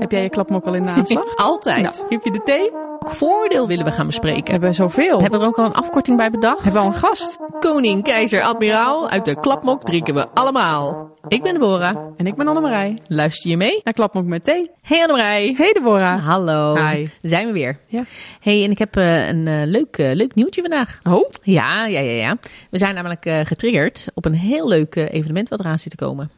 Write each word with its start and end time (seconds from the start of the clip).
Heb 0.00 0.10
jij 0.10 0.22
je 0.22 0.28
klapmok 0.28 0.66
al 0.66 0.74
in 0.74 0.82
de 0.82 0.88
aanslag? 0.88 1.36
Altijd. 1.50 1.82
Nou, 1.82 1.94
heb 2.08 2.24
je 2.24 2.30
de 2.30 2.42
thee? 2.44 2.70
Welk 2.70 3.14
voordeel 3.14 3.66
willen 3.66 3.84
we 3.84 3.90
gaan 3.90 4.06
bespreken? 4.06 4.44
We 4.44 4.50
hebben 4.50 4.74
zoveel. 4.74 5.20
Hebben 5.20 5.38
we 5.38 5.44
er 5.44 5.50
ook 5.50 5.58
al 5.58 5.64
een 5.64 5.72
afkorting 5.72 6.16
bij 6.16 6.30
bedacht? 6.30 6.62
Hebben 6.62 6.82
we 6.82 6.88
al 6.88 6.94
een 6.94 7.00
gast? 7.00 7.38
Koning, 7.60 8.02
keizer, 8.02 8.42
admiraal, 8.42 9.08
uit 9.08 9.24
de 9.24 9.40
klapmok 9.40 9.82
drinken 9.82 10.14
we 10.14 10.28
allemaal. 10.28 11.10
Ik 11.28 11.42
ben 11.42 11.52
Deborah. 11.52 11.96
En 12.16 12.26
ik 12.26 12.34
ben 12.34 12.48
Annemarij. 12.48 12.98
Luister 13.06 13.50
je 13.50 13.56
mee? 13.56 13.80
Naar 13.84 13.94
Klapmok 13.94 14.24
met 14.24 14.44
thee. 14.44 14.70
Hey 14.82 15.00
Annemarij. 15.00 15.54
Hey 15.56 15.72
Deborah. 15.72 16.26
Hallo. 16.26 16.76
Hi. 16.76 17.08
Zijn 17.22 17.46
we 17.46 17.52
weer. 17.52 17.78
Ja. 17.86 18.00
Hey, 18.40 18.64
en 18.64 18.70
ik 18.70 18.78
heb 18.78 18.96
eh, 18.96 19.28
een 19.28 19.46
eh, 19.46 19.62
leuk, 19.64 19.96
eh, 19.96 20.14
leuk 20.14 20.34
nieuwtje 20.34 20.60
vandaag. 20.60 21.00
Oh? 21.08 21.30
Ja, 21.42 21.86
ja, 21.86 22.00
ja, 22.00 22.12
ja. 22.12 22.36
We 22.70 22.78
zijn 22.78 22.94
namelijk 22.94 23.46
getriggerd 23.48 24.06
op 24.14 24.24
een 24.24 24.34
heel 24.34 24.68
leuk 24.68 24.96
evenement 24.96 25.48
wat 25.48 25.60
eraan 25.60 25.78
zit 25.78 25.90
te 25.90 26.04
komen. 26.04 26.30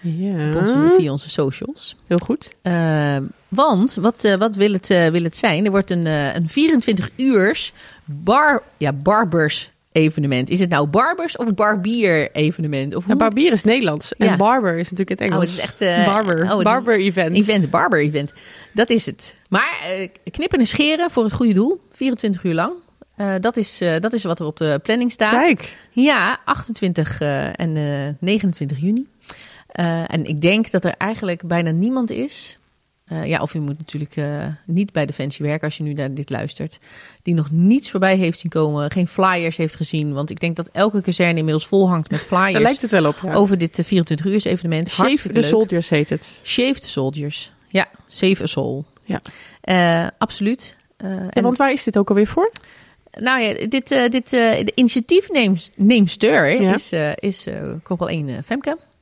Ja. 0.00 0.48
Op 0.48 0.54
onze, 0.54 0.94
via 0.98 1.10
onze 1.10 1.30
socials. 1.30 1.96
Heel 2.06 2.18
goed. 2.18 2.50
Eh, 2.62 3.16
want, 3.48 3.94
wat, 3.94 4.24
eh, 4.24 4.34
wat 4.34 4.54
wil, 4.56 4.72
het, 4.72 4.90
eh, 4.90 5.06
wil 5.06 5.22
het 5.22 5.36
zijn? 5.36 5.64
Er 5.64 5.70
wordt 5.70 5.90
een, 5.90 6.06
eh, 6.06 6.34
een 6.34 6.48
24 6.48 7.10
uurs 7.16 7.72
bar, 8.04 8.62
ja, 8.76 8.92
barbers 8.92 9.70
evenement. 9.92 10.48
Is 10.50 10.60
het 10.60 10.68
nou 10.70 10.86
barbers 10.86 11.36
of 11.36 11.54
barbier 11.54 12.30
evenement? 12.32 12.94
Of 12.94 13.04
hoe 13.04 13.16
barbier 13.16 13.52
is 13.52 13.62
Nederlands. 13.64 14.12
Ja. 14.18 14.26
En 14.26 14.38
barber 14.38 14.78
is 14.78 14.90
natuurlijk 14.90 15.20
het 15.20 15.20
Oh, 15.20 15.34
Engels. 15.34 15.62
het 15.62 15.80
is 15.80 15.86
echt... 15.86 16.06
barber. 16.06 16.42
oh, 16.42 16.48
het 16.48 16.58
is- 16.58 16.64
barber 16.64 16.98
event. 16.98 17.36
Event, 17.36 17.70
barber 17.70 17.98
event. 18.00 18.32
Dat 18.72 18.90
is 18.90 19.06
het. 19.06 19.36
Maar 19.48 19.78
knippen 20.30 20.58
en 20.58 20.66
scheren 20.66 21.10
voor 21.10 21.24
het 21.24 21.32
goede 21.32 21.54
doel. 21.54 21.80
24 21.90 22.44
uur 22.44 22.54
lang. 22.54 22.72
Dat, 23.40 23.56
is, 23.56 23.78
dat 24.00 24.12
is 24.12 24.24
wat 24.24 24.38
er 24.40 24.46
op 24.46 24.56
de 24.56 24.80
planning 24.82 25.12
staat. 25.12 25.42
Kijk. 25.42 25.76
Ja, 25.90 26.38
28 26.44 27.20
eh, 27.20 27.46
en 27.60 27.76
eh, 27.76 28.14
29 28.20 28.78
juni. 28.80 29.06
Eh, 29.78 30.12
en 30.12 30.24
ik 30.24 30.40
denk 30.40 30.70
dat 30.70 30.84
er 30.84 30.94
eigenlijk 30.98 31.42
bijna 31.46 31.70
niemand 31.70 32.10
is. 32.10 32.58
eh, 33.04 33.26
ja, 33.26 33.42
of 33.42 33.52
je 33.52 33.60
moet 33.60 33.78
natuurlijk 33.78 34.16
eh, 34.16 34.46
niet 34.66 34.92
bij 34.92 35.06
Defensie 35.06 35.44
werken 35.46 35.64
als 35.64 35.76
je 35.76 35.82
nu 35.82 35.92
naar 35.92 36.14
dit 36.14 36.30
luistert. 36.30 36.78
Die 37.22 37.34
nog 37.34 37.50
niets 37.50 37.90
voorbij 37.90 38.16
heeft 38.16 38.38
zien 38.38 38.50
komen. 38.50 38.90
Geen 38.90 39.08
flyers 39.08 39.56
heeft 39.56 39.76
gezien. 39.76 40.12
Want 40.12 40.30
ik 40.30 40.40
denk 40.40 40.56
dat 40.56 40.68
elke 40.72 41.00
kazerne 41.02 41.38
inmiddels 41.38 41.66
vol 41.66 41.88
hangt 41.88 42.10
met 42.10 42.24
flyers. 42.24 42.52
Daar 42.52 42.62
lijkt 42.62 42.82
het 42.82 42.90
wel 42.90 43.06
op. 43.06 43.18
Ja. 43.22 43.32
Over 43.32 43.58
dit 43.58 43.78
eh, 43.78 43.84
24 43.84 44.26
uur 44.26 44.46
evenement. 44.46 44.88
Shave 44.88 45.02
Hartstikke 45.02 45.34
the 45.36 45.40
leuk. 45.40 45.50
Soldiers 45.50 45.88
heet 45.88 46.10
het. 46.10 46.40
Shave 46.42 46.80
the 46.80 46.88
Soldiers. 46.88 47.52
Ja, 47.68 47.86
Save 48.06 48.42
a 48.42 48.46
Soul. 48.46 48.84
Ja. 49.02 49.20
Absoluut. 50.18 50.76
En 51.30 51.42
want 51.42 51.56
waar 51.56 51.72
is 51.72 51.82
dit 51.84 51.98
ook 51.98 52.08
alweer 52.08 52.26
voor? 52.26 52.52
nou 53.20 53.40
ja, 53.42 53.66
dit, 53.68 53.88
dit 54.10 54.30
de 54.30 54.72
initiatiefneemster 54.74 56.60
Ja. 56.62 56.74
is, 56.74 56.92
is 57.14 57.46
Corporal 57.82 58.08
1 58.08 58.28
eh, 58.28 58.36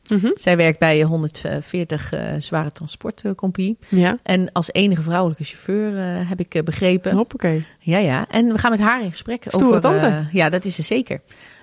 Mhm. 0.09 0.31
Zij 0.35 0.57
werkt 0.57 0.79
bij 0.79 1.03
140 1.03 2.12
eh, 2.12 2.21
zware 2.39 2.73
transportcompagnie. 2.73 3.79
Ja. 3.89 4.17
En 4.23 4.53
als 4.53 4.73
enige 4.73 5.03
vrouwelijke 5.03 5.45
chauffeur 5.45 5.97
eh, 5.97 6.29
heb 6.29 6.41
ik 6.41 6.55
eh, 6.55 6.63
begrepen. 6.63 7.13
Hoppakee. 7.13 7.65
Ja, 7.79 7.98
ja. 7.98 8.27
En 8.31 8.53
we 8.53 8.59
gaan 8.59 8.71
met 8.71 8.81
haar 8.81 9.03
in 9.03 9.11
gesprek. 9.11 9.45
Stoere 9.48 9.67
over, 9.67 9.81
tante. 9.81 10.27
ja, 10.33 10.48
dat 10.48 10.65
is 10.65 10.75
ze 10.75 10.83
zeker. 10.83 11.21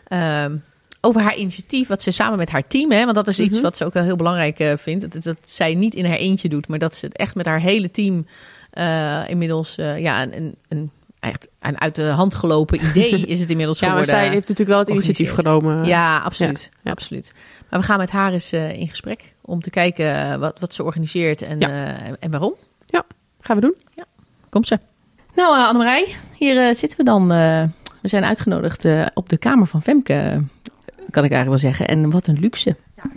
Ehm, 0.07 0.55
over 1.01 1.21
haar 1.21 1.35
initiatief, 1.35 1.87
wat 1.87 2.01
ze 2.01 2.11
samen 2.11 2.37
met 2.37 2.49
haar 2.49 2.67
team, 2.67 2.91
hè, 2.91 3.03
want 3.03 3.15
dat 3.15 3.27
is 3.27 3.39
iets 3.39 3.53
Mhm. 3.55 3.63
wat 3.63 3.77
ze 3.77 3.85
ook 3.85 3.93
wel 3.93 4.03
heel 4.03 4.15
belangrijk 4.15 4.73
vindt. 4.79 5.11
Dat, 5.11 5.23
dat 5.23 5.37
zij 5.45 5.75
niet 5.75 5.93
in 5.93 6.05
haar 6.05 6.17
eentje 6.17 6.49
doet, 6.49 6.67
maar 6.67 6.79
dat 6.79 6.95
ze 6.95 7.05
het 7.05 7.17
echt 7.17 7.35
met 7.35 7.45
haar 7.45 7.59
hele 7.59 7.91
team 7.91 8.25
inmiddels 9.27 9.75
ja, 9.75 10.23
een, 10.23 10.35
een, 10.35 10.55
een, 10.67 10.91
echt 11.23 11.47
een 11.59 11.79
uit 11.81 11.95
de 11.95 12.03
hand 12.03 12.35
gelopen 12.35 12.85
idee 12.85 13.11
is 13.25 13.39
het 13.39 13.49
inmiddels 13.49 13.79
Ja, 13.79 13.87
maar 13.87 13.97
geworden. 13.97 14.21
zij 14.21 14.33
heeft 14.33 14.47
natuurlijk 14.47 14.69
wel 14.69 14.79
het 14.79 14.89
initiatief 14.89 15.31
genomen. 15.33 15.83
Ja, 15.85 16.17
absoluut. 16.19 16.69
Ja, 16.73 16.79
ja. 16.83 16.91
absoluut. 16.91 17.33
Maar 17.69 17.79
we 17.79 17.85
gaan 17.85 17.97
met 17.97 18.09
haar 18.09 18.33
eens 18.33 18.51
eh, 18.51 18.71
in 18.79 18.87
gesprek 18.87 19.35
om 19.41 19.59
te 19.61 19.69
kijken 19.69 20.15
eh, 20.15 20.35
wat, 20.37 20.59
wat 20.59 20.73
ze 20.73 20.83
organiseert 20.83 21.41
en, 21.41 21.59
Ja. 21.59 21.69
eh, 21.69 22.13
en 22.19 22.31
waarom. 22.31 22.53
Gaan 23.45 23.55
we 23.55 23.61
doen? 23.61 23.75
Komt 24.49 24.67
ze. 24.67 24.79
Nou, 25.35 25.57
uh, 25.57 25.67
Annemarij, 25.67 26.15
hier 26.37 26.57
eh, 26.67 26.75
zitten 26.75 26.97
we 26.97 27.03
dan. 27.03 27.31
eh, 27.31 27.63
we 28.01 28.07
zijn 28.07 28.25
uitgenodigd 28.25 28.85
eh, 28.85 29.05
op 29.13 29.29
de 29.29 29.37
kamer 29.37 29.67
van 29.67 29.81
Femke, 29.81 30.13
eh, 30.13 30.29
kan 31.09 31.23
ik 31.23 31.31
eigenlijk 31.31 31.47
wel 31.47 31.57
zeggen. 31.57 31.87
En 31.87 32.09
wat 32.09 32.27
een 32.27 32.39
luxe. 32.39 32.75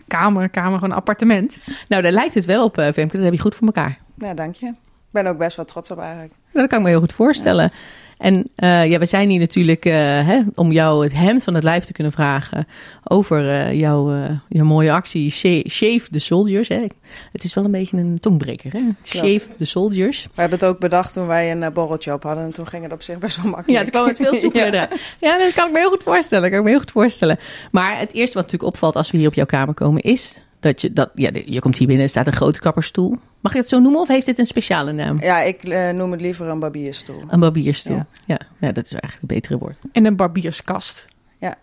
Kamer, 0.09 0.49
kamer, 0.49 0.79
gewoon 0.79 0.97
appartement. 0.97 1.59
Nou, 1.89 2.03
daar 2.03 2.13
lijkt 2.13 2.35
het 2.35 2.45
wel 2.45 2.65
op, 2.65 2.79
eh, 2.79 2.93
Femke. 2.93 3.17
Dat 3.17 3.25
heb 3.25 3.33
je 3.35 3.41
goed 3.41 3.55
voor 3.55 3.67
elkaar. 3.67 3.99
Ja, 4.19 4.35
dank 4.35 4.55
je. 4.55 4.67
Ik 4.67 5.23
ben 5.23 5.27
ook 5.27 5.39
best 5.39 5.57
wel 5.57 5.65
trots 5.65 5.91
op 5.91 5.99
eigenlijk. 5.99 6.33
Dat 6.57 6.69
kan 6.69 6.79
ik 6.79 6.85
me 6.85 6.91
heel 6.91 7.01
goed 7.01 7.13
voorstellen. 7.13 7.73
En 8.19 8.49
eh, 8.55 8.91
ja, 8.91 8.99
we 8.99 9.07
zijn 9.07 9.29
hier 9.31 9.39
natuurlijk 9.39 9.85
eh, 9.85 9.93
hè, 10.27 10.41
om 10.55 10.73
jou 10.73 11.03
het 11.05 11.13
hemd 11.15 11.43
van 11.45 11.55
het 11.55 11.63
lijf 11.63 11.85
te 11.85 11.93
kunnen 11.93 12.13
vragen 12.13 12.67
over 13.05 13.51
eh, 13.51 13.73
jouw, 13.73 14.15
jouw 14.49 14.65
mooie 14.65 14.93
actie 14.93 15.31
Sha- 15.31 15.69
Shave 15.69 16.01
the 16.11 16.19
Soldiers. 16.19 16.69
Hè. 16.69 16.85
Het 17.33 17.45
is 17.45 17.55
wel 17.55 17.65
een 17.65 17.71
beetje 17.71 17.97
een 17.97 18.19
tongbreker, 18.21 18.73
hè? 18.73 18.81
Shave 19.05 19.41
the 19.59 19.65
Soldiers. 19.65 20.23
We 20.35 20.41
hebben 20.41 20.59
het 20.59 20.69
ook 20.69 20.79
bedacht 20.79 21.13
toen 21.13 21.27
wij 21.27 21.53
een 21.53 21.73
borreltje 21.73 22.13
op 22.13 22.23
hadden. 22.23 22.45
En 22.45 22.53
toen 22.55 22.67
ging 22.67 22.83
het 22.83 22.93
op 22.93 23.03
zich 23.03 23.19
best 23.19 23.37
wel 23.43 23.51
makkelijk. 23.51 23.71
Ja, 23.79 23.83
toen 23.83 23.91
kwam 23.93 24.07
het 24.07 24.17
veel 24.17 24.35
soepeler 24.45 24.89
Ja. 25.21 25.39
dat 25.39 25.53
kan 25.55 25.67
ik 25.67 25.73
me 25.73 25.79
heel 25.79 25.91
goed 25.91 26.03
voorstellen. 26.03 26.49
kan 26.51 26.59
ik 26.59 26.65
me 26.65 26.71
heel 26.71 26.81
goed 26.81 26.91
voorstellen. 26.91 27.39
Maar 27.71 27.99
het 27.99 28.13
eerste 28.13 28.35
wat 28.35 28.43
natuurlijk 28.45 28.73
opvalt 28.73 28.97
als 28.97 29.11
we 29.11 29.19
hier 29.19 29.29
op 29.29 29.35
jouw 29.35 29.47
kamer 29.47 29.75
komen 29.75 30.03
is 30.03 30.37
dat 30.61 30.81
je 30.81 30.93
dat 30.93 31.11
ja, 31.15 31.31
je 31.47 31.61
komt 31.61 31.77
hier 31.77 31.87
binnen, 31.87 32.05
er 32.05 32.11
staat 32.11 32.27
een 32.27 32.33
grote 32.33 32.61
kapperstoel. 32.61 33.17
Mag 33.47 33.55
je 33.55 33.61
het 33.61 33.71
zo 33.71 33.79
noemen 33.79 34.01
of 34.01 34.09
heeft 34.09 34.27
dit 34.27 34.39
een 34.39 34.47
speciale 34.47 34.93
naam? 34.93 35.21
Ja, 35.21 35.41
ik 35.43 35.65
eh, 35.65 35.91
noem 35.91 36.11
het 36.11 36.21
liever 36.21 36.47
een 36.47 36.59
barbierstoel. 36.59 37.23
Een 37.29 37.41
barbierstoel. 37.41 37.97
Ja. 37.97 38.07
Ja. 38.25 38.39
Ja, 38.61 38.73
dat 38.73 38.85
is 38.85 38.91
eigenlijk 38.91 39.23
een 39.23 39.29
betere 39.29 39.59
woord. 39.59 39.79
En 39.93 40.05
een 40.05 40.17
barbierskast. 40.17 41.07
Ja, 41.39 41.55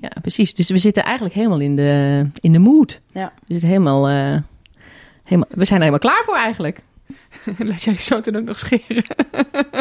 Ja, 0.00 0.08
precies. 0.20 0.54
Dus 0.54 0.70
we 0.70 0.78
zitten 0.78 1.02
eigenlijk 1.02 1.34
helemaal 1.34 1.60
in 1.60 1.76
de, 1.76 2.26
in 2.40 2.52
de 2.52 2.58
mood. 2.58 3.00
ja. 3.12 3.32
We, 3.46 3.52
zitten 3.52 3.68
helemaal, 3.68 4.08
eh, 4.08 4.40
helemaal, 5.22 5.48
we 5.50 5.64
zijn 5.64 5.80
er 5.80 5.86
helemaal 5.86 5.98
klaar 5.98 6.22
voor 6.24 6.36
eigenlijk. 6.36 6.82
Laat 7.58 7.82
jij 7.82 7.96
zo 7.96 8.20
toen 8.20 8.36
ook 8.36 8.44
nog 8.44 8.58
scheren. 8.58 9.04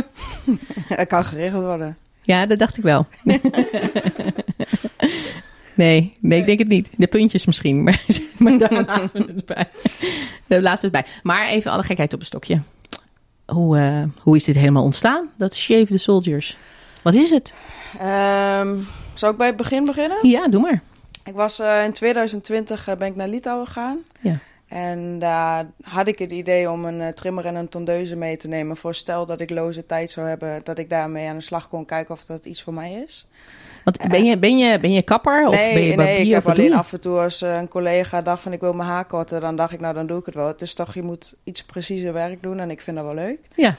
Het 1.02 1.08
kan 1.08 1.26
geregeld 1.26 1.64
worden. 1.64 1.98
Ja, 2.22 2.46
dat 2.46 2.60
dacht 2.60 2.78
ik 2.78 2.84
wel. 2.84 3.08
nee, 5.74 6.14
nee, 6.20 6.40
ik 6.40 6.46
denk 6.46 6.60
het 6.60 6.68
niet. 6.68 6.90
De 6.98 7.08
puntjes 7.08 7.46
misschien, 7.46 7.84
maar, 7.84 8.06
maar 8.38 8.58
daar 8.58 8.74
laten 8.86 9.10
we 9.14 9.34
het 9.36 9.46
bij. 9.46 9.68
Daar 10.48 10.62
laten 10.62 10.92
we 10.92 10.98
het 10.98 11.06
bij. 11.06 11.16
Maar 11.24 11.48
even 11.48 11.72
alle 11.72 11.84
gekheid 11.84 12.14
op 12.14 12.20
een 12.20 12.26
stokje. 12.26 12.62
Hoe, 13.46 13.78
eh, 13.78 14.04
hoe 14.22 14.36
is 14.36 14.44
dit 14.44 14.56
helemaal 14.56 14.84
ontstaan, 14.84 15.30
dat 15.38 15.56
Shave 15.56 15.86
the 15.86 15.98
Soldiers? 15.98 16.58
Wat 17.02 17.14
is 17.14 17.30
het? 17.30 17.54
Ehm 18.00 18.78
zal 19.14 19.30
ik 19.30 19.38
bij 19.38 19.48
het 19.48 19.56
begin 19.56 19.84
beginnen? 19.86 20.30
Ja, 20.30 20.48
doe 20.48 20.62
maar. 20.62 20.82
Ik 21.24 21.34
was 21.34 21.60
eh, 21.60 21.84
in 21.84 21.94
2020 21.94 22.88
eh, 22.88 22.96
ben 22.96 23.08
ik 23.08 23.16
naar 23.16 23.28
Litouwen 23.28 23.66
gegaan. 23.68 24.04
Ja. 24.20 24.38
En 24.68 25.20
daar 25.20 25.66
had 25.82 26.08
ik 26.08 26.20
het 26.20 26.32
idee 26.32 26.72
om 26.72 26.86
een 26.86 27.14
trimmer 27.14 27.46
en 27.46 27.56
een 27.56 27.70
tondeuze 27.70 28.16
mee 28.16 28.38
te 28.38 28.48
nemen. 28.48 28.78
Voor 28.78 28.96
stel 28.96 29.26
dat 29.26 29.42
ik 29.42 29.50
loze 29.50 29.86
tijd 29.86 30.12
zou 30.12 30.28
hebben, 30.28 30.62
dat 30.64 30.78
ik 30.78 30.90
daarmee 30.90 31.28
aan 31.28 31.36
de 31.36 31.42
slag 31.42 31.70
kon 31.70 31.86
kijken 31.86 32.14
of 32.14 32.26
dat 32.26 32.46
iets 32.46 32.62
voor 32.62 32.74
mij 32.74 32.92
is. 32.92 33.28
Want 33.84 34.08
ben 34.08 34.24
je, 34.26 34.38
ben 34.38 34.58
je, 34.58 34.80
ben 34.80 34.94
je 34.94 35.02
kapper 35.02 35.48
of 35.48 35.56
nee, 35.56 35.74
ben 35.74 35.84
je 35.84 35.96
nee, 35.96 36.26
ik 36.26 36.32
heb 36.32 36.48
alleen 36.48 36.74
af 36.74 36.94
en 36.94 37.00
toe 37.00 37.20
als 37.20 37.42
eh, 37.42 37.58
een 37.58 37.68
collega 37.68 38.22
dacht 38.22 38.42
van 38.42 38.52
ik 38.52 38.60
wil 38.60 38.74
mijn 38.74 38.90
haar 38.90 39.06
korten, 39.06 39.42
dan 39.42 39.56
dacht 39.56 39.74
ik 39.74 39.80
nou 39.80 39.94
dan 39.94 40.08
doe 40.08 40.20
ik 40.20 40.26
het 40.26 40.36
wel. 40.36 40.48
Het 40.48 40.62
is 40.62 40.74
toch, 40.74 40.94
je 40.94 41.02
moet 41.02 41.34
iets 41.44 41.64
preciezer 41.64 42.14
werk 42.14 42.42
doen 42.42 42.60
en 42.60 42.70
ik 42.70 42.82
vind 42.82 42.98
dat 42.98 43.06
wel 43.06 43.16
leuk. 43.16 43.40
Ja, 43.52 43.76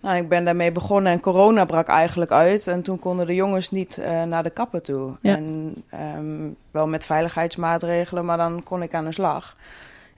Nou, 0.00 0.16
ik 0.16 0.28
ben 0.28 0.44
daarmee 0.44 0.72
begonnen 0.72 1.12
en 1.12 1.20
corona 1.20 1.64
brak 1.64 1.88
eigenlijk 1.88 2.30
uit. 2.30 2.66
En 2.66 2.82
toen 2.82 2.98
konden 2.98 3.26
de 3.26 3.34
jongens 3.34 3.70
niet 3.70 3.98
eh, 3.98 4.22
naar 4.22 4.42
de 4.42 4.50
kapper 4.50 4.82
toe. 4.82 5.16
Ja. 5.22 5.36
En 5.36 5.74
ehm, 5.90 6.48
wel 6.70 6.86
met 6.86 7.04
veiligheidsmaatregelen, 7.04 8.24
maar 8.24 8.36
dan 8.36 8.62
kon 8.62 8.82
ik 8.82 8.94
aan 8.94 9.04
de 9.04 9.12
slag. 9.12 9.56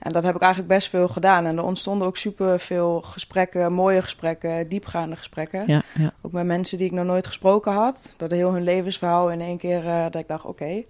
En 0.01 0.11
dat 0.11 0.23
heb 0.23 0.35
ik 0.35 0.41
eigenlijk 0.41 0.73
best 0.73 0.89
veel 0.89 1.07
gedaan. 1.07 1.45
En 1.45 1.57
er 1.57 1.63
ontstonden 1.63 2.07
ook 2.07 2.17
super 2.17 2.59
veel 2.59 3.01
gesprekken, 3.01 3.73
mooie 3.73 4.01
gesprekken, 4.01 4.67
diepgaande 4.69 5.15
gesprekken. 5.15 5.63
ja, 5.67 5.81
ja. 5.97 6.11
Ook 6.21 6.31
met 6.31 6.45
mensen 6.45 6.77
die 6.77 6.87
ik 6.87 6.93
nog 6.93 7.05
nooit 7.05 7.27
gesproken 7.27 7.71
had. 7.71 8.13
Dat 8.17 8.31
heel 8.31 8.53
hun 8.53 8.63
levensverhaal 8.63 9.31
in 9.31 9.41
één 9.41 9.57
keer, 9.57 9.87
eh, 9.87 10.03
dat 10.03 10.15
ik 10.15 10.27
dacht, 10.27 10.45
oké. 10.45 10.83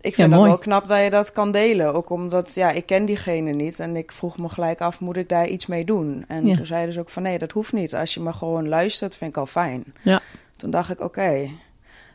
Ik 0.00 0.14
vind 0.14 0.30
het 0.30 0.38
mooi. 0.38 0.50
wel 0.50 0.58
knap 0.58 0.88
dat 0.88 1.02
je 1.02 1.10
dat 1.10 1.32
kan 1.32 1.52
delen. 1.52 1.94
Ook 1.94 2.10
omdat, 2.10 2.54
ja, 2.54 2.70
ik 2.70 2.86
ken 2.86 3.04
diegene 3.04 3.50
niet. 3.52 3.80
En 3.80 3.96
ik 3.96 4.12
vroeg 4.12 4.38
me 4.38 4.48
gelijk 4.48 4.80
af, 4.80 5.00
moet 5.00 5.16
ik 5.16 5.28
daar 5.28 5.46
iets 5.46 5.66
mee 5.66 5.84
doen? 5.84 6.24
En 6.28 6.46
Ja. 6.46 6.54
toen 6.54 6.66
zeiden 6.66 6.94
ze 6.94 7.00
ook 7.00 7.08
van, 7.10 7.22
nee, 7.22 7.38
dat 7.38 7.52
hoeft 7.52 7.72
niet. 7.72 7.94
Als 7.94 8.14
je 8.14 8.20
me 8.20 8.32
gewoon 8.32 8.68
luistert, 8.68 9.16
vind 9.16 9.30
ik 9.30 9.36
al 9.36 9.46
fijn. 9.46 9.84
Ja. 10.02 10.20
Toen 10.56 10.70
dacht 10.70 10.90
ik, 10.90 11.00
oké. 11.00 11.48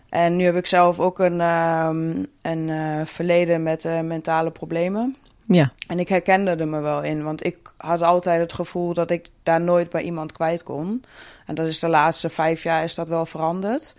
En 0.10 0.36
nu 0.36 0.44
heb 0.46 0.56
ik 0.56 0.66
zelf 0.66 1.00
ook 1.00 1.20
een, 1.20 1.42
ehm, 1.42 2.24
een 2.42 2.70
eh, 2.70 3.06
verleden 3.06 3.64
met 3.64 3.86
eh, 3.86 4.00
mentale 4.00 4.52
problemen. 4.52 5.16
Ja. 5.56 5.72
En 5.88 6.00
ik 6.00 6.10
herkende 6.10 6.52
er 6.52 6.68
me 6.68 6.80
wel 6.80 7.04
in, 7.04 7.24
want 7.24 7.46
ik 7.46 7.58
had 7.78 8.02
altijd 8.02 8.42
het 8.42 8.54
gevoel 8.54 8.94
dat 8.94 9.12
ik 9.12 9.28
daar 9.44 9.62
nooit 9.62 9.90
bij 9.90 10.02
iemand 10.02 10.32
kwijt 10.32 10.64
kon. 10.64 11.04
En 11.46 11.56
dat 11.56 11.66
is 11.68 11.80
de 11.80 11.88
laatste 11.88 12.30
vijf 12.30 12.64
jaar 12.64 12.84
is 12.84 12.96
dat 12.96 13.08
wel 13.10 13.26
veranderd. 13.26 13.96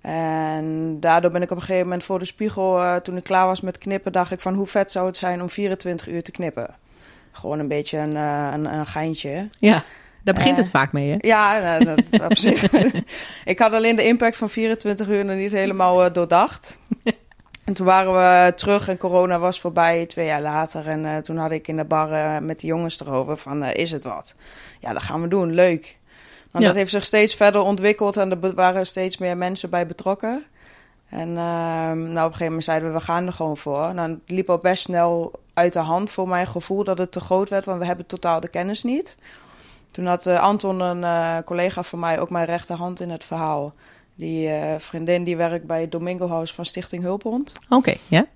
En 0.00 0.96
daardoor 1.00 1.30
ben 1.30 1.42
ik 1.42 1.50
op 1.50 1.56
een 1.56 1.62
gegeven 1.62 1.84
moment 1.84 2.04
voor 2.04 2.18
de 2.18 2.24
spiegel, 2.24 2.80
eh, 2.80 2.96
toen 2.96 3.16
ik 3.16 3.22
klaar 3.22 3.46
was 3.46 3.60
met 3.60 3.78
knippen, 3.78 4.12
dacht 4.12 4.30
ik 4.32 4.40
van 4.40 4.54
hoe 4.54 4.66
vet 4.66 4.92
zou 4.92 5.06
het 5.06 5.16
zijn 5.16 5.42
om 5.42 5.48
24 5.48 6.08
uur 6.08 6.22
te 6.22 6.30
knippen. 6.30 6.76
Gewoon 7.32 7.58
een 7.58 7.68
beetje 7.68 7.98
een, 7.98 8.16
eh, 8.16 8.50
een, 8.52 8.64
een 8.64 8.86
geintje. 8.86 9.48
ja. 9.58 9.82
Daar 10.24 10.34
begint 10.34 10.56
Eh, 10.56 10.62
het 10.62 10.70
vaak 10.70 10.92
mee, 10.92 11.10
hè? 11.10 11.16
Ja, 11.20 11.58
nou, 11.58 11.84
dat 11.84 12.20
op 12.30 12.36
zich. 12.36 12.70
ik 13.44 13.58
had 13.58 13.72
alleen 13.72 13.96
de 13.96 14.04
impact 14.04 14.36
van 14.36 14.50
24 14.50 15.08
uur 15.08 15.24
nog 15.24 15.36
niet 15.36 15.50
helemaal 15.50 16.04
eh, 16.04 16.12
doordacht. 16.12 16.78
En 17.70 17.76
toen 17.76 17.86
waren 17.86 18.12
we 18.12 18.54
terug 18.54 18.88
en 18.88 18.96
corona 18.96 19.38
was 19.38 19.60
voorbij, 19.60 20.06
twee 20.06 20.26
jaar 20.26 20.42
later. 20.42 20.88
En 20.88 21.04
eh, 21.04 21.16
toen 21.16 21.36
had 21.36 21.50
ik 21.50 21.68
in 21.68 21.76
de 21.76 21.84
bar 21.84 22.12
eh, 22.12 22.38
met 22.38 22.60
de 22.60 22.66
jongens 22.66 23.00
erover 23.00 23.36
van, 23.36 23.62
eh, 23.62 23.74
is 23.74 23.90
het 23.90 24.04
wat? 24.04 24.34
Ja, 24.80 24.92
dat 24.92 25.02
gaan 25.02 25.22
we 25.22 25.28
doen, 25.28 25.54
leuk. 25.54 25.98
Nou, 26.52 26.64
Ja. 26.64 26.70
Dat 26.70 26.74
heeft 26.76 26.90
zich 26.90 27.04
steeds 27.04 27.34
verder 27.34 27.60
ontwikkeld 27.60 28.16
en 28.16 28.30
er 28.30 28.54
waren 28.54 28.86
steeds 28.86 29.18
meer 29.18 29.36
mensen 29.36 29.70
bij 29.70 29.86
betrokken. 29.86 30.44
En 31.08 31.28
ehm, 31.28 31.98
nou, 31.98 32.08
op 32.10 32.16
een 32.16 32.22
gegeven 32.22 32.44
moment 32.44 32.64
zeiden 32.64 32.88
we, 32.88 32.94
we 32.94 33.04
gaan 33.04 33.26
er 33.26 33.32
gewoon 33.32 33.56
voor. 33.56 33.94
Nou, 33.94 34.10
het 34.10 34.30
liep 34.30 34.50
al 34.50 34.58
best 34.58 34.82
snel 34.82 35.32
uit 35.54 35.72
de 35.72 35.78
hand 35.78 36.10
voor 36.10 36.28
mijn 36.28 36.46
gevoel 36.46 36.84
dat 36.84 36.98
het 36.98 37.12
te 37.12 37.20
groot 37.20 37.48
werd, 37.48 37.64
want 37.64 37.78
we 37.78 37.86
hebben 37.86 38.06
totaal 38.06 38.40
de 38.40 38.48
kennis 38.48 38.82
niet. 38.82 39.16
Toen 39.90 40.06
had 40.06 40.26
Anton, 40.26 40.80
een 40.80 41.44
collega 41.44 41.82
van 41.82 41.98
mij, 41.98 42.20
ook 42.20 42.30
mijn 42.30 42.46
rechterhand 42.46 43.00
in 43.00 43.10
het 43.10 43.24
verhaal. 43.24 43.74
Die 44.20 44.48
eh, 44.48 44.78
vriendin 44.78 45.24
die 45.24 45.36
werkt 45.36 45.66
bij 45.66 45.80
het 45.80 45.92
Domingo 45.92 46.28
House 46.28 46.54
van 46.54 46.64
Stichting 46.64 47.02
Hulphond. 47.02 47.52
Oké, 47.68 47.94
ja. 48.08 48.26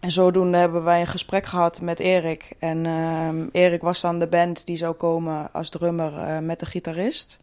En 0.00 0.10
zodoende 0.10 0.56
hebben 0.56 0.84
wij 0.84 1.00
een 1.00 1.06
gesprek 1.06 1.46
gehad 1.46 1.80
met 1.80 2.00
Erik. 2.00 2.52
En 2.58 2.86
ehm, 2.86 3.46
Erik 3.52 3.80
was 3.80 4.00
dan 4.00 4.18
de 4.18 4.26
band 4.26 4.66
die 4.66 4.76
zou 4.76 4.94
komen 4.94 5.48
als 5.52 5.68
drummer 5.68 6.18
eh, 6.18 6.38
met 6.38 6.60
de 6.60 6.66
gitarist. 6.66 7.40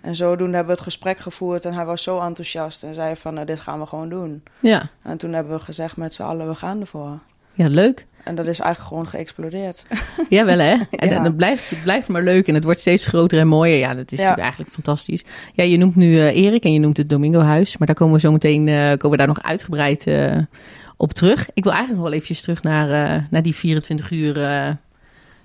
En 0.00 0.14
zodoende 0.14 0.56
hebben 0.56 0.74
we 0.74 0.80
het 0.80 0.90
gesprek 0.92 1.18
gevoerd 1.18 1.64
en 1.64 1.72
hij 1.72 1.84
was 1.84 2.02
zo 2.02 2.20
enthousiast 2.20 2.82
en 2.82 2.94
zei 2.94 3.16
van 3.16 3.34
nou, 3.34 3.46
dit 3.46 3.60
gaan 3.60 3.80
we 3.80 3.86
gewoon 3.86 4.08
doen. 4.08 4.42
Ja, 4.60 4.88
En 5.02 5.18
toen 5.18 5.32
hebben 5.32 5.56
we 5.56 5.60
gezegd 5.64 5.96
met 5.96 6.14
z'n 6.14 6.22
allen 6.22 6.48
we 6.48 6.54
gaan 6.54 6.80
ervoor. 6.80 7.18
ja 7.54 7.68
leuk. 7.68 8.06
En 8.24 8.34
dat 8.34 8.46
is 8.46 8.58
eigenlijk 8.60 8.88
gewoon 8.88 9.08
geëxplodeerd. 9.08 9.86
Ja, 10.28 10.44
wel 10.44 10.58
hè? 10.58 10.72
En 10.90 11.08
Ja. 11.08 11.14
dan- 11.14 11.22
dan 11.22 11.36
blijft, 11.36 11.70
het 11.70 11.82
blijft 11.82 12.08
maar 12.08 12.22
leuk 12.22 12.48
en 12.48 12.54
het 12.54 12.64
wordt 12.64 12.80
steeds 12.80 13.06
groter 13.06 13.38
en 13.38 13.46
mooier. 13.48 13.78
Ja, 13.78 13.94
dat 13.94 14.04
is 14.04 14.10
Ja. 14.10 14.16
natuurlijk 14.16 14.40
eigenlijk 14.40 14.72
fantastisch. 14.72 15.24
Ja, 15.52 15.64
je 15.64 15.76
noemt 15.76 15.96
nu 15.96 16.18
eh, 16.18 16.36
Erik 16.36 16.64
en 16.64 16.72
je 16.72 16.78
noemt 16.78 16.96
het 16.96 17.08
Domingo 17.08 17.40
Huis. 17.40 17.76
Maar 17.78 17.86
daar 17.86 17.96
komen 17.96 18.14
we 18.14 18.20
zo 18.20 18.32
meteen 18.32 18.68
eh, 18.68 18.74
komen 18.88 19.10
we 19.10 19.16
daar 19.16 19.26
nog 19.26 19.42
uitgebreid 19.42 20.06
eh, 20.06 20.36
op 20.96 21.12
terug. 21.12 21.48
Ik 21.54 21.62
wil 21.62 21.72
eigenlijk 21.72 22.02
nog 22.02 22.10
wel 22.10 22.12
eventjes 22.20 22.42
terug 22.42 22.62
naar, 22.62 23.22
naar 23.30 23.42
die 23.42 23.54
24 23.54 24.10
uur 24.10 24.38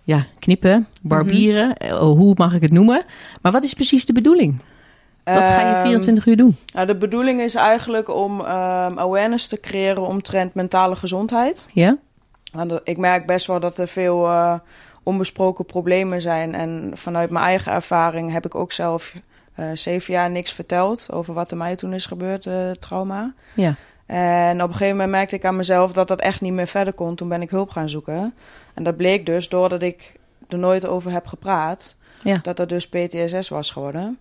ja, 0.03 0.25
knippen, 0.39 0.87
barbieren. 1.01 1.77
Eh, 1.77 1.97
hoe 1.97 2.33
mag 2.37 2.53
ik 2.53 2.61
het 2.61 2.71
noemen? 2.71 3.03
Maar 3.41 3.51
wat 3.51 3.63
is 3.63 3.73
precies 3.73 4.05
de 4.05 4.13
bedoeling? 4.13 4.61
Wat 5.23 5.37
ga 5.47 5.59
je 5.69 5.73
Ehm, 5.75 5.81
24 5.85 6.25
uur 6.25 6.37
doen? 6.37 6.57
nou, 6.73 6.87
de 6.87 6.95
bedoeling 6.95 7.41
is 7.41 7.55
eigenlijk 7.55 8.09
om 8.15 8.39
ehm, 8.39 8.99
awareness 8.99 9.47
te 9.47 9.59
creëren 9.59 10.07
omtrent 10.07 10.53
mentale 10.53 10.95
gezondheid. 10.95 11.67
Ja? 11.73 11.97
Want 12.51 12.79
ik 12.83 12.97
merk 12.97 13.25
best 13.25 13.47
wel 13.47 13.59
dat 13.59 13.77
er 13.77 13.87
veel 13.87 14.25
eh, 14.27 14.59
onbesproken 15.03 15.65
problemen 15.65 16.21
zijn. 16.21 16.55
En 16.55 16.91
vanuit 16.95 17.29
mijn 17.29 17.45
eigen 17.45 17.71
ervaring 17.71 18.31
heb 18.31 18.45
ik 18.45 18.55
ook 18.55 18.71
zelf 18.71 19.13
eh, 19.55 19.65
zeven 19.73 20.13
jaar 20.13 20.29
niks 20.29 20.53
verteld 20.53 21.07
over 21.11 21.33
wat 21.33 21.51
er 21.51 21.57
mij 21.57 21.75
toen 21.75 21.93
is 21.93 22.05
gebeurd, 22.05 22.45
eh, 22.45 22.71
trauma. 22.71 23.33
Ja. 23.53 23.75
En 24.05 24.55
op 24.63 24.67
een 24.67 24.73
gegeven 24.73 24.95
moment 24.95 25.11
merkte 25.11 25.35
ik 25.35 25.45
aan 25.45 25.55
mezelf 25.55 25.93
dat 25.93 26.07
dat 26.07 26.19
echt 26.19 26.41
niet 26.41 26.53
meer 26.53 26.67
verder 26.67 26.93
kon. 26.93 27.15
Toen 27.15 27.29
ben 27.29 27.41
ik 27.41 27.49
hulp 27.49 27.69
gaan 27.69 27.89
zoeken. 27.89 28.33
En 28.73 28.83
dat 28.83 28.97
bleek 28.97 29.25
dus 29.25 29.49
doordat 29.49 29.81
ik 29.81 30.15
er 30.47 30.57
nooit 30.57 30.87
over 30.87 31.11
heb 31.11 31.27
gepraat, 31.27 31.95
Ja. 32.23 32.39
dat 32.41 32.57
dat 32.57 32.69
dus 32.69 32.87
PTSS 32.89 33.49
was 33.49 33.69
geworden. 33.71 34.19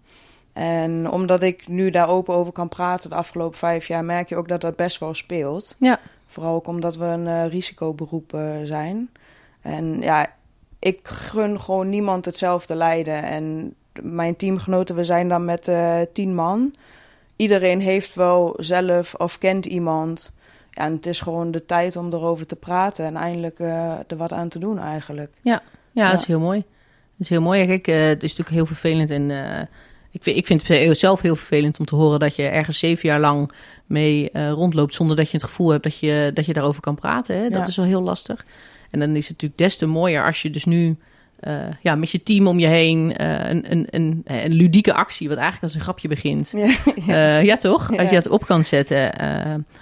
En 0.52 1.10
omdat 1.10 1.42
ik 1.42 1.68
nu 1.68 1.90
daar 1.90 2.08
open 2.08 2.34
over 2.34 2.52
kan 2.52 2.68
praten 2.68 3.10
de 3.10 3.16
afgelopen 3.16 3.58
vijf 3.58 3.86
jaar, 3.86 4.04
merk 4.04 4.28
je 4.28 4.36
ook 4.36 4.48
dat 4.48 4.60
dat 4.60 4.76
best 4.76 4.98
wel 4.98 5.14
speelt. 5.14 5.76
Ja. 5.78 6.00
Vooral 6.28 6.54
ook 6.54 6.66
omdat 6.66 6.96
we 6.96 7.04
een 7.04 7.26
eh, 7.26 7.48
risicoberoep 7.48 8.34
eh, 8.34 8.50
zijn. 8.64 9.10
En 9.60 10.00
ja, 10.00 10.32
ik 10.78 10.98
gun 11.02 11.60
gewoon 11.60 11.88
niemand 11.88 12.24
hetzelfde 12.24 12.74
lijden. 12.74 13.22
En 13.22 13.74
mijn 14.02 14.36
teamgenoten, 14.36 14.96
we 14.96 15.04
zijn 15.04 15.28
dan 15.28 15.44
met 15.44 15.68
eh, 15.68 16.00
tien 16.12 16.34
man. 16.34 16.74
Iedereen 17.36 17.80
heeft 17.80 18.14
wel 18.14 18.54
zelf 18.58 19.14
of 19.14 19.38
kent 19.38 19.66
iemand. 19.66 20.32
Ja, 20.70 20.84
en 20.84 20.92
het 20.92 21.06
is 21.06 21.20
gewoon 21.20 21.50
de 21.50 21.64
tijd 21.64 21.96
om 21.96 22.12
erover 22.12 22.46
te 22.46 22.56
praten 22.56 23.04
en 23.04 23.16
eindelijk 23.16 23.58
er 23.58 24.16
wat 24.16 24.32
aan 24.32 24.48
te 24.48 24.58
doen 24.58 24.78
eigenlijk. 24.78 25.30
Ja, 25.42 25.62
Ja. 25.92 26.10
dat 26.10 26.20
is 26.20 26.26
heel 26.26 26.40
mooi. 26.40 26.58
Dat 26.58 27.26
is 27.26 27.28
heel 27.28 27.40
mooi. 27.40 27.66
Kijk, 27.66 27.86
het 27.86 28.22
is 28.22 28.36
natuurlijk 28.36 28.56
heel 28.56 28.66
vervelend 28.66 29.10
en 29.10 29.30
ik, 30.10 30.22
vind, 30.22 30.36
ik 30.36 30.46
vind 30.46 30.68
het 30.68 30.98
zelf 30.98 31.20
heel 31.20 31.36
vervelend 31.36 31.78
om 31.78 31.84
te 31.84 31.94
horen 31.94 32.20
dat 32.20 32.36
je 32.36 32.42
ergens 32.42 32.78
zeven 32.78 33.08
jaar 33.08 33.20
lang 33.20 33.52
mee 33.88 34.30
eh, 34.30 34.50
rondloopt 34.50 34.94
zonder 34.94 35.16
dat 35.16 35.30
je 35.30 35.36
het 35.36 35.46
gevoel 35.46 35.70
hebt 35.70 35.82
dat 35.82 35.98
je, 35.98 36.30
dat 36.34 36.46
je 36.46 36.52
daarover 36.52 36.80
kan 36.82 36.94
praten. 36.94 37.36
Hè? 37.36 37.42
Dat 37.48 37.58
Ja. 37.58 37.66
is 37.66 37.76
wel 37.76 37.86
heel 37.86 38.02
lastig. 38.02 38.44
En 38.90 39.00
dan 39.00 39.08
is 39.16 39.22
het 39.28 39.30
natuurlijk 39.32 39.58
des 39.60 39.76
te 39.76 39.86
mooier 39.86 40.24
als 40.24 40.42
je 40.42 40.50
dus 40.50 40.64
nu 40.64 40.96
eh, 41.40 41.54
ja, 41.82 41.94
met 41.94 42.10
je 42.10 42.22
team 42.22 42.46
om 42.46 42.58
je 42.58 42.66
heen 42.66 43.16
eh, 43.16 43.48
een, 43.50 43.72
een, 43.72 43.86
een, 43.90 44.22
een 44.24 44.52
ludieke 44.52 44.94
actie, 44.94 45.28
wat 45.28 45.36
eigenlijk 45.36 45.64
als 45.66 45.74
een 45.74 45.80
grapje 45.80 46.08
begint. 46.08 46.52
Ja, 46.56 46.74
Ja, 47.06 47.38
ja 47.38 47.56
toch? 47.56 47.96
Als 47.96 48.08
je 48.10 48.14
dat 48.16 48.28
op 48.28 48.46
kan 48.46 48.64
zetten. 48.64 49.12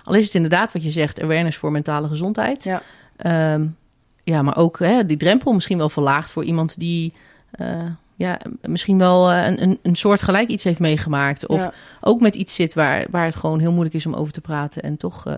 al 0.05 0.15
is 0.15 0.25
het 0.25 0.35
inderdaad 0.35 0.73
wat 0.73 0.83
je 0.83 0.91
zegt, 0.91 1.23
awareness 1.23 1.57
voor 1.57 1.73
mentale 1.73 2.09
gezondheid. 2.09 2.65
Ja. 2.65 2.83
Ehm, 3.17 3.67
ja, 4.25 4.43
maar 4.43 4.57
ook 4.57 4.79
hè, 4.79 5.07
die 5.07 5.17
drempel 5.17 5.53
misschien 5.53 5.79
wel 5.79 5.89
verlaagd 5.89 6.31
voor 6.31 6.45
iemand 6.45 6.79
die 6.79 7.13
ja, 8.17 8.39
misschien 8.63 8.99
wel 8.99 9.31
eh, 9.31 9.47
een, 9.47 9.63
een, 9.63 9.79
een 9.83 9.97
soort 9.97 10.23
gelijk 10.23 10.49
iets 10.49 10.65
heeft 10.65 10.79
meegemaakt. 10.79 11.47
Of 11.47 11.61
Ja. 11.61 11.73
ook 12.01 12.21
met 12.21 12.35
iets 12.35 12.55
zit 12.55 12.75
waar, 12.75 13.07
waar 13.11 13.25
het 13.25 13.37
gewoon 13.37 13.61
heel 13.61 13.71
moeilijk 13.73 13.95
is 13.95 14.07
om 14.07 14.15
over 14.15 14.33
te 14.33 14.41
praten. 14.41 14.83
En 14.83 14.97
toch, 14.97 15.27
eh, 15.27 15.35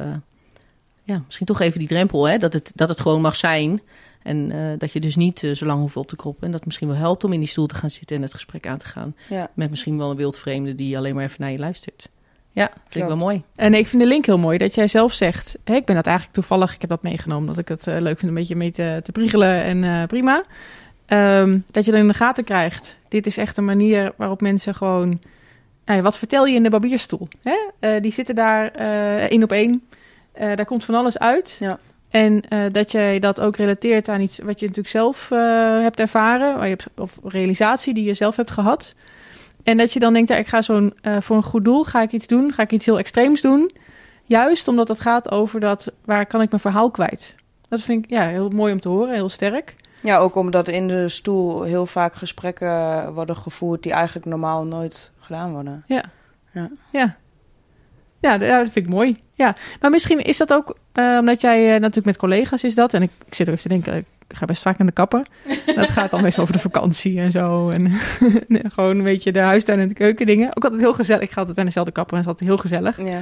ja, 1.02 1.22
misschien 1.26 1.46
toch 1.46 1.60
even 1.60 1.78
die 1.78 1.88
drempel, 1.88 2.28
hè, 2.28 2.38
dat, 2.38 2.52
het, 2.52 2.72
dat 2.74 2.88
het 2.88 3.00
gewoon 3.00 3.20
mag 3.20 3.36
zijn. 3.36 3.80
En 4.22 4.50
eh, 4.50 4.58
dat 4.78 4.92
je 4.92 5.00
dus 5.00 5.16
niet 5.16 5.38
zo 5.52 5.66
lang 5.66 5.80
hoeft 5.80 5.96
op 5.96 6.08
te 6.08 6.16
kroppen. 6.16 6.42
En 6.44 6.48
dat 6.50 6.56
het 6.56 6.66
misschien 6.66 6.88
wel 6.88 6.96
helpt 6.96 7.24
om 7.24 7.32
in 7.32 7.38
die 7.38 7.48
stoel 7.48 7.66
te 7.66 7.74
gaan 7.74 7.90
zitten 7.90 8.16
en 8.16 8.22
het 8.22 8.32
gesprek 8.32 8.66
aan 8.66 8.78
te 8.78 8.86
gaan. 8.86 9.14
Ja. 9.28 9.50
Met 9.54 9.70
misschien 9.70 9.98
wel 9.98 10.10
een 10.10 10.16
wildvreemde 10.16 10.74
die 10.74 10.96
alleen 10.96 11.14
maar 11.14 11.24
even 11.24 11.40
naar 11.40 11.50
je 11.50 11.58
luistert. 11.58 12.08
Ja, 12.52 12.70
vind 12.88 13.04
ik 13.04 13.10
wel 13.10 13.16
mooi. 13.16 13.42
En 13.54 13.74
ik 13.74 13.86
vind 13.86 14.02
de 14.02 14.08
link 14.08 14.26
heel 14.26 14.38
mooi 14.38 14.58
dat 14.58 14.74
jij 14.74 14.86
zelf 14.88 15.12
zegt. 15.12 15.56
Hè, 15.64 15.74
ik 15.74 15.84
ben 15.84 15.94
dat 15.94 16.06
eigenlijk 16.06 16.36
toevallig, 16.36 16.74
ik 16.74 16.80
heb 16.80 16.90
dat 16.90 17.02
meegenomen, 17.02 17.46
dat 17.46 17.58
ik 17.58 17.68
het 17.68 17.86
leuk 17.86 18.18
vind 18.18 18.22
een 18.22 18.34
beetje 18.34 18.56
mee 18.56 18.70
te, 18.70 19.00
te 19.04 19.12
priegelen 19.12 19.62
en 19.62 19.84
eh, 19.84 20.06
prima. 20.06 20.44
Ehm, 21.08 21.58
dat 21.70 21.84
je 21.84 21.90
dan 21.90 22.00
in 22.00 22.08
de 22.08 22.14
gaten 22.14 22.44
krijgt. 22.44 22.98
Dit 23.08 23.26
is 23.26 23.36
echt 23.36 23.56
een 23.56 23.64
manier 23.64 24.12
waarop 24.16 24.40
mensen 24.40 24.74
gewoon. 24.74 25.08
Nou 25.84 25.98
ja, 25.98 26.02
wat 26.02 26.18
vertel 26.18 26.46
je 26.46 26.54
in 26.54 26.62
de 26.62 26.70
barbierstoel? 26.70 27.28
Hè? 27.42 27.56
Eh, 27.80 28.02
die 28.02 28.12
zitten 28.12 28.34
daar 28.34 28.70
eh, 28.70 29.24
één 29.24 29.42
op 29.42 29.52
één. 29.52 29.82
Eh, 30.32 30.56
daar 30.56 30.64
komt 30.64 30.84
van 30.84 30.94
alles 30.94 31.18
uit. 31.18 31.56
Ja. 31.60 31.78
En 32.08 32.42
dat 32.72 32.92
jij 32.92 33.18
dat 33.18 33.40
ook 33.40 33.56
relateert 33.56 34.08
aan 34.08 34.20
iets 34.20 34.38
wat 34.38 34.60
je 34.60 34.66
natuurlijk 34.66 34.94
zelf 34.94 35.28
hebt 35.82 36.00
ervaren, 36.00 36.54
waar 36.54 36.68
je 36.68 36.70
hebt, 36.70 36.86
of 36.96 37.18
realisatie 37.24 37.94
die 37.94 38.04
je 38.04 38.14
zelf 38.14 38.36
hebt 38.36 38.50
gehad. 38.50 38.94
En 39.62 39.76
dat 39.76 39.92
je 39.92 39.98
dan 39.98 40.12
denkt, 40.12 40.28
ja, 40.28 40.36
ik 40.36 40.46
ga 40.46 40.62
zo'n 40.62 40.94
voor 41.20 41.36
een 41.36 41.42
goed 41.42 41.64
doel 41.64 41.84
ga 41.84 42.02
ik 42.02 42.12
iets 42.12 42.26
doen, 42.26 42.52
ga 42.52 42.62
ik 42.62 42.72
iets 42.72 42.86
heel 42.86 42.98
extreems 42.98 43.40
doen. 43.40 43.70
Juist 44.24 44.68
omdat 44.68 44.88
het 44.88 45.00
gaat 45.00 45.30
over 45.30 45.60
dat 45.60 45.92
waar 46.04 46.26
kan 46.26 46.40
ik 46.40 46.48
mijn 46.50 46.62
verhaal 46.62 46.90
kwijt. 46.90 47.34
Dat 47.68 47.80
vind 47.80 48.04
ik 48.04 48.10
ja, 48.10 48.26
heel 48.26 48.48
mooi 48.48 48.72
om 48.72 48.80
te 48.80 48.88
horen, 48.88 49.14
heel 49.14 49.28
sterk. 49.28 49.76
Ja, 50.02 50.18
ook 50.18 50.34
omdat 50.34 50.68
in 50.68 50.88
de 50.88 51.08
stoel 51.08 51.62
heel 51.62 51.86
vaak 51.86 52.14
gesprekken 52.14 53.12
worden 53.12 53.36
gevoerd 53.36 53.82
die 53.82 53.92
eigenlijk 53.92 54.26
normaal 54.26 54.64
nooit 54.64 55.12
gedaan 55.18 55.52
worden. 55.52 55.84
Ja, 55.86 56.04
ja, 58.20 58.38
dat 58.38 58.70
vind 58.70 58.86
ik 58.86 58.88
mooi. 58.88 59.16
Ja, 59.34 59.56
maar 59.80 59.90
misschien 59.90 60.20
is 60.20 60.36
dat 60.36 60.52
ook 60.52 60.76
eh, 60.92 61.16
omdat 61.20 61.40
jij 61.40 61.64
eh, 61.66 61.80
natuurlijk 61.80 62.06
met 62.06 62.16
collega's 62.16 62.62
is 62.62 62.74
dat. 62.74 62.94
En 62.94 63.02
ik, 63.02 63.10
ik 63.26 63.34
zit 63.34 63.46
er 63.46 63.52
even 63.52 63.62
te 63.62 63.68
denken, 63.68 63.96
ik 64.28 64.36
ga 64.36 64.44
best 64.44 64.62
vaak 64.62 64.78
naar 64.78 64.86
de 64.86 64.92
kapper. 64.92 65.26
dat 65.76 65.90
gaat 65.90 66.10
dan 66.10 66.22
meestal 66.22 66.42
over 66.42 66.54
de 66.54 66.62
vakantie 66.62 67.20
en 67.20 67.30
zo. 67.30 67.70
En 67.70 67.82
nee, 68.48 68.62
gewoon 68.68 68.98
een 68.98 69.04
beetje 69.04 69.32
de 69.32 69.38
huistuin 69.38 69.80
en 69.80 69.88
de 69.88 69.94
keuken 69.94 70.26
dingen. 70.26 70.56
Ook 70.56 70.64
altijd 70.64 70.80
heel 70.80 70.94
gezellig. 70.94 71.22
Ik 71.22 71.30
ga 71.30 71.38
altijd 71.38 71.56
bij 71.56 71.64
dezelfde 71.64 71.92
kapper 71.92 72.16
en 72.16 72.20
het 72.20 72.28
is 72.28 72.32
altijd 72.32 72.50
heel 72.50 72.60
gezellig. 72.68 73.02
Ja. 73.02 73.20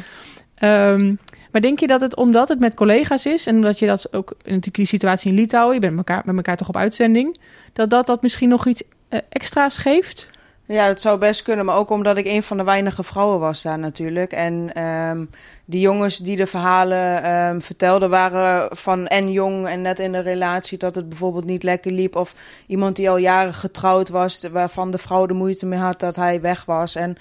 Ehm, 0.54 1.14
maar 1.56 1.64
denk 1.64 1.80
je 1.80 1.86
dat 1.86 2.00
het 2.00 2.16
omdat 2.16 2.48
het 2.48 2.58
met 2.58 2.74
collega's 2.74 3.26
is 3.26 3.46
en 3.46 3.54
omdat 3.54 3.78
je 3.78 3.86
dat 3.86 4.12
ook 4.12 4.34
natuurlijk 4.44 4.74
die 4.74 4.86
situatie 4.86 5.30
in 5.30 5.36
Litouwen, 5.36 5.74
je 5.74 5.80
bent 5.80 5.94
met 5.94 6.08
elkaar, 6.08 6.22
met 6.26 6.36
elkaar 6.36 6.56
toch 6.56 6.68
op 6.68 6.76
uitzending, 6.76 7.38
dat 7.72 7.90
dat, 7.90 8.06
dat 8.06 8.22
misschien 8.22 8.48
nog 8.48 8.66
iets 8.66 8.82
eh, 9.08 9.20
extra's 9.28 9.78
geeft? 9.78 10.30
Ja, 10.66 10.86
het 10.86 11.00
zou 11.00 11.18
best 11.18 11.42
kunnen, 11.42 11.64
maar 11.64 11.76
ook 11.76 11.90
omdat 11.90 12.16
ik 12.16 12.26
een 12.26 12.42
van 12.42 12.56
de 12.56 12.64
weinige 12.64 13.02
vrouwen 13.02 13.40
was 13.40 13.62
daar 13.62 13.78
natuurlijk. 13.78 14.32
En 14.32 14.70
ehm, 14.74 15.24
die 15.64 15.80
jongens 15.80 16.18
die 16.18 16.36
de 16.36 16.46
verhalen 16.46 17.22
ehm, 17.22 17.60
vertelden 17.60 18.10
waren 18.10 18.76
van 18.76 19.06
en 19.06 19.32
jong 19.32 19.66
en 19.66 19.82
net 19.82 19.98
in 19.98 20.12
de 20.12 20.20
relatie 20.20 20.78
dat 20.78 20.94
het 20.94 21.08
bijvoorbeeld 21.08 21.44
niet 21.44 21.62
lekker 21.62 21.92
liep. 21.92 22.16
Of 22.16 22.34
iemand 22.66 22.96
die 22.96 23.10
al 23.10 23.16
jaren 23.16 23.54
getrouwd 23.54 24.08
was, 24.08 24.40
waarvan 24.52 24.90
de 24.90 24.98
vrouw 24.98 25.26
de 25.26 25.34
moeite 25.34 25.66
mee 25.66 25.78
had 25.78 26.00
dat 26.00 26.16
hij 26.16 26.40
weg 26.40 26.64
was. 26.64 26.94
En 26.94 27.16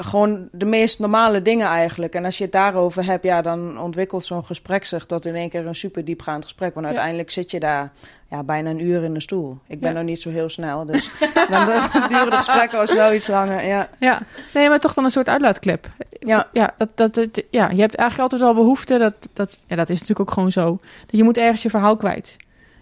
gewoon 0.00 0.48
de 0.52 0.64
meest 0.64 0.98
normale 0.98 1.42
dingen 1.42 1.66
eigenlijk. 1.66 2.14
En 2.14 2.24
als 2.24 2.38
je 2.38 2.44
het 2.44 2.52
daarover 2.52 3.04
hebt, 3.04 3.24
ja, 3.24 3.42
dan 3.42 3.80
ontwikkelt 3.80 4.24
zo'n 4.24 4.44
gesprek 4.44 4.84
zich 4.84 5.06
tot 5.06 5.24
in 5.26 5.34
één 5.34 5.48
keer 5.50 5.66
een 5.66 5.74
super 5.74 6.04
diepgaand 6.04 6.44
gesprek. 6.44 6.74
Want 6.74 6.86
Ja. 6.86 6.92
uiteindelijk 6.92 7.30
zit 7.30 7.50
je 7.50 7.60
daar 7.60 7.92
ja, 8.30 8.42
bijna 8.42 8.70
een 8.70 8.84
uur 8.84 9.02
in 9.04 9.14
de 9.14 9.20
stoel. 9.20 9.58
Ik 9.66 9.80
ben 9.80 9.90
Ja. 9.90 9.96
nog 9.96 10.04
niet 10.04 10.22
zo 10.22 10.30
heel 10.30 10.48
snel, 10.48 10.84
dus 10.86 11.10
dan 11.50 11.66
duren 12.08 12.30
de 12.30 12.36
gesprekken 12.36 12.78
al 12.78 12.86
snel 12.86 13.12
iets 13.12 13.26
langer. 13.26 13.66
Ja, 13.66 13.88
Ja, 13.98 14.20
nee, 14.54 14.68
maar 14.68 14.80
toch 14.80 14.94
dan 14.94 15.04
een 15.04 15.10
soort 15.10 15.28
uitlaatklep. 15.28 15.88
Ja. 16.10 16.48
ja, 16.52 16.74
dat, 16.76 16.88
dat, 16.94 17.14
dat- 17.14 17.42
ja 17.50 17.70
je 17.70 17.80
hebt 17.80 17.94
eigenlijk 17.94 18.18
altijd 18.32 18.40
wel 18.40 18.54
behoefte, 18.54 18.98
dat, 18.98 19.14
dat, 19.32 19.62
ja, 19.66 19.76
dat 19.76 19.88
is 19.90 20.00
natuurlijk 20.00 20.28
ook 20.28 20.34
gewoon 20.34 20.52
zo, 20.52 20.78
dat 21.00 21.16
je 21.16 21.24
moet 21.24 21.36
ergens 21.38 21.62
je 21.62 21.70
verhaal 21.70 21.96
kwijt. 21.96 22.36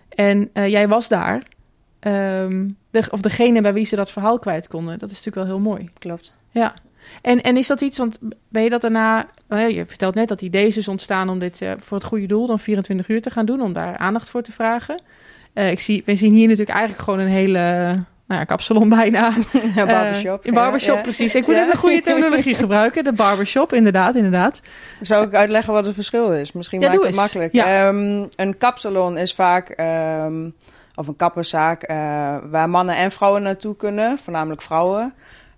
En 0.08 0.50
eh, 0.52 0.68
jij 0.68 0.88
was 0.88 1.08
daar, 1.08 1.42
ehm, 2.00 2.68
de, 2.90 3.02
of 3.10 3.20
degene 3.20 3.60
bij 3.60 3.72
wie 3.72 3.84
ze 3.84 3.96
dat 3.96 4.10
verhaal 4.10 4.38
kwijt 4.38 4.68
konden, 4.68 4.98
dat 4.98 5.10
is 5.10 5.16
natuurlijk 5.16 5.46
wel 5.48 5.56
heel 5.56 5.64
mooi. 5.64 5.90
klopt. 5.98 6.32
Ja, 6.50 6.74
En, 7.22 7.42
en 7.42 7.56
is 7.56 7.66
dat 7.66 7.80
iets, 7.80 7.98
want 7.98 8.18
ben 8.48 8.62
je 8.62 8.70
dat 8.70 8.80
daarna... 8.80 9.26
Je 9.48 9.84
vertelt 9.86 10.14
net 10.14 10.28
dat 10.28 10.42
ideeën 10.42 10.76
is 10.76 10.88
ontstaan 10.88 11.28
om 11.28 11.38
dit 11.38 11.62
eh, 11.62 11.72
voor 11.78 11.96
het 11.96 12.06
goede 12.06 12.26
doel... 12.26 12.46
dan 12.46 12.58
24 12.58 13.08
uur 13.08 13.22
te 13.22 13.30
gaan 13.30 13.46
doen, 13.46 13.60
om 13.60 13.72
daar 13.72 13.96
aandacht 13.96 14.30
voor 14.30 14.42
te 14.42 14.52
vragen. 14.52 15.02
Eh, 15.52 15.70
ik 15.70 15.80
zie, 15.80 16.02
we 16.04 16.14
zien 16.14 16.34
hier 16.34 16.48
natuurlijk 16.48 16.76
eigenlijk 16.76 17.04
gewoon 17.04 17.20
een 17.20 17.32
hele... 17.32 17.94
Nou 18.26 18.40
ja, 18.40 18.46
kapsalon 18.46 18.88
bijna. 18.88 19.32
Ja, 19.74 19.86
barbershop. 19.86 20.40
Uh, 20.40 20.46
in 20.46 20.54
barbershop, 20.54 20.96
ja. 20.96 21.02
precies. 21.02 21.34
Ik 21.34 21.46
moet 21.46 21.56
even 21.56 21.70
een 21.70 21.78
goede 21.78 22.00
terminologie 22.00 22.54
gebruiken. 22.54 23.04
De 23.04 23.12
barbershop, 23.12 23.72
inderdaad, 23.72 24.14
inderdaad. 24.14 24.60
Zou 25.00 25.26
ik 25.26 25.34
uitleggen 25.34 25.72
wat 25.72 25.84
het 25.84 25.94
verschil 25.94 26.32
is? 26.32 26.52
Misschien 26.52 26.80
Ja, 26.80 26.86
maak 26.86 26.94
ik 26.94 27.00
doe 27.00 27.10
het 27.10 27.20
makkelijk. 27.20 27.54
Ehm, 27.54 28.24
een 28.36 28.58
kapsalon 28.58 29.18
is 29.18 29.34
vaak, 29.34 29.68
ehm, 29.68 30.48
of 30.94 31.08
een 31.08 31.16
kapperszaak, 31.16 31.82
eh, 31.82 31.96
waar 32.50 32.70
mannen 32.70 32.96
en 32.96 33.10
vrouwen 33.10 33.42
naartoe 33.42 33.76
kunnen, 33.76 34.18
voornamelijk 34.18 34.62
vrouwen. 34.62 35.14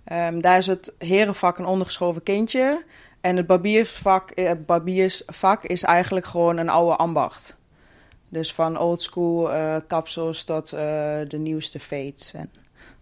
Ehm, 0.09 0.39
daar 0.39 0.57
is 0.57 0.67
het 0.67 0.93
herenvak 0.97 1.57
een 1.57 1.65
ondergeschoven 1.65 2.23
kindje. 2.23 2.83
En 3.21 3.37
het 3.37 3.47
barbiersvak, 3.47 4.29
eh, 4.29 4.51
barbiersvak 4.65 5.63
is 5.63 5.83
eigenlijk 5.83 6.25
gewoon 6.25 6.57
een 6.57 6.69
oude 6.69 6.95
ambacht. 6.95 7.57
Dus 8.29 8.53
van 8.53 8.79
oldschool 8.79 9.53
eh 9.53 9.75
kapsels 9.87 10.43
tot 10.43 10.71
eh, 10.71 10.79
de 11.27 11.37
nieuwste 11.37 11.79
fates 11.79 12.33
en 12.33 12.51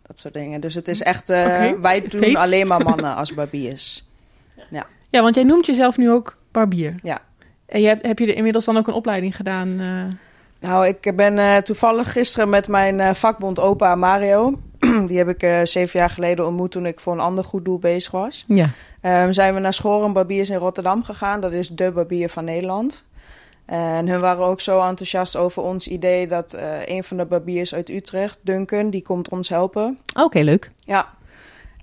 dat 0.02 0.20
soort 0.20 0.34
dingen. 0.34 0.62
Dus 0.62 0.76
het 0.76 0.88
is 0.88 1.02
echt, 1.02 1.30
eh, 1.30 1.72
wij 1.82 2.02
doen 2.02 2.22
fates. 2.22 2.36
alleen 2.36 2.68
maar 2.68 2.84
mannen 2.84 3.16
als 3.16 3.34
barbiers. 3.40 4.06
Ja, 5.10 5.22
want 5.22 5.36
jij 5.36 5.44
noemt 5.44 5.66
jezelf 5.66 5.98
nu 5.98 6.12
ook 6.12 6.38
barbier. 6.52 6.96
Ja. 7.04 7.20
En 7.66 7.82
je 7.82 7.88
hebt, 7.88 8.06
heb 8.06 8.20
je 8.20 8.28
er 8.28 8.36
inmiddels 8.36 8.66
dan 8.66 8.78
ook 8.78 8.88
een 8.88 8.94
opleiding 8.94 9.36
gedaan? 9.36 9.80
eh? 9.80 10.04
Nou, 10.60 10.88
ik 10.88 11.16
ben 11.16 11.40
eh, 11.40 11.58
toevallig 11.58 12.12
gisteren 12.12 12.50
met 12.50 12.68
mijn 12.68 13.00
eh, 13.00 13.14
vakbond 13.14 13.60
opa 13.60 13.96
Mario. 13.96 14.60
Die 15.08 15.18
heb 15.18 15.30
ik 15.30 15.44
eh, 15.44 15.60
zeven 15.64 16.00
jaar 16.00 16.10
geleden 16.10 16.46
ontmoet 16.46 16.72
toen 16.72 16.86
ik 16.86 17.00
voor 17.00 17.14
een 17.14 17.20
ander 17.20 17.44
goed 17.44 17.66
doel 17.66 17.80
bezig 17.80 18.12
was. 18.12 18.46
Ja. 18.48 18.70
Ehm, 19.02 19.32
zijn 19.32 19.54
we 19.54 19.60
naar 19.60 19.74
Schoren 19.74 20.14
Barbiers 20.14 20.50
in 20.50 20.58
Rotterdam 20.58 21.04
gegaan. 21.04 21.42
Dat 21.42 21.52
is 21.52 21.70
de 21.70 21.92
barbier 21.92 22.30
van 22.30 22.46
Nederland. 22.46 23.06
En 23.66 24.08
hun 24.08 24.20
waren 24.20 24.46
ook 24.46 24.62
zo 24.62 24.82
enthousiast 24.82 25.36
over 25.36 25.64
ons 25.64 25.88
idee 25.88 26.28
dat 26.28 26.54
eh, 26.54 26.86
een 26.86 27.04
van 27.04 27.18
de 27.18 27.26
barbiers 27.26 27.76
uit 27.76 27.90
Utrecht, 27.90 28.40
Duncan, 28.42 28.90
die 28.90 29.02
komt 29.02 29.30
ons 29.30 29.50
helpen. 29.50 30.00
Oké, 30.16 30.40
leuk. 30.40 30.72
Ja. 30.80 31.10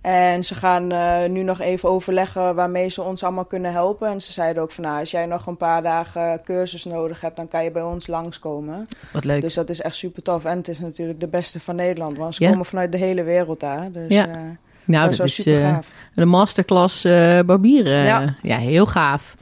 En 0.05 0.45
ze 0.45 0.55
gaan 0.55 0.93
eh, 0.93 1.29
nu 1.31 1.43
nog 1.43 1.61
even 1.61 1.89
overleggen 1.89 2.55
waarmee 2.55 2.89
ze 2.89 3.03
ons 3.03 3.23
allemaal 3.23 3.45
kunnen 3.45 3.73
helpen. 3.73 4.09
En 4.09 4.21
ze 4.23 4.33
zeiden 4.33 4.63
ook 4.63 4.71
van, 4.71 4.85
nou, 4.85 5.01
als 5.01 5.11
jij 5.11 5.27
nog 5.27 5.47
een 5.47 5.57
paar 5.57 5.83
dagen 5.83 6.41
cursus 6.45 6.85
nodig 6.85 7.21
hebt, 7.21 7.37
dan 7.37 7.49
kan 7.49 7.65
je 7.65 7.71
bij 7.71 7.83
ons 7.83 8.07
langskomen. 8.07 8.89
Wat 9.13 9.25
leuk. 9.25 9.41
Dus 9.41 9.55
dat 9.55 9.71
is 9.71 9.81
echt 9.81 9.97
super 9.97 10.23
tof. 10.23 10.45
En 10.45 10.57
het 10.57 10.69
is 10.69 10.79
natuurlijk 10.79 11.21
de 11.21 11.27
beste 11.29 11.61
van 11.61 11.77
Nederland. 11.77 12.17
Want 12.17 12.35
ze 12.35 12.43
Ja. 12.45 12.51
komen 12.51 12.65
vanuit 12.65 12.93
de 12.93 12.99
hele 12.99 13.23
wereld 13.23 13.61
daar. 13.61 13.93
Dus 13.93 14.05
Ja. 14.15 14.29
eh, 14.29 14.37
nou, 14.85 15.11
dat 15.11 15.25
is 15.27 15.35
super 15.35 15.63
eh, 15.63 15.69
gaaf. 15.69 15.93
een 16.15 16.29
masterclass 16.29 17.03
barbieren. 17.47 18.05
Ja. 18.05 18.35
ja, 18.43 18.59
heel 18.59 18.87
gaaf. 18.87 19.37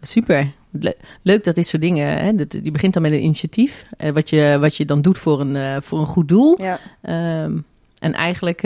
Super. 0.00 0.50
Le- 0.70 0.94
Leuk 1.22 1.44
dat 1.44 1.54
dit 1.54 1.66
soort 1.66 1.82
dingen, 1.82 2.08
hè, 2.24 2.34
dat, 2.34 2.50
die 2.50 2.70
begint 2.72 2.92
dan 2.92 3.02
met 3.02 3.12
een 3.12 3.22
initiatief. 3.24 3.86
wat, 4.12 4.30
je, 4.30 4.56
wat 4.60 4.76
je 4.76 4.84
dan 4.84 5.02
doet 5.02 5.18
voor 5.18 5.40
een, 5.40 5.82
voor 5.82 5.98
een 5.98 6.06
goed 6.06 6.28
doel. 6.28 6.62
Ja. 6.62 6.78
Ehm, 7.02 7.58
en 7.98 8.12
eigenlijk 8.12 8.62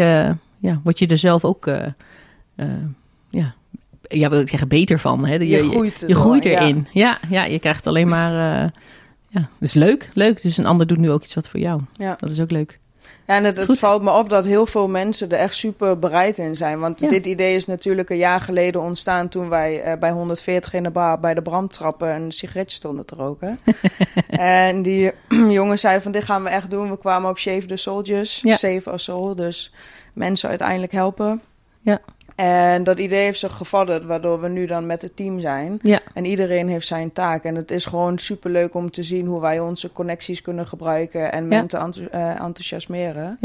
ja, 0.58 0.80
word 0.84 0.98
je 0.98 1.06
er 1.06 1.18
zelf 1.18 1.44
ook, 1.44 1.66
eh, 1.66 1.86
eh, 2.54 2.68
ja, 3.30 3.54
ja, 4.08 4.30
wil 4.30 4.40
ik 4.40 4.48
zeggen, 4.48 4.68
beter 4.68 4.98
van. 4.98 5.26
Hè? 5.26 5.34
Je, 5.34 5.68
groeit 5.68 6.04
je 6.06 6.14
groeit 6.14 6.44
erin. 6.44 6.86
Ja. 6.92 7.18
Ja, 7.28 7.44
je 7.44 7.58
krijgt 7.58 7.86
alleen 7.86 8.08
maar, 8.08 8.32
eh, 8.32 8.70
ja, 9.28 9.40
dat 9.40 9.68
is 9.68 9.74
leuk. 9.74 10.10
Leuk, 10.14 10.42
dus 10.42 10.56
een 10.56 10.66
ander 10.66 10.86
doet 10.86 10.98
nu 10.98 11.10
ook 11.10 11.22
iets 11.22 11.34
wat 11.34 11.48
voor 11.48 11.60
jou. 11.60 11.82
Ja. 11.96 12.16
Dat 12.20 12.30
is 12.30 12.40
ook 12.40 12.50
leuk. 12.50 12.78
Ja, 13.28 13.34
en 13.34 13.44
het, 13.44 13.64
valt 13.68 14.02
me 14.02 14.10
op 14.10 14.28
dat 14.28 14.44
heel 14.44 14.66
veel 14.66 14.88
mensen 14.88 15.30
er 15.30 15.38
echt 15.38 15.54
super 15.56 15.98
bereid 15.98 16.38
in 16.38 16.56
zijn. 16.56 16.78
Want 16.78 17.00
Ja. 17.00 17.08
dit 17.08 17.26
idee 17.26 17.54
is 17.54 17.66
natuurlijk 17.66 18.10
een 18.10 18.16
jaar 18.16 18.40
geleden 18.40 18.80
ontstaan 18.80 19.28
toen 19.28 19.48
wij 19.48 19.82
eh, 19.82 19.98
bij 19.98 20.10
140 20.10 20.72
in 20.72 20.82
de 20.82 20.90
bar 20.90 21.20
bij 21.20 21.34
de 21.34 21.42
brand 21.42 21.72
trappen 21.72 22.08
en 22.12 22.22
een 22.22 22.32
sigaretje 22.32 22.76
stonden 22.76 23.06
te 23.06 23.14
roken. 23.14 23.58
en 24.28 24.82
die 24.82 25.12
jongens 25.58 25.80
zeiden 25.80 26.02
van 26.02 26.12
dit 26.12 26.24
gaan 26.24 26.42
we 26.42 26.48
echt 26.48 26.70
doen. 26.70 26.90
We 26.90 26.98
kwamen 26.98 27.30
op 27.30 27.38
Shave 27.38 27.66
the 27.66 27.76
Soldiers, 27.76 28.40
Ja. 28.42 28.56
Save 28.56 28.90
Our 28.90 29.00
Soul, 29.00 29.34
dus 29.34 29.72
mensen 30.12 30.48
uiteindelijk 30.48 30.92
helpen. 30.92 31.42
Ja. 31.80 32.00
En 32.38 32.84
dat 32.84 32.98
idee 32.98 33.22
heeft 33.22 33.38
zich 33.38 33.52
gevorderd, 33.52 34.04
waardoor 34.04 34.40
we 34.40 34.48
nu 34.48 34.66
dan 34.66 34.86
met 34.86 35.02
het 35.02 35.16
team 35.16 35.40
zijn. 35.40 35.78
Ja. 35.82 36.00
En 36.14 36.24
iedereen 36.24 36.68
heeft 36.68 36.86
zijn 36.86 37.12
taak. 37.12 37.44
En 37.44 37.54
het 37.54 37.70
is 37.70 37.86
gewoon 37.86 38.18
super 38.18 38.50
leuk 38.50 38.74
om 38.74 38.90
te 38.90 39.02
zien 39.02 39.26
hoe 39.26 39.40
wij 39.40 39.60
onze 39.60 39.92
connecties 39.92 40.42
kunnen 40.42 40.66
gebruiken 40.66 41.32
en 41.32 41.48
mensen 41.48 42.10
eh, 42.10 42.28
enthousiasmeren. 42.28 43.36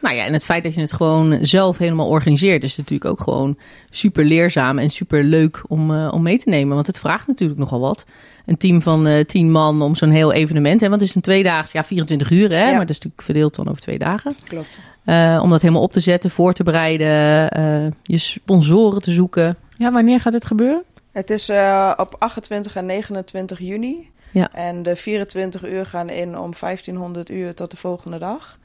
Nou 0.00 0.14
ja, 0.14 0.24
en 0.24 0.32
het 0.32 0.44
feit 0.44 0.62
dat 0.62 0.74
je 0.74 0.80
het 0.80 0.92
gewoon 0.92 1.38
zelf 1.46 1.78
helemaal 1.78 2.08
organiseert, 2.08 2.64
is 2.64 2.76
natuurlijk 2.76 3.10
ook 3.10 3.20
gewoon 3.20 3.58
super 3.90 4.24
leerzaam 4.24 4.78
en 4.78 4.90
super 4.90 5.22
leuk 5.22 5.62
om, 5.66 5.94
eh, 5.94 6.12
om 6.12 6.22
mee 6.22 6.38
te 6.38 6.48
nemen. 6.48 6.74
Want 6.74 6.86
het 6.86 6.98
vraagt 6.98 7.26
natuurlijk 7.26 7.60
nogal 7.60 7.80
wat. 7.80 8.04
Een 8.48 8.56
team 8.56 8.82
van 8.82 9.06
eh 9.06 9.24
tien 9.24 9.50
man 9.50 9.82
om 9.82 9.94
zo'n 9.94 10.10
heel 10.10 10.32
evenement. 10.32 10.80
Hè? 10.80 10.88
Want 10.88 11.00
het 11.00 11.08
is 11.08 11.16
een 11.16 11.22
tweedaags, 11.22 11.72
ja, 11.72 11.84
24 11.84 12.30
uur, 12.30 12.50
hè? 12.50 12.64
Ja. 12.64 12.70
maar 12.70 12.78
dat 12.78 12.88
is 12.90 12.94
natuurlijk 12.94 13.22
verdeeld 13.22 13.54
dan 13.54 13.68
over 13.68 13.80
twee 13.80 13.98
dagen. 13.98 14.36
Klopt. 14.44 14.80
Eh, 15.04 15.40
om 15.42 15.50
dat 15.50 15.60
helemaal 15.60 15.82
op 15.82 15.92
te 15.92 16.00
zetten, 16.00 16.30
voor 16.30 16.52
te 16.52 16.62
bereiden, 16.62 17.50
eh, 17.50 17.92
je 18.02 18.18
sponsoren 18.18 19.02
te 19.02 19.10
zoeken. 19.10 19.56
Ja, 19.76 19.92
wanneer 19.92 20.20
gaat 20.20 20.32
dit 20.32 20.44
gebeuren? 20.44 20.82
Het 21.12 21.30
is 21.30 21.48
eh, 21.48 21.92
op 21.96 22.16
28 22.18 22.76
en 22.76 22.86
29 22.86 23.58
juni. 23.58 24.10
Ja. 24.30 24.52
En 24.52 24.82
de 24.82 24.96
24 24.96 25.66
uur 25.66 25.86
gaan 25.86 26.08
in 26.08 26.38
om 26.38 26.52
1500 26.60 27.30
uur 27.30 27.54
tot 27.54 27.70
de 27.70 27.76
volgende 27.76 28.18
dag. 28.18 28.58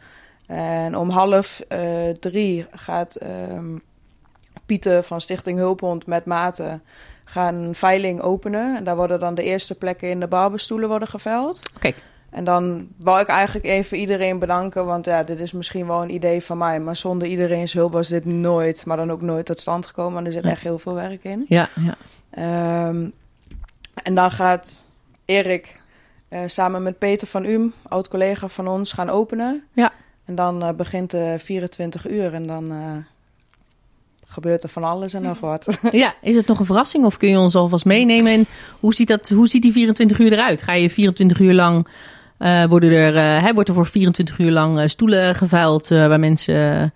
En 0.45 0.97
om 0.97 1.09
half 1.09 1.59
eh, 1.67 1.79
drie 2.19 2.65
gaat 2.71 3.15
ehm, 3.15 3.77
Pieter 4.65 5.03
van 5.03 5.21
Stichting 5.21 5.57
Hulphond 5.57 6.05
met 6.05 6.25
Maten 6.25 6.81
gaan 7.33 7.55
een 7.55 7.75
veiling 7.75 8.21
openen. 8.21 8.77
En 8.77 8.83
daar 8.83 8.95
worden 8.95 9.19
dan 9.19 9.35
de 9.35 9.43
eerste 9.43 9.75
plekken 9.75 10.09
in 10.09 10.19
de 10.19 10.27
barberstoelen 10.27 10.89
worden 10.89 11.07
geveild. 11.07 11.61
Kijk. 11.79 11.95
En 12.29 12.43
dan 12.43 12.87
wou 12.99 13.21
ik 13.21 13.27
eigenlijk 13.27 13.65
even 13.65 13.97
iedereen 13.97 14.39
bedanken, 14.39 14.85
want 14.85 15.05
ja, 15.05 15.23
dit 15.23 15.39
is 15.39 15.51
misschien 15.51 15.87
wel 15.87 16.01
een 16.01 16.13
idee 16.13 16.43
van 16.43 16.57
mij. 16.57 16.79
Maar 16.79 16.95
zonder 16.95 17.27
iedereen's 17.27 17.73
hulp 17.73 17.91
was 17.91 18.07
dit 18.07 18.25
nooit, 18.25 18.85
maar 18.85 18.97
dan 18.97 19.11
ook 19.11 19.21
nooit 19.21 19.45
tot 19.45 19.59
stand 19.59 19.85
gekomen. 19.85 20.19
En 20.19 20.25
er 20.25 20.31
zit 20.31 20.43
echt 20.43 20.61
heel 20.61 20.79
veel 20.79 20.93
werk 20.93 21.23
in. 21.23 21.45
Ja, 21.47 21.69
ja. 21.75 21.95
Ehm, 22.29 23.09
en 24.03 24.15
dan 24.15 24.31
gaat 24.31 24.89
Erik 25.25 25.81
eh, 26.27 26.39
samen 26.45 26.83
met 26.83 26.97
Peter 26.97 27.27
van 27.27 27.45
Um, 27.45 27.73
oud-collega 27.87 28.47
van 28.47 28.67
ons, 28.67 28.91
gaan 28.93 29.09
openen. 29.09 29.63
Ja. 29.73 29.91
En 30.25 30.35
dan 30.35 30.63
eh, 30.63 30.73
begint 30.73 31.11
de 31.11 31.35
24 31.39 32.09
uur 32.09 32.33
en 32.33 32.47
dan 32.47 32.71
eh, 32.71 32.77
gebeurt 34.33 34.63
er 34.63 34.69
van 34.69 34.83
alles 34.83 35.13
en 35.13 35.21
nog 35.21 35.39
wat. 35.39 35.79
ja, 35.91 36.13
is 36.21 36.35
het 36.35 36.47
nog 36.47 36.59
een 36.59 36.65
verrassing 36.65 37.05
of 37.05 37.17
kun 37.17 37.29
je 37.29 37.39
ons 37.39 37.55
alvast 37.55 37.85
meenemen? 37.85 38.31
En 38.31 38.45
hoe 38.79 38.93
ziet, 38.93 39.07
dat, 39.07 39.29
hoe 39.29 39.47
ziet 39.47 39.61
die 39.61 39.71
24 39.71 40.19
uur 40.19 40.31
eruit? 40.33 40.61
Ga 40.61 40.73
je 40.73 40.89
24 40.89 41.39
uur 41.39 41.53
lang, 41.53 41.87
eh, 42.37 42.63
worden 42.63 42.91
er, 42.91 43.15
eh, 43.15 43.43
hè, 43.43 43.53
wordt 43.53 43.69
er 43.69 43.75
voor 43.75 43.87
24 43.87 44.37
uur 44.39 44.51
lang 44.51 44.79
eh, 44.79 44.87
stoelen 44.87 45.35
geveild 45.35 45.91
eh, 45.91 46.07
waar 46.07 46.19
mensen 46.19 46.79
eh, 46.81 46.87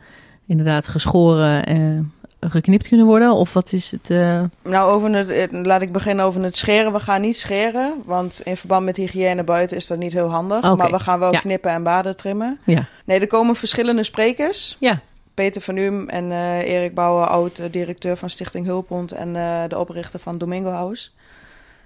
inderdaad 0.47 0.87
geschoren 0.87 1.65
en 1.65 2.11
geknipt 2.39 2.87
kunnen 2.87 3.05
worden? 3.05 3.31
Of 3.33 3.53
wat 3.53 3.73
is 3.73 3.91
het? 3.91 4.09
eh, 4.09 4.41
nou, 4.63 4.91
over 4.93 5.11
het, 5.15 5.47
laat 5.51 5.81
ik 5.81 5.91
beginnen 5.91 6.25
over 6.25 6.43
het 6.43 6.57
scheren. 6.57 6.91
We 6.93 6.99
gaan 6.99 7.21
niet 7.21 7.37
scheren, 7.37 7.93
want 8.05 8.41
in 8.43 8.57
verband 8.57 8.85
met 8.85 8.97
hygiëne 8.97 9.43
buiten 9.43 9.77
is 9.77 9.87
dat 9.87 9.97
niet 9.97 10.13
heel 10.13 10.29
handig. 10.29 10.57
Oké. 10.57 10.75
Maar 10.75 10.91
we 10.91 10.99
gaan 10.99 11.19
wel 11.19 11.31
Ja. 11.31 11.39
knippen 11.39 11.71
en 11.71 11.83
baden 11.83 12.15
trimmen. 12.15 12.59
Ja. 12.65 12.85
Nee, 13.05 13.19
er 13.19 13.27
komen 13.27 13.55
verschillende 13.55 14.03
sprekers. 14.03 14.77
Ja. 14.79 14.99
Peter 15.37 15.61
van 15.61 15.77
Um 15.77 16.09
en 16.09 16.31
eh, 16.31 16.57
Erik 16.59 16.93
Bouwer, 16.93 17.27
oud-directeur 17.27 18.17
van 18.17 18.29
Stichting 18.29 18.65
Hulphond 18.65 19.11
en 19.11 19.35
eh, 19.35 19.63
de 19.67 19.77
oprichter 19.79 20.19
van 20.19 20.37
Domingo 20.37 20.69
House. 20.69 21.09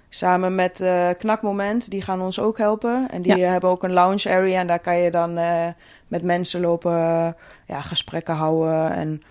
Samen 0.08 0.54
met 0.54 0.80
eh, 0.80 1.08
Knakmoment, 1.18 1.90
die 1.90 2.02
gaan 2.02 2.20
ons 2.20 2.40
ook 2.40 2.58
helpen. 2.58 3.08
En 3.10 3.22
die 3.22 3.36
Ja. 3.36 3.50
hebben 3.50 3.70
ook 3.70 3.82
een 3.82 3.92
lounge 3.92 4.30
area 4.30 4.60
en 4.60 4.66
daar 4.66 4.78
kan 4.78 4.96
je 4.98 5.10
dan 5.10 5.34
met 6.08 6.22
mensen 6.22 6.60
lopen, 6.60 6.92
ja, 7.66 7.80
gesprekken 7.80 8.34
houden. 8.34 8.90
En 8.92 9.22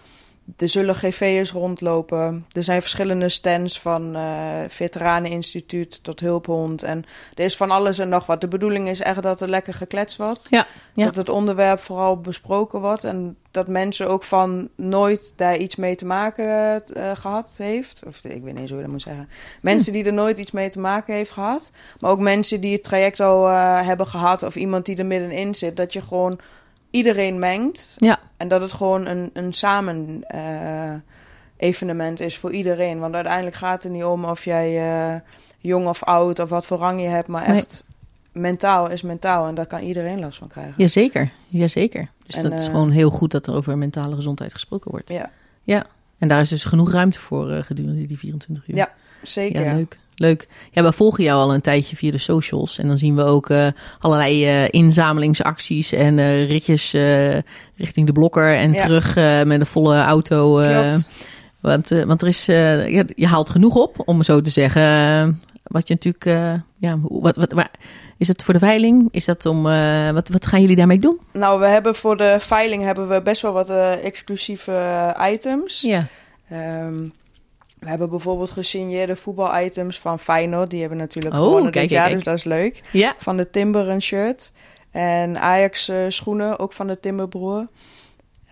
er 0.58 0.70
zullen 0.70 0.96
GV'ers 0.96 1.52
rondlopen. 1.52 2.46
Er 2.52 2.64
zijn 2.64 2.82
verschillende 2.82 3.30
stands 3.30 3.80
van 3.80 4.16
eh 4.16 4.50
Veteraneninstituut 4.68 6.04
tot 6.04 6.20
Hulphond. 6.20 6.84
En 6.84 7.06
er 7.34 7.44
is 7.44 7.58
van 7.58 7.72
alles 7.72 8.00
en 8.00 8.10
nog 8.10 8.26
wat. 8.26 8.42
De 8.42 8.48
bedoeling 8.48 8.90
is 8.90 9.02
echt 9.02 9.22
dat 9.22 9.42
er 9.42 9.50
lekker 9.50 9.74
gekletst 9.74 10.18
wordt. 10.18 10.48
Ja, 10.50 10.68
ja. 10.94 11.06
Dat 11.06 11.16
het 11.16 11.30
onderwerp 11.30 11.80
vooral 11.80 12.18
besproken 12.18 12.82
wordt. 12.82 13.04
En 13.04 13.38
dat 13.52 13.68
mensen 13.68 14.08
ook 14.08 14.24
van 14.24 14.70
nooit 14.76 15.34
daar 15.36 15.58
iets 15.58 15.76
mee 15.76 15.96
te 15.96 16.06
maken 16.06 16.84
eh, 16.86 17.12
gehad 17.14 17.56
heeft. 17.58 18.02
Of 18.08 18.24
ik 18.24 18.44
weet 18.44 18.44
niet 18.44 18.58
eens 18.58 18.70
hoe 18.70 18.78
je 18.78 18.84
dat 18.84 18.92
moet 18.92 19.02
zeggen. 19.02 19.30
Mensen 19.62 19.94
die 19.94 20.06
er 20.06 20.14
nooit 20.14 20.38
iets 20.38 20.52
mee 20.52 20.70
te 20.70 20.80
maken 20.80 21.16
heeft 21.16 21.32
gehad. 21.32 21.72
Maar 22.00 22.12
ook 22.12 22.20
mensen 22.20 22.62
die 22.62 22.74
het 22.74 22.84
traject 22.84 23.20
al 23.20 23.48
eh, 23.48 23.86
hebben 23.86 24.08
gehad. 24.08 24.44
Of 24.44 24.56
iemand 24.56 24.86
die 24.86 24.98
er 24.98 25.06
middenin 25.06 25.56
zit. 25.56 25.78
Dat 25.78 25.94
je 25.94 26.02
gewoon 26.02 26.40
iedereen 26.92 27.40
mengt. 27.40 27.96
Ja. 27.98 28.20
En 28.38 28.48
dat 28.48 28.62
het 28.62 28.72
gewoon 28.72 29.08
een, 29.08 29.30
een 29.34 29.54
samen 29.54 30.24
eh, 30.28 30.94
evenement 31.58 32.20
is 32.20 32.38
voor 32.38 32.52
iedereen. 32.52 33.00
Want 33.00 33.16
uiteindelijk 33.16 33.56
gaat 33.56 33.84
het 33.84 33.92
niet 33.92 34.04
om 34.04 34.26
of 34.26 34.46
jij 34.46 34.92
eh, 35.14 35.20
jong 35.60 35.88
of 35.88 36.04
oud 36.04 36.40
of 36.40 36.50
wat 36.50 36.66
voor 36.66 36.78
rang 36.78 37.02
je 37.02 37.08
hebt. 37.08 37.28
Maar 37.28 37.48
Nee. 37.50 37.58
echt 37.58 37.86
mentaal 38.32 38.90
is 38.90 39.02
mentaal. 39.02 39.48
En 39.48 39.56
daar 39.56 39.66
kan 39.66 39.82
iedereen 39.82 40.20
last 40.20 40.38
van 40.38 40.48
krijgen. 40.48 40.74
Jazeker, 40.78 41.32
jazeker. 41.48 42.10
Dus 42.26 42.36
En, 42.36 42.44
dat 42.50 42.60
is 42.60 42.66
eh, 42.66 42.72
gewoon 42.72 42.92
heel 42.92 43.10
goed 43.10 43.32
dat 43.32 43.48
er 43.48 43.54
over 43.54 43.78
mentale 43.78 44.16
gezondheid 44.16 44.52
gesproken 44.52 44.92
wordt. 44.92 45.10
Ja. 45.10 45.30
Ja, 45.64 45.86
En 46.18 46.28
daar 46.28 46.42
is 46.42 46.50
dus 46.50 46.64
genoeg 46.64 46.92
ruimte 46.92 47.20
voor 47.20 47.50
gedurende 47.50 48.08
die 48.08 48.18
24 48.18 48.68
uur. 48.68 48.76
Ja, 48.76 48.92
Zeker. 49.22 49.64
Ja, 49.66 49.74
leuk. 49.74 50.00
Leuk. 50.22 50.48
Ja, 50.72 50.84
we 50.84 50.92
volgen 50.92 51.24
jou 51.24 51.42
al 51.42 51.54
een 51.54 51.62
tijdje 51.62 51.96
via 51.96 52.12
de 52.12 52.18
socials. 52.18 52.78
En 52.78 52.88
dan 52.88 52.98
zien 52.98 53.16
we 53.16 53.24
ook 53.24 53.50
eh, 53.50 53.68
allerlei 54.00 54.46
eh, 54.46 54.68
inzamelingsacties 54.70 55.92
en 55.92 56.20
eh, 56.20 56.48
ritjes 56.48 56.92
richting 57.76 58.06
de 58.06 58.12
blokker 58.12 58.56
en 58.56 58.74
Ja. 58.74 58.86
terug 58.86 59.16
met 59.46 59.60
een 59.60 59.66
volle 59.66 60.02
auto. 60.02 60.62
want, 61.60 61.90
want 61.90 62.22
er 62.22 62.28
is, 62.28 62.46
ja, 62.46 63.04
je 63.16 63.28
haalt 63.28 63.50
genoeg 63.50 63.76
op, 63.76 64.02
om 64.06 64.24
zo 64.24 64.42
te 64.42 64.50
zeggen. 64.50 64.82
Wat 65.64 65.88
je 65.88 65.94
natuurlijk, 65.94 66.58
ja, 66.78 66.98
wat, 67.02 67.36
wat, 67.36 67.52
waar, 67.52 67.72
is 68.18 68.28
het 68.28 68.44
voor 68.44 68.54
de 68.54 68.60
veiling? 68.60 69.08
Is 69.12 69.26
dat 69.26 69.46
om, 69.46 69.64
wat, 70.14 70.30
wat 70.30 70.46
gaan 70.46 70.62
jullie 70.62 70.76
daarmee 70.76 71.00
doen? 71.00 71.20
Nou, 71.34 71.60
we 71.60 71.66
hebben 71.66 71.96
voor 71.96 72.18
de 72.18 72.36
veiling 72.40 72.84
hebben 72.84 73.10
we 73.10 73.22
best 73.22 73.42
wel 73.42 73.54
wat 73.54 73.70
exclusieve 74.04 75.16
items. 75.20 75.82
Ja, 75.82 76.08
Ehm, 76.52 77.10
we 77.82 77.90
hebben 77.90 78.10
bijvoorbeeld 78.10 78.52
gesigneerde 78.52 79.16
voetbalitems 79.16 80.00
van 80.00 80.20
Feyenoord. 80.20 80.70
Die 80.70 80.80
hebben 80.80 80.98
natuurlijk 80.98 81.36
Oh, 81.36 81.42
gewonnen 81.42 81.72
kijk, 81.72 81.84
dit 81.88 81.94
jaar, 81.94 82.04
kijk, 82.06 82.16
dus 82.16 82.24
dat 82.24 82.36
is 82.36 82.44
leuk. 82.44 82.82
ja. 82.92 83.16
Van 83.18 83.38
de 83.38 83.50
Timber 83.50 83.88
een 83.90 84.02
shirt. 84.02 84.52
En 84.92 85.40
Ajax 85.40 85.88
eh, 85.88 85.98
schoenen, 86.08 86.60
ook 86.60 86.74
van 86.74 86.88
de 86.88 87.00
Timberbroer. 87.00 87.68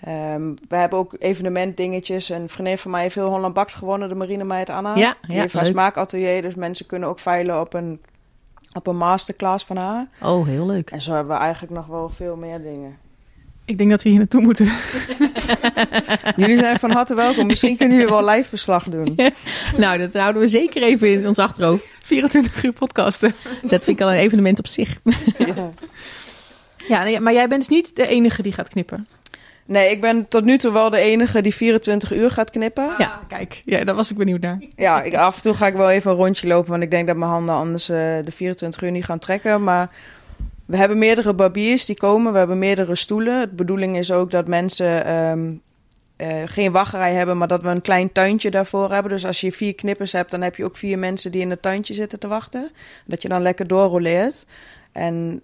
Ehm, 0.04 0.54
we 0.68 0.76
hebben 0.76 1.00
ook 1.00 1.16
evenementdingetjes. 1.20 2.30
Een 2.30 2.50
vriendin 2.50 2.78
van 2.78 2.92
mij 2.92 3.02
heeft 3.02 3.16
heel 3.16 3.30
Holland 3.30 3.54
Bakt 3.54 3.74
gewonnen, 3.74 4.10
de 4.10 4.16
marinemeid 4.16 4.70
Anna. 4.70 4.96
Ja, 4.96 5.16
Die 5.22 5.34
ja, 5.36 5.42
heeft 5.42 5.54
haar 5.54 5.64
leuk. 5.64 5.72
smaakatelier, 5.72 6.42
dus 6.42 6.56
mensen 6.56 6.86
kunnen 6.86 7.10
ook 7.10 7.20
veilen 7.20 7.60
op 7.60 7.74
een, 7.74 8.02
op 8.74 8.88
een 8.88 8.98
masterclass 8.98 9.66
van 9.66 9.78
haar. 9.78 10.08
Oh, 10.24 10.46
heel 10.48 10.66
leuk. 10.66 10.92
En 10.92 11.02
zo 11.02 11.14
hebben 11.14 11.36
we 11.36 11.42
eigenlijk 11.42 11.74
nog 11.74 11.86
wel 11.86 12.10
veel 12.10 12.36
meer 12.36 12.62
dingen. 12.62 12.98
Ik 13.70 13.78
denk 13.78 13.90
dat 13.90 14.04
we 14.04 14.10
hier 14.10 14.18
naartoe 14.18 14.42
moeten. 14.42 14.66
Jullie 16.36 16.58
zijn 16.58 16.80
van 16.80 16.92
harte 16.92 17.16
welkom. 17.16 17.48
Misschien 17.48 17.78
kunnen 17.78 17.98
jullie 17.98 18.12
wel 18.12 18.30
live 18.30 18.50
verslag 18.50 18.84
doen. 18.84 19.18
nou, 19.78 19.98
dat 19.98 20.14
houden 20.14 20.42
we 20.42 20.48
zeker 20.48 20.82
even 20.82 21.12
in 21.12 21.28
ons 21.28 21.38
achterhoofd. 21.38 21.86
24 22.04 22.64
uur 22.64 22.74
podcasten. 22.74 23.36
Dat 23.62 23.84
vind 23.84 24.00
ik 24.00 24.02
al 24.02 24.12
een 24.12 24.18
evenement 24.18 24.60
op 24.60 24.68
zich. 24.68 24.98
Ja. 25.38 25.72
Ja, 26.88 27.04
nee, 27.04 27.20
maar 27.20 27.34
jij 27.34 27.48
bent 27.48 27.60
dus 27.60 27.70
niet 27.70 27.96
de 27.96 28.08
enige 28.08 28.42
die 28.42 28.52
gaat 28.52 28.70
knippen. 28.70 29.08
Nee, 29.66 29.92
ik 29.92 30.02
ben 30.02 30.28
tot 30.28 30.44
nu 30.44 30.58
toe 30.58 30.72
wel 30.72 30.90
de 30.90 30.98
enige 30.98 31.42
die 31.42 31.56
24 31.56 32.14
uur 32.14 32.32
gaat 32.32 32.50
knippen. 32.50 32.94
Ja. 32.98 33.06
Ah, 33.06 33.28
kijk. 33.28 33.62
Ja, 33.66 33.84
daar 33.84 33.96
was 33.96 34.12
ik 34.12 34.18
benieuwd 34.18 34.42
naar. 34.42 34.64
Ja, 34.76 35.02
ik, 35.02 35.16
af 35.16 35.36
en 35.36 35.42
toe 35.42 35.54
ga 35.54 35.68
ik 35.68 35.74
wel 35.74 35.90
even 35.90 36.12
een 36.12 36.18
rondje 36.18 36.48
lopen, 36.48 36.72
want 36.72 36.84
ik 36.84 36.92
denk 36.92 37.08
dat 37.08 37.16
mijn 37.16 37.32
handen 37.32 37.56
anders 37.56 37.90
eh, 37.90 37.98
de 37.98 38.32
24 38.32 38.82
uur 38.82 38.92
niet 38.92 39.06
gaan 39.06 39.20
trekken. 39.20 39.64
Maar 39.64 39.90
we 40.70 40.78
hebben 40.78 40.98
meerdere 40.98 41.34
barbiers 41.34 41.86
die 41.86 41.98
komen, 41.98 42.32
we 42.32 42.38
hebben 42.38 42.60
meerdere 42.60 42.96
stoelen. 42.96 43.50
De 43.50 43.56
bedoeling 43.56 43.98
is 43.98 44.12
ook 44.12 44.32
dat 44.32 44.48
mensen 44.48 45.06
ehm, 45.06 45.54
eh, 46.16 46.44
geen 46.46 46.72
wachtrij 46.72 47.14
hebben, 47.14 47.38
maar 47.38 47.48
dat 47.48 47.62
we 47.62 47.70
een 47.70 47.82
klein 47.82 48.12
tuintje 48.12 48.52
daarvoor 48.52 48.92
hebben. 48.92 49.12
Dus 49.12 49.26
als 49.26 49.42
je 49.42 49.52
vier 49.52 49.76
knippers 49.76 50.12
hebt, 50.12 50.32
dan 50.32 50.42
heb 50.42 50.56
je 50.56 50.66
ook 50.66 50.78
vier 50.78 51.00
mensen 51.00 51.32
die 51.32 51.42
in 51.42 51.50
het 51.50 51.62
tuintje 51.62 51.94
zitten 51.94 52.20
te 52.20 52.28
wachten. 52.28 52.72
Dat 53.06 53.22
je 53.22 53.30
dan 53.30 53.42
lekker 53.42 53.68
doorroleert. 53.68 54.46
En 54.92 55.42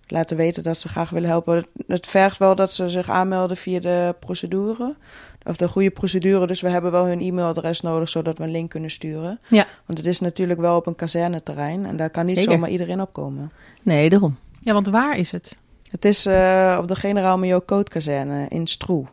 laten 0.07 0.37
weten 0.37 0.63
dat 0.63 0.77
ze 0.77 0.89
graag 0.89 1.09
willen 1.09 1.29
helpen. 1.29 1.65
Het 1.87 2.07
vergt 2.07 2.37
wel 2.37 2.55
dat 2.55 2.73
ze 2.73 2.89
zich 2.89 3.09
aanmelden 3.09 3.57
via 3.57 3.79
de 3.79 4.15
procedure. 4.19 4.95
Of 5.43 5.57
de 5.57 5.67
goede 5.67 5.89
procedure. 5.89 6.47
Dus 6.47 6.61
we 6.61 6.69
hebben 6.69 6.91
wel 6.91 7.05
hun 7.05 7.21
e-mailadres 7.21 7.81
nodig, 7.81 8.09
zodat 8.09 8.37
we 8.37 8.43
een 8.43 8.51
link 8.51 8.69
kunnen 8.69 8.91
sturen. 8.91 9.39
Ja. 9.47 9.65
Want 9.85 9.97
het 9.97 10.07
is 10.07 10.19
natuurlijk 10.19 10.59
wel 10.59 10.75
op 10.75 10.87
een 10.87 10.95
kazerneterrein. 10.95 11.85
En 11.85 11.97
daar 11.97 12.09
kan 12.09 12.25
niet 12.25 12.37
Zeker. 12.37 12.51
zomaar 12.51 12.69
iedereen 12.69 13.01
opkomen. 13.01 13.51
nee, 13.83 14.09
daarom. 14.09 14.37
Ja, 14.59 14.73
want 14.73 14.87
waar 14.87 15.17
is 15.17 15.31
het? 15.31 15.55
Het 15.89 16.05
is 16.05 16.25
eh, 16.25 16.77
op 16.81 16.87
de 16.87 16.95
Generaal 16.95 17.37
Major 17.37 17.83
Kazerne 17.83 18.45
in 18.49 18.67
Stroe. 18.67 19.05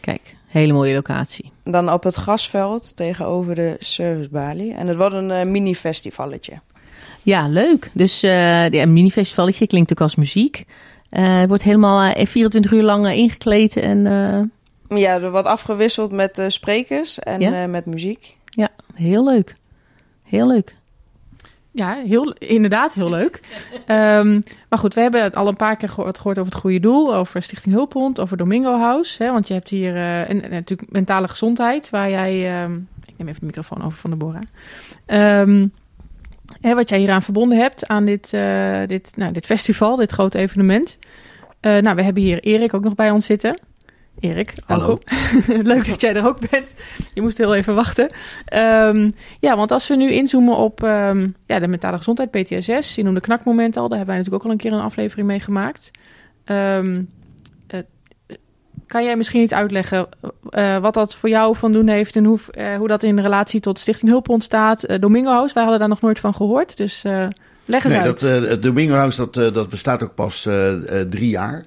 Kijk, 0.00 0.36
hele 0.46 0.72
mooie 0.72 0.94
locatie. 0.94 1.52
Dan 1.64 1.92
op 1.92 2.02
het 2.02 2.14
grasveld 2.14 2.96
tegenover 2.96 3.54
de 3.54 3.76
servicebalie. 3.78 4.74
En 4.74 4.86
het 4.86 4.96
wordt 4.96 5.14
een 5.14 5.30
eh, 5.30 5.46
mini-festivalletje. 5.46 6.60
Ja, 7.22 7.48
leuk. 7.48 7.90
Dus 7.92 8.22
eh 8.22 8.30
ja, 8.68 8.82
een 8.82 8.92
mini-festivalletje 8.92 9.66
klinkt 9.66 9.90
ook 9.90 10.00
als 10.00 10.14
muziek. 10.14 10.64
Eh, 11.10 11.38
het 11.38 11.48
wordt 11.48 11.62
helemaal 11.62 12.12
eh, 12.14 12.26
24 12.26 12.72
uur 12.72 12.82
lang 12.82 13.12
ingekleed 13.12 13.76
en 13.76 14.06
eh, 14.06 14.40
Ja, 14.98 15.20
er 15.20 15.30
wordt 15.30 15.46
afgewisseld 15.46 16.12
met 16.12 16.38
eh, 16.38 16.48
sprekers 16.48 17.18
en 17.18 17.40
Ja? 17.40 17.62
eh, 17.62 17.68
met 17.68 17.86
muziek. 17.86 18.36
ja, 18.44 18.68
heel 18.94 19.24
leuk. 19.24 19.54
Heel 20.22 20.46
leuk. 20.46 20.78
Ja, 21.72 21.94
heel, 22.06 22.32
inderdaad 22.32 22.92
heel 22.92 23.10
leuk. 23.10 23.40
Ehm, 23.86 24.40
maar 24.68 24.78
goed, 24.78 24.94
we 24.94 25.00
hebben 25.00 25.22
het 25.22 25.36
al 25.36 25.48
een 25.48 25.56
paar 25.56 25.76
keer 25.76 25.88
gehoord, 25.88 26.16
gehoord 26.16 26.38
over 26.38 26.52
het 26.52 26.60
goede 26.60 26.80
doel, 26.80 27.14
over 27.14 27.42
Stichting 27.42 27.74
Hulphond, 27.74 28.20
over 28.20 28.36
Domingo 28.36 28.78
House. 28.78 29.22
Hè, 29.22 29.32
want 29.32 29.48
je 29.48 29.54
hebt 29.54 29.68
hier 29.68 29.94
eh, 29.96 30.30
en, 30.30 30.42
en 30.42 30.50
natuurlijk 30.50 30.92
mentale 30.92 31.28
gezondheid, 31.28 31.90
waar 31.90 32.10
jij... 32.10 32.62
ehm, 32.62 32.74
ik 33.06 33.14
neem 33.16 33.28
even 33.28 33.40
de 33.40 33.46
microfoon 33.46 33.82
over 33.84 33.98
van 33.98 34.10
de 34.10 34.16
Bora. 34.16 34.40
Ehm, 35.06 35.66
hè, 36.60 36.74
wat 36.74 36.88
jij 36.88 36.98
hieraan 36.98 37.22
verbonden 37.22 37.58
hebt 37.58 37.86
aan 37.86 38.04
dit, 38.04 38.32
eh, 38.32 38.80
dit, 38.86 39.12
nou, 39.16 39.32
dit 39.32 39.46
festival, 39.46 39.96
dit 39.96 40.10
grote 40.12 40.38
evenement. 40.38 40.98
Eh, 41.60 41.76
nou, 41.78 41.96
we 41.96 42.02
hebben 42.02 42.22
hier 42.22 42.40
Erik 42.40 42.74
ook 42.74 42.84
nog 42.84 42.94
bij 42.94 43.10
ons 43.10 43.26
zitten. 43.26 43.58
Erik, 44.20 44.54
Hallo. 44.64 44.98
Leuk 45.62 45.86
dat 45.86 46.00
jij 46.00 46.14
er 46.14 46.26
ook 46.26 46.50
bent. 46.50 46.74
Je 47.14 47.20
moest 47.20 47.38
heel 47.38 47.54
even 47.54 47.74
wachten. 47.74 48.10
Ehm, 48.44 49.10
ja, 49.40 49.56
want 49.56 49.70
als 49.70 49.88
we 49.88 49.96
nu 49.96 50.12
inzoomen 50.12 50.56
op 50.56 50.82
ehm, 50.82 51.28
ja, 51.46 51.58
de 51.58 51.68
mentale 51.68 51.96
gezondheid, 51.96 52.30
PTSS, 52.30 52.94
je 52.94 53.02
noemde 53.02 53.20
knakmoment 53.20 53.76
al, 53.76 53.88
daar 53.88 53.96
hebben 53.98 54.14
wij 54.14 54.16
natuurlijk 54.16 54.44
ook 54.44 54.44
al 54.44 54.50
een 54.50 54.62
keer 54.62 54.72
een 54.72 54.84
aflevering 54.84 55.26
mee 55.26 55.40
gemaakt. 55.40 55.90
Ehm, 56.44 57.02
eh, 57.66 57.80
kan 58.86 59.04
jij 59.04 59.16
misschien 59.16 59.42
iets 59.42 59.52
uitleggen 59.52 60.08
eh, 60.50 60.78
wat 60.78 60.94
dat 60.94 61.14
voor 61.14 61.28
jou 61.28 61.56
van 61.56 61.72
doen 61.72 61.88
heeft 61.88 62.16
en 62.16 62.24
hoe, 62.24 62.38
eh, 62.50 62.76
hoe 62.76 62.88
dat 62.88 63.02
in 63.02 63.20
relatie 63.20 63.60
tot 63.60 63.78
Stichting 63.78 64.10
Hulp 64.10 64.28
ontstaat? 64.28 65.00
Domingo 65.00 65.30
House, 65.30 65.54
wij 65.54 65.62
hadden 65.62 65.80
daar 65.80 65.88
nog 65.88 66.00
nooit 66.00 66.18
van 66.18 66.34
gehoord, 66.34 66.76
dus 66.76 67.02
leg 67.64 67.84
eens 67.84 67.84
Nee, 67.84 67.98
uit. 67.98 68.20
dat, 68.20 68.48
het 68.48 68.62
Domingo 68.62 68.94
House 68.94 69.28
dat, 69.30 69.54
dat 69.54 69.68
bestaat 69.68 70.02
ook 70.02 70.14
pas 70.14 70.48
drie 71.08 71.28
jaar. 71.28 71.66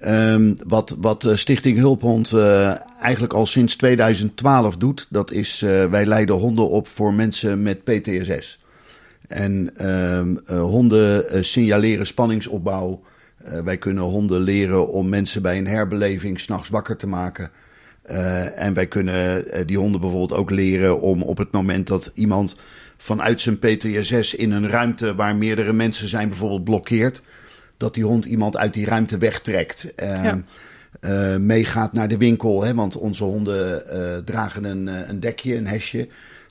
Ehm, 0.00 0.54
wat, 0.66 0.96
wat 0.98 1.24
eh, 1.24 1.36
Stichting 1.36 1.78
Hulphond 1.78 2.32
eh, 2.32 2.74
eigenlijk 3.00 3.32
al 3.32 3.46
sinds 3.46 3.76
2012 3.76 4.76
doet, 4.76 5.06
dat 5.10 5.32
is 5.32 5.62
eh, 5.62 5.84
wij 5.84 6.06
leiden 6.06 6.34
honden 6.34 6.68
op 6.68 6.88
voor 6.88 7.14
mensen 7.14 7.62
met 7.62 7.84
PTSS. 7.84 8.62
En 9.26 9.70
ehm, 9.76 10.36
eh, 10.44 10.60
honden 10.60 11.44
signaleren 11.44 12.06
spanningsopbouw. 12.06 13.02
Wij 13.64 13.76
kunnen 13.78 14.02
honden 14.02 14.40
leren 14.40 14.88
om 14.88 15.08
mensen 15.08 15.42
bij 15.42 15.58
een 15.58 15.66
herbeleving 15.66 16.40
s'nachts 16.40 16.68
wakker 16.68 16.96
te 16.96 17.06
maken. 17.06 17.50
En 18.54 18.74
wij 18.74 18.86
kunnen 18.86 19.44
die 19.66 19.78
honden 19.78 20.00
bijvoorbeeld 20.00 20.40
ook 20.40 20.50
leren 20.50 21.00
om 21.00 21.22
op 21.22 21.38
het 21.38 21.52
moment 21.52 21.86
dat 21.86 22.10
iemand 22.14 22.56
vanuit 22.96 23.40
zijn 23.40 23.58
PTSS 23.58 24.34
in 24.34 24.52
een 24.52 24.68
ruimte 24.68 25.14
waar 25.14 25.36
meerdere 25.36 25.72
mensen 25.72 26.08
zijn 26.08 26.28
bijvoorbeeld 26.28 26.64
blokkeert, 26.64 27.22
dat 27.76 27.94
die 27.94 28.04
hond 28.04 28.24
iemand 28.24 28.56
uit 28.56 28.74
die 28.74 28.86
ruimte 28.86 29.18
wegtrekt. 29.18 29.94
Eh, 29.94 30.24
Ja. 30.24 30.42
eh, 31.00 31.36
meegaat 31.36 31.92
naar 31.92 32.08
de 32.08 32.16
winkel, 32.16 32.62
hè, 32.64 32.74
want 32.74 32.96
onze 32.96 33.24
honden 33.24 33.88
eh, 33.88 34.16
dragen 34.24 34.64
een, 34.64 34.88
eh, 34.88 35.08
een 35.08 35.20
dekje, 35.20 35.56
een 35.56 35.66
hesje. 35.66 36.08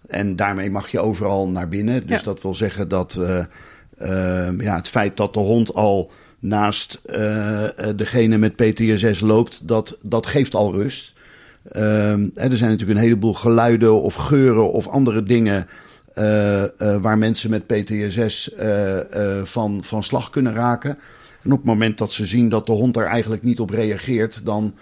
En 0.08 0.36
daarmee 0.36 0.70
mag 0.70 0.92
je 0.92 1.00
overal 1.00 1.50
naar 1.50 1.70
binnen. 1.70 2.08
Dus 2.08 2.18
Ja. 2.20 2.24
dat 2.26 2.42
wil 2.42 2.54
zeggen 2.54 2.88
dat 2.88 3.16
eh, 3.20 3.38
eh, 3.98 4.60
ja, 4.60 4.76
het 4.76 4.88
feit 4.88 5.18
dat 5.18 5.34
de 5.34 5.40
hond 5.40 5.74
al 5.74 6.12
naast 6.40 7.02
degene 7.96 8.38
met 8.38 8.56
PTSS 8.56 9.20
loopt, 9.20 9.68
dat, 9.68 9.98
dat 10.02 10.26
geeft 10.26 10.56
al 10.56 10.74
rust. 10.74 11.12
Ehm, 11.72 12.28
hè, 12.36 12.50
er 12.50 12.58
zijn 12.58 12.70
natuurlijk 12.72 12.98
een 13.00 13.04
heleboel 13.06 13.34
geluiden 13.34 14.02
of 14.02 14.16
geuren 14.16 14.72
of 14.72 14.88
andere 14.88 15.24
dingen 15.24 15.68
waar 17.02 17.18
mensen 17.18 17.50
met 17.50 17.68
PTSS 17.68 18.54
eh, 18.54 19.38
eh, 19.38 19.46
van, 19.46 19.84
van 19.84 20.04
slag 20.04 20.30
kunnen 20.30 20.54
raken. 20.54 20.98
En 21.42 21.52
op 21.52 21.58
het 21.58 21.68
moment 21.68 21.98
dat 21.98 22.12
ze 22.12 22.26
zien 22.26 22.50
dat 22.50 22.66
de 22.66 22.72
hond 22.72 22.94
daar 22.94 23.06
eigenlijk 23.06 23.44
niet 23.44 23.60
op 23.60 23.70
reageert, 23.70 24.46
dan 24.46 24.76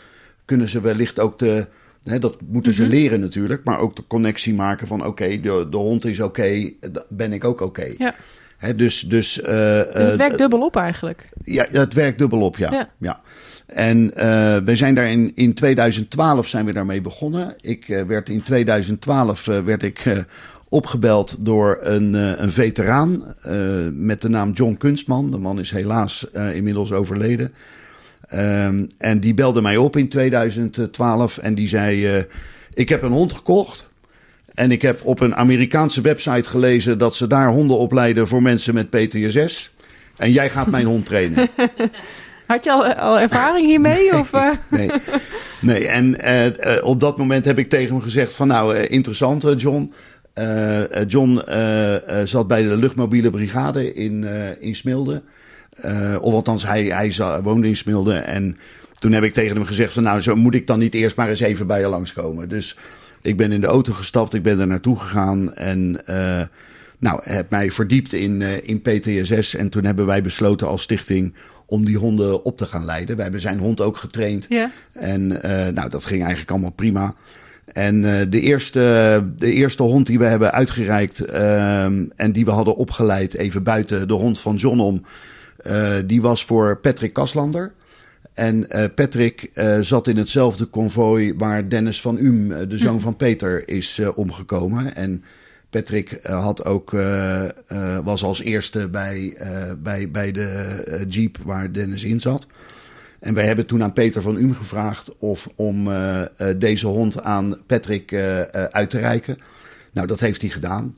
kunnen 0.45 0.69
ze 0.69 0.81
wellicht 0.81 1.19
ook 1.19 1.39
de. 1.39 1.67
Hè, 2.03 2.19
dat 2.19 2.37
moeten 2.47 2.73
ze 2.73 2.87
leren 2.87 3.19
natuurlijk, 3.19 3.63
maar 3.63 3.79
ook 3.79 3.95
de 3.95 4.03
connectie 4.07 4.53
maken 4.53 4.87
van: 4.87 5.05
oké, 5.05 5.39
de, 5.39 5.67
de 5.69 5.77
hond 5.77 6.05
is 6.05 6.19
oké, 6.19 6.71
dan 6.91 7.03
ben 7.09 7.33
ik 7.33 7.43
ook 7.43 7.61
oké. 7.61 7.93
Ja. 7.97 8.15
Hè, 8.57 8.75
dus, 8.75 8.99
dus, 9.01 9.41
eh, 9.41 9.77
het 9.77 9.87
eh, 9.87 10.15
werkt 10.15 10.37
dubbel 10.37 10.61
op 10.61 10.75
eigenlijk. 10.75 11.29
ja, 11.43 11.65
het 11.69 11.93
werkt 11.93 12.17
dubbel 12.17 12.41
op, 12.41 12.57
ja. 12.57 12.71
Ja. 12.71 12.89
ja. 12.97 13.21
En 13.65 14.13
eh 14.13 14.57
we 14.57 14.75
zijn 14.75 14.95
daar 14.95 15.07
in, 15.07 15.31
in 15.35 15.53
2012 15.53 16.47
zijn 16.47 16.65
we 16.65 16.73
daarmee 16.73 17.01
begonnen. 17.01 17.55
Ik 17.61 17.89
eh, 17.89 18.03
werd 18.03 18.29
in 18.29 18.43
2012 18.43 19.47
eh, 19.47 19.59
werd 19.59 19.83
ik 19.83 19.99
eh, 19.99 20.17
opgebeld 20.71 21.35
door 21.39 21.77
een, 21.81 22.15
eh, 22.15 22.31
een 22.35 22.51
veteraan 22.51 23.35
eh, 23.41 23.55
met 23.91 24.21
de 24.21 24.29
naam 24.29 24.51
John 24.51 24.75
Kunstman. 24.77 25.31
De 25.31 25.37
man 25.37 25.59
is 25.59 25.71
helaas 25.71 26.29
eh, 26.29 26.55
inmiddels 26.55 26.91
overleden. 26.91 27.53
Ehm, 28.27 28.85
en 28.97 29.19
die 29.19 29.33
belde 29.33 29.61
mij 29.61 29.77
op 29.77 29.97
in 29.97 30.09
2012 30.09 31.37
en 31.37 31.55
die 31.55 31.67
zei: 31.67 32.05
eh, 32.05 32.23
Ik 32.73 32.89
heb 32.89 33.03
een 33.03 33.11
hond 33.11 33.33
gekocht. 33.33 33.89
En 34.53 34.71
ik 34.71 34.81
heb 34.81 34.99
op 35.03 35.19
een 35.19 35.35
Amerikaanse 35.35 36.01
website 36.01 36.49
gelezen 36.49 36.97
dat 36.97 37.15
ze 37.15 37.27
daar 37.27 37.49
honden 37.49 37.77
opleiden 37.77 38.27
voor 38.27 38.41
mensen 38.41 38.73
met 38.73 38.89
PTSS. 38.89 39.71
En 40.17 40.31
jij 40.31 40.49
gaat 40.49 40.67
mijn 40.67 40.85
hond 40.85 41.05
trainen. 41.05 41.49
Had 42.47 42.63
je 42.63 42.71
al, 42.71 42.93
al 42.93 43.19
ervaring 43.19 43.67
hiermee? 43.67 44.19
Of, 44.19 44.33
eh? 44.33 44.49
Nee, 44.67 44.91
nee. 45.59 45.87
en 45.87 46.15
op 46.83 46.99
dat 46.99 47.17
moment 47.17 47.45
heb 47.45 47.57
ik 47.59 47.69
tegen 47.69 47.93
hem 47.93 48.03
gezegd 48.03 48.33
van 48.33 48.47
nou, 48.47 48.75
eh, 48.75 48.91
interessant 48.91 49.45
John. 49.57 49.93
Eh, 50.41 51.01
eh, 51.01 51.07
John 51.07 51.37
eh, 51.37 52.23
zat 52.23 52.47
bij 52.47 52.61
de 52.61 52.77
luchtmobiele 52.77 53.29
brigade 53.29 53.93
in, 53.93 54.25
in 54.59 54.75
Smilde. 54.75 55.21
Of 56.21 56.33
althans, 56.33 56.65
hij, 56.65 56.83
hij 56.83 57.41
woonde 57.43 57.67
in 57.67 57.77
Smilde. 57.77 58.13
En 58.13 58.57
toen 58.93 59.11
heb 59.11 59.23
ik 59.23 59.33
tegen 59.33 59.55
hem 59.55 59.65
gezegd 59.65 59.93
van 59.93 60.03
nou, 60.03 60.21
zo 60.21 60.35
moet 60.35 60.55
ik 60.55 60.67
dan 60.67 60.79
niet 60.79 60.93
eerst 60.93 61.17
maar 61.17 61.29
eens 61.29 61.39
even 61.39 61.67
bij 61.67 61.79
je 61.79 61.87
langskomen. 61.87 62.49
Dus 62.49 62.77
ik 63.21 63.37
ben 63.37 63.51
in 63.51 63.61
de 63.61 63.67
auto 63.67 63.93
gestapt, 63.93 64.33
ik 64.33 64.43
ben 64.43 64.59
er 64.59 64.67
naartoe 64.67 64.99
gegaan 64.99 65.53
en 65.53 66.01
nou, 66.97 67.19
heb 67.23 67.49
mij 67.49 67.71
verdiept 67.71 68.13
in, 68.13 68.41
in 68.63 68.81
PTSS. 68.81 69.55
En 69.55 69.69
toen 69.69 69.85
hebben 69.85 70.05
wij 70.05 70.21
besloten 70.21 70.67
als 70.67 70.81
stichting 70.81 71.33
om 71.65 71.85
die 71.85 71.97
honden 71.97 72.43
op 72.43 72.57
te 72.57 72.65
gaan 72.65 72.85
leiden. 72.85 73.15
We 73.15 73.21
hebben 73.21 73.41
zijn 73.41 73.59
hond 73.59 73.81
ook 73.81 73.97
getraind. 73.97 74.45
ja. 74.49 74.71
En 74.93 75.27
nou, 75.73 75.89
dat 75.89 76.05
ging 76.05 76.19
eigenlijk 76.19 76.51
allemaal 76.51 76.71
prima. 76.71 77.15
En 77.73 78.19
eh, 78.19 78.25
de, 78.29 78.41
eerste, 78.41 79.23
de 79.37 79.51
eerste 79.51 79.83
hond 79.83 80.07
die 80.07 80.19
we 80.19 80.25
hebben 80.25 80.51
uitgereikt 80.51 81.19
ehm, 81.19 82.05
en 82.15 82.31
die 82.31 82.45
we 82.45 82.51
hadden 82.51 82.75
opgeleid, 82.75 83.33
even 83.33 83.63
buiten 83.63 84.07
de 84.07 84.13
hond 84.13 84.39
van 84.39 84.55
John 84.55 84.79
om, 84.79 85.03
eh, 85.57 85.93
die 86.05 86.21
was 86.21 86.45
voor 86.45 86.77
Patrick 86.77 87.13
Kaslander. 87.13 87.73
En 88.33 88.69
eh, 88.69 88.85
Patrick 88.95 89.49
zat 89.81 90.07
in 90.07 90.17
hetzelfde 90.17 90.65
konvooi 90.65 91.33
waar 91.37 91.69
Dennis 91.69 92.01
van 92.01 92.17
Um, 92.17 92.69
de 92.69 92.77
zoon 92.77 92.99
van 92.99 93.15
Peter, 93.15 93.67
is 93.67 94.01
omgekomen. 94.13 94.95
En 94.95 95.23
Patrick 95.69 96.19
had 96.21 96.65
ook, 96.65 96.95
was 98.03 98.23
als 98.23 98.41
eerste 98.41 98.89
bij, 98.89 99.37
bij, 99.83 100.11
bij 100.11 100.31
de 100.31 101.05
jeep 101.07 101.37
waar 101.43 101.71
Dennis 101.71 102.03
in 102.03 102.19
zat. 102.19 102.47
En 103.21 103.33
wij 103.33 103.45
hebben 103.45 103.65
toen 103.65 103.83
aan 103.83 103.93
Peter 103.93 104.21
van 104.21 104.35
Um 104.35 104.55
gevraagd 104.55 105.17
of 105.17 105.49
om 105.55 105.87
eh, 105.87 106.21
eh, 106.21 106.59
deze 106.59 106.87
hond 106.87 107.21
aan 107.21 107.57
Patrick 107.65 108.11
eh, 108.11 108.41
uit 108.63 108.89
te 108.89 108.99
reiken. 108.99 109.37
Nou, 109.91 110.07
dat 110.07 110.19
heeft 110.19 110.41
hij 110.41 110.49
gedaan. 110.49 110.95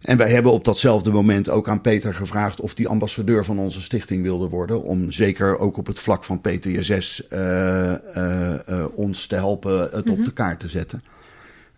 En 0.00 0.16
wij 0.16 0.30
hebben 0.30 0.52
op 0.52 0.64
datzelfde 0.64 1.10
moment 1.10 1.48
ook 1.48 1.68
aan 1.68 1.80
Peter 1.80 2.14
gevraagd 2.14 2.60
of 2.60 2.76
hij 2.76 2.86
ambassadeur 2.86 3.44
van 3.44 3.58
onze 3.58 3.82
stichting 3.82 4.22
wilde 4.22 4.48
worden. 4.48 4.82
Om 4.82 5.12
zeker 5.12 5.58
ook 5.58 5.76
op 5.76 5.86
het 5.86 6.00
vlak 6.00 6.24
van 6.24 6.40
PTSS 6.40 7.26
ons 8.94 9.26
te 9.26 9.34
helpen 9.34 9.80
het 9.80 10.10
op 10.10 10.24
de 10.24 10.32
kaart 10.32 10.60
te 10.60 10.68
zetten. 10.68 11.02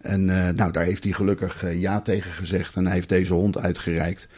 En 0.01 0.25
nou, 0.55 0.71
daar 0.73 0.85
heeft 0.85 1.05
hij 1.05 1.13
gelukkig 1.13 1.65
ja 1.75 2.01
tegen 2.01 2.33
gezegd 2.33 2.77
en 2.77 2.85
hij 2.85 2.95
heeft 2.95 3.09
deze 3.09 3.33
hond 3.33 3.59
uitgereikt. 3.59 4.29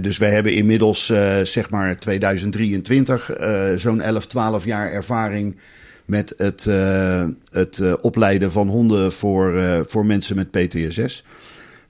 Dus 0.00 0.18
wij 0.18 0.30
hebben 0.30 0.54
inmiddels, 0.54 1.10
eh, 1.10 1.40
zeg 1.42 1.70
maar 1.70 1.96
2023, 1.96 3.30
eh, 3.30 3.68
zo'n 3.76 4.00
11, 4.00 4.26
12 4.26 4.64
jaar 4.64 4.92
ervaring 4.92 5.56
met 6.04 6.34
het, 6.36 6.66
eh, 6.66 7.24
het 7.50 8.00
opleiden 8.00 8.52
van 8.52 8.68
honden 8.68 9.12
voor, 9.12 9.62
voor 9.88 10.06
mensen 10.06 10.36
met 10.36 10.50
PTSS. 10.50 11.24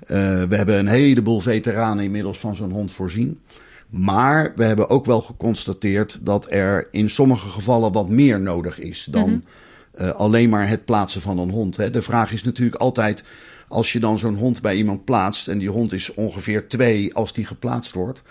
We 0.06 0.56
hebben 0.56 0.78
een 0.78 0.88
heleboel 0.88 1.40
veteranen 1.40 2.04
inmiddels 2.04 2.38
van 2.38 2.56
zo'n 2.56 2.70
hond 2.70 2.92
voorzien. 2.92 3.40
Maar 3.88 4.52
we 4.56 4.64
hebben 4.64 4.88
ook 4.88 5.04
wel 5.04 5.20
geconstateerd 5.20 6.18
dat 6.22 6.46
er 6.50 6.88
in 6.90 7.10
sommige 7.10 7.48
gevallen 7.48 7.92
wat 7.92 8.08
meer 8.08 8.40
nodig 8.40 8.78
is 8.78 9.08
dan 9.10 9.42
eh, 9.90 10.10
alleen 10.10 10.48
maar 10.48 10.68
het 10.68 10.84
plaatsen 10.84 11.20
van 11.20 11.38
een 11.38 11.50
hond. 11.50 11.76
Hè. 11.76 11.90
De 11.90 12.02
vraag 12.02 12.32
is 12.32 12.42
natuurlijk 12.42 12.80
altijd, 12.80 13.24
als 13.70 13.92
je 13.92 14.00
dan 14.00 14.18
zo'n 14.18 14.34
hond 14.34 14.62
bij 14.62 14.76
iemand 14.76 15.04
plaatst 15.04 15.48
en 15.48 15.58
die 15.58 15.70
hond 15.70 15.92
is 15.92 16.14
ongeveer 16.14 16.68
twee 16.68 17.14
als 17.14 17.32
die 17.32 17.46
geplaatst 17.46 17.92
wordt. 17.92 18.22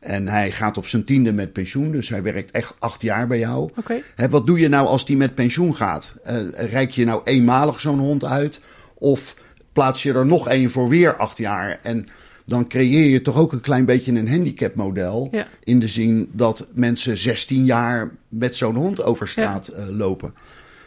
En 0.00 0.28
hij 0.28 0.52
gaat 0.52 0.76
op 0.76 0.86
zijn 0.86 1.04
tiende 1.04 1.32
met 1.32 1.52
pensioen, 1.52 1.92
dus 1.92 2.08
hij 2.08 2.22
werkt 2.22 2.50
echt 2.50 2.74
acht 2.78 3.02
jaar 3.02 3.26
bij 3.26 3.38
jou. 3.38 3.70
Hè, 4.14 4.28
wat 4.28 4.46
doe 4.46 4.58
je 4.58 4.68
nou 4.68 4.86
als 4.86 5.04
die 5.04 5.16
met 5.16 5.34
pensioen 5.34 5.76
gaat? 5.76 6.14
Eh 6.22 6.36
reik 6.52 6.90
je 6.90 7.04
nou 7.04 7.20
eenmalig 7.24 7.80
zo'n 7.80 7.98
hond 7.98 8.24
uit? 8.24 8.60
Of 8.94 9.36
plaats 9.72 10.02
je 10.02 10.12
er 10.12 10.26
nog 10.26 10.48
één 10.48 10.70
voor 10.70 10.88
weer 10.88 11.16
acht 11.16 11.38
jaar? 11.38 11.78
En 11.82 12.08
dan 12.46 12.68
creëer 12.68 13.06
je 13.06 13.22
toch 13.22 13.36
ook 13.36 13.52
een 13.52 13.60
klein 13.60 13.84
beetje 13.84 14.12
een 14.12 14.28
handicapmodel. 14.28 15.28
Ja. 15.30 15.46
In 15.64 15.78
de 15.78 15.88
zin 15.88 16.30
dat 16.32 16.66
mensen 16.72 17.18
16 17.18 17.64
jaar 17.64 18.10
met 18.28 18.56
zo'n 18.56 18.76
hond 18.76 19.02
over 19.02 19.28
straat 19.28 19.68
eh, 19.68 19.84
lopen. 19.88 20.34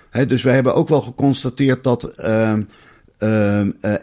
Hè, 0.10 0.26
dus 0.26 0.44
we 0.44 0.50
hebben 0.50 0.76
ook 0.76 0.88
wel 0.88 1.02
geconstateerd 1.02 1.84
dat 1.84 2.04
ehm, 2.04 2.32
ehm, 2.32 2.60
eh, 2.60 2.66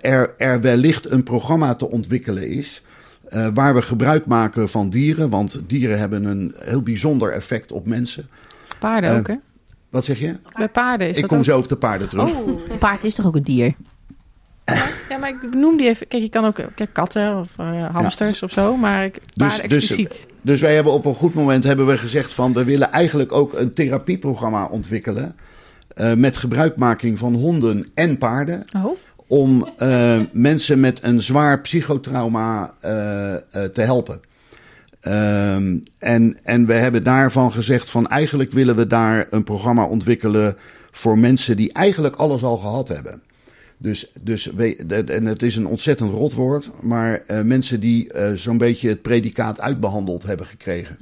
er, 0.01 0.35
er 0.37 0.61
wellicht 0.61 1.11
een 1.11 1.23
programma 1.23 1.75
te 1.75 1.91
ontwikkelen 1.91 2.49
is. 2.49 2.83
eh, 3.29 3.47
waar 3.55 3.75
we 3.75 3.83
gebruik 3.83 4.27
maken 4.27 4.69
van 4.69 4.91
dieren. 4.91 5.31
Want 5.31 5.61
dieren 5.67 5.99
hebben 5.99 6.25
een 6.25 6.53
heel 6.57 6.83
bijzonder 6.83 7.33
effect 7.33 7.73
op 7.73 7.87
mensen. 7.87 8.29
Paarden 8.79 9.11
Eh, 9.11 9.17
ook, 9.19 9.27
hè? 9.27 9.35
Wat 9.91 10.05
zeg 10.05 10.19
je? 10.19 10.37
Bij 10.55 10.69
paarden 10.69 11.09
is 11.09 11.15
Ik 11.15 11.21
dat 11.21 11.31
kom 11.31 11.39
ook. 11.39 11.45
zo 11.45 11.59
op 11.59 11.69
de 11.69 11.77
paarden 11.77 12.09
terug. 12.09 12.31
Oh, 12.35 12.71
Een 12.71 12.79
paard 12.79 13.05
is 13.05 13.15
toch 13.15 13.27
ook 13.27 13.37
een 13.37 13.43
dier? 13.43 13.75
ja, 15.09 15.19
maar 15.19 15.29
ik 15.29 15.55
noem 15.55 15.77
die 15.77 15.87
even. 15.89 16.09
Kijk, 16.09 16.23
je 16.23 16.29
kan 16.29 16.45
ook 16.45 16.59
kijk, 16.75 16.93
katten 16.93 17.39
of 17.39 17.49
eh, 17.57 17.95
hamsters 17.95 18.43
of 18.43 18.51
zo, 18.53 18.77
maar 18.77 19.05
ik, 19.05 19.19
dus- 19.33 19.59
expliciet. 19.59 20.27
Dus 20.43 20.61
wij 20.61 20.75
hebben 20.75 20.93
op 20.93 21.05
een 21.05 21.15
goed 21.15 21.35
moment 21.35 21.65
hebben 21.65 21.87
we 21.87 21.99
gezegd 21.99 22.33
van 22.33 22.53
we 22.53 22.65
willen 22.65 22.91
eigenlijk 22.93 23.33
ook 23.33 23.53
een 23.55 23.73
therapieprogramma 23.75 24.67
ontwikkelen. 24.67 25.37
eh, 25.91 26.15
met 26.15 26.37
gebruikmaking 26.37 27.19
van 27.19 27.35
honden 27.35 27.87
en 27.95 28.19
paarden. 28.19 28.65
oh, 28.77 28.97
Om 29.31 29.69
eh, 29.77 30.21
mensen 30.33 30.81
met 30.81 31.05
een 31.05 31.23
zwaar 31.23 31.61
psychotrauma 31.61 32.75
eh, 32.81 33.35
te 33.65 33.81
helpen. 33.81 34.21
Ehm, 35.01 35.79
en, 35.99 36.39
en 36.43 36.67
we 36.67 36.73
hebben 36.73 37.05
daarvan 37.05 37.53
gezegd 37.53 37.91
van 37.91 38.07
eigenlijk 38.07 38.53
willen 38.53 38.77
we 38.77 38.87
daar 38.87 39.27
een 39.31 39.45
programma 39.45 39.85
ontwikkelen 39.85 40.57
voor 40.91 41.19
mensen 41.19 41.57
die 41.57 41.73
eigenlijk 41.73 42.17
alles 42.17 42.43
al 42.43 42.57
gehad 42.57 42.89
hebben. 42.89 43.23
Dus, 43.77 44.11
dus 44.21 44.47
we, 44.47 44.77
en 45.07 45.25
het 45.25 45.43
is 45.43 45.57
een 45.57 45.67
ontzettend 45.67 46.13
rot 46.13 46.35
woord, 46.35 46.71
maar 46.81 47.23
mensen 47.45 47.81
die 47.81 48.13
zo'n 48.35 48.59
beetje 48.59 48.89
het 48.89 49.03
predicaat 49.03 49.61
uitbehandeld 49.61 50.23
hebben 50.23 50.47
gekregen. 50.47 50.97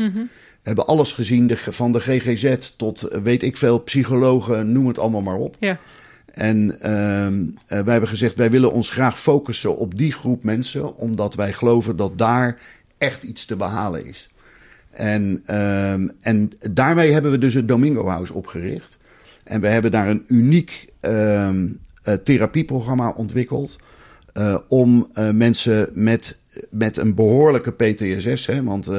Hebben 0.63 0.87
alles 0.87 1.13
gezien, 1.13 1.47
de, 1.47 1.57
van 1.57 1.93
de 1.93 2.01
GGZ 2.01 2.57
tot 2.77 3.19
weet 3.23 3.43
ik 3.43 3.57
veel, 3.57 3.79
psychologen, 3.79 4.73
noem 4.73 4.87
het 4.87 4.99
allemaal 4.99 5.23
maar 5.23 5.37
op. 5.37 5.57
ja. 5.61 5.79
En 6.35 6.81
eh, 6.81 7.83
wij 7.83 7.93
hebben 7.93 8.09
gezegd, 8.09 8.35
wij 8.35 8.51
willen 8.51 8.73
ons 8.73 8.91
graag 8.91 9.21
focussen 9.21 9.77
op 9.77 9.97
die 9.99 10.13
groep 10.13 10.43
mensen, 10.43 10.97
omdat 10.97 11.35
wij 11.35 11.53
geloven 11.53 11.97
dat 11.97 12.19
daar 12.19 12.59
echt 12.99 13.23
iets 13.23 13.45
te 13.45 13.57
behalen 13.57 14.07
is. 14.07 14.29
En, 14.91 15.43
ehm, 15.47 16.09
en 16.21 16.53
daarmee 16.71 17.13
hebben 17.13 17.31
we 17.31 17.39
dus 17.39 17.55
het 17.55 17.69
Domingo 17.69 18.07
House 18.07 18.35
opgericht. 18.35 18.99
En 19.45 19.61
we 19.61 19.67
hebben 19.67 19.91
daar 19.91 20.09
een 20.09 20.25
uniek 20.29 20.87
ehm, 21.01 21.69
eh, 22.03 22.15
therapieprogramma 22.15 23.11
ontwikkeld. 23.11 23.79
eh, 24.33 24.59
om 24.69 25.07
mensen 25.33 25.91
met, 25.93 26.39
met 26.71 26.97
een 26.97 27.15
behoorlijke 27.15 27.73
PTSS, 27.73 28.47
hè, 28.47 28.63
want 28.65 28.91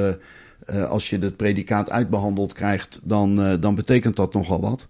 als 0.90 1.10
je 1.10 1.20
het 1.20 1.36
predicaat 1.36 1.92
uitbehandeld 1.92 2.54
krijgt, 2.54 3.00
dan, 3.04 3.60
dan 3.60 3.76
betekent 3.76 4.16
dat 4.16 4.34
nogal 4.34 4.62
wat. 4.62 4.88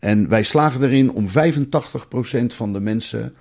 En 0.00 0.28
wij 0.28 0.42
slagen 0.42 0.82
erin 0.82 1.12
om 1.12 1.26
85% 1.28 1.32
van 2.46 2.72
de 2.72 2.80
mensen. 2.80 3.34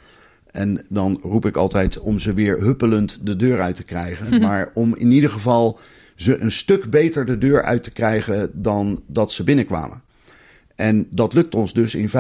En 0.51 0.85
dan 0.89 1.19
roep 1.23 1.45
ik 1.45 1.55
altijd 1.57 1.99
om 1.99 2.19
ze 2.19 2.33
weer 2.33 2.57
huppelend 2.59 3.19
de 3.21 3.35
deur 3.35 3.61
uit 3.61 3.75
te 3.75 3.83
krijgen. 3.83 4.39
Maar 4.45 4.69
om 4.73 4.95
in 4.95 5.11
ieder 5.11 5.29
geval 5.29 5.79
ze 6.15 6.37
een 6.37 6.51
stuk 6.51 6.89
beter 6.89 7.25
de 7.25 7.37
deur 7.37 7.63
uit 7.63 7.83
te 7.83 7.91
krijgen 7.91 8.49
dan 8.53 8.99
dat 9.07 9.31
ze 9.31 9.43
binnenkwamen. 9.43 10.01
En 10.75 11.07
dat 11.09 11.33
lukt 11.33 11.55
ons 11.55 11.73
dus 11.73 11.95
in 11.95 12.09
85% 12.09 12.11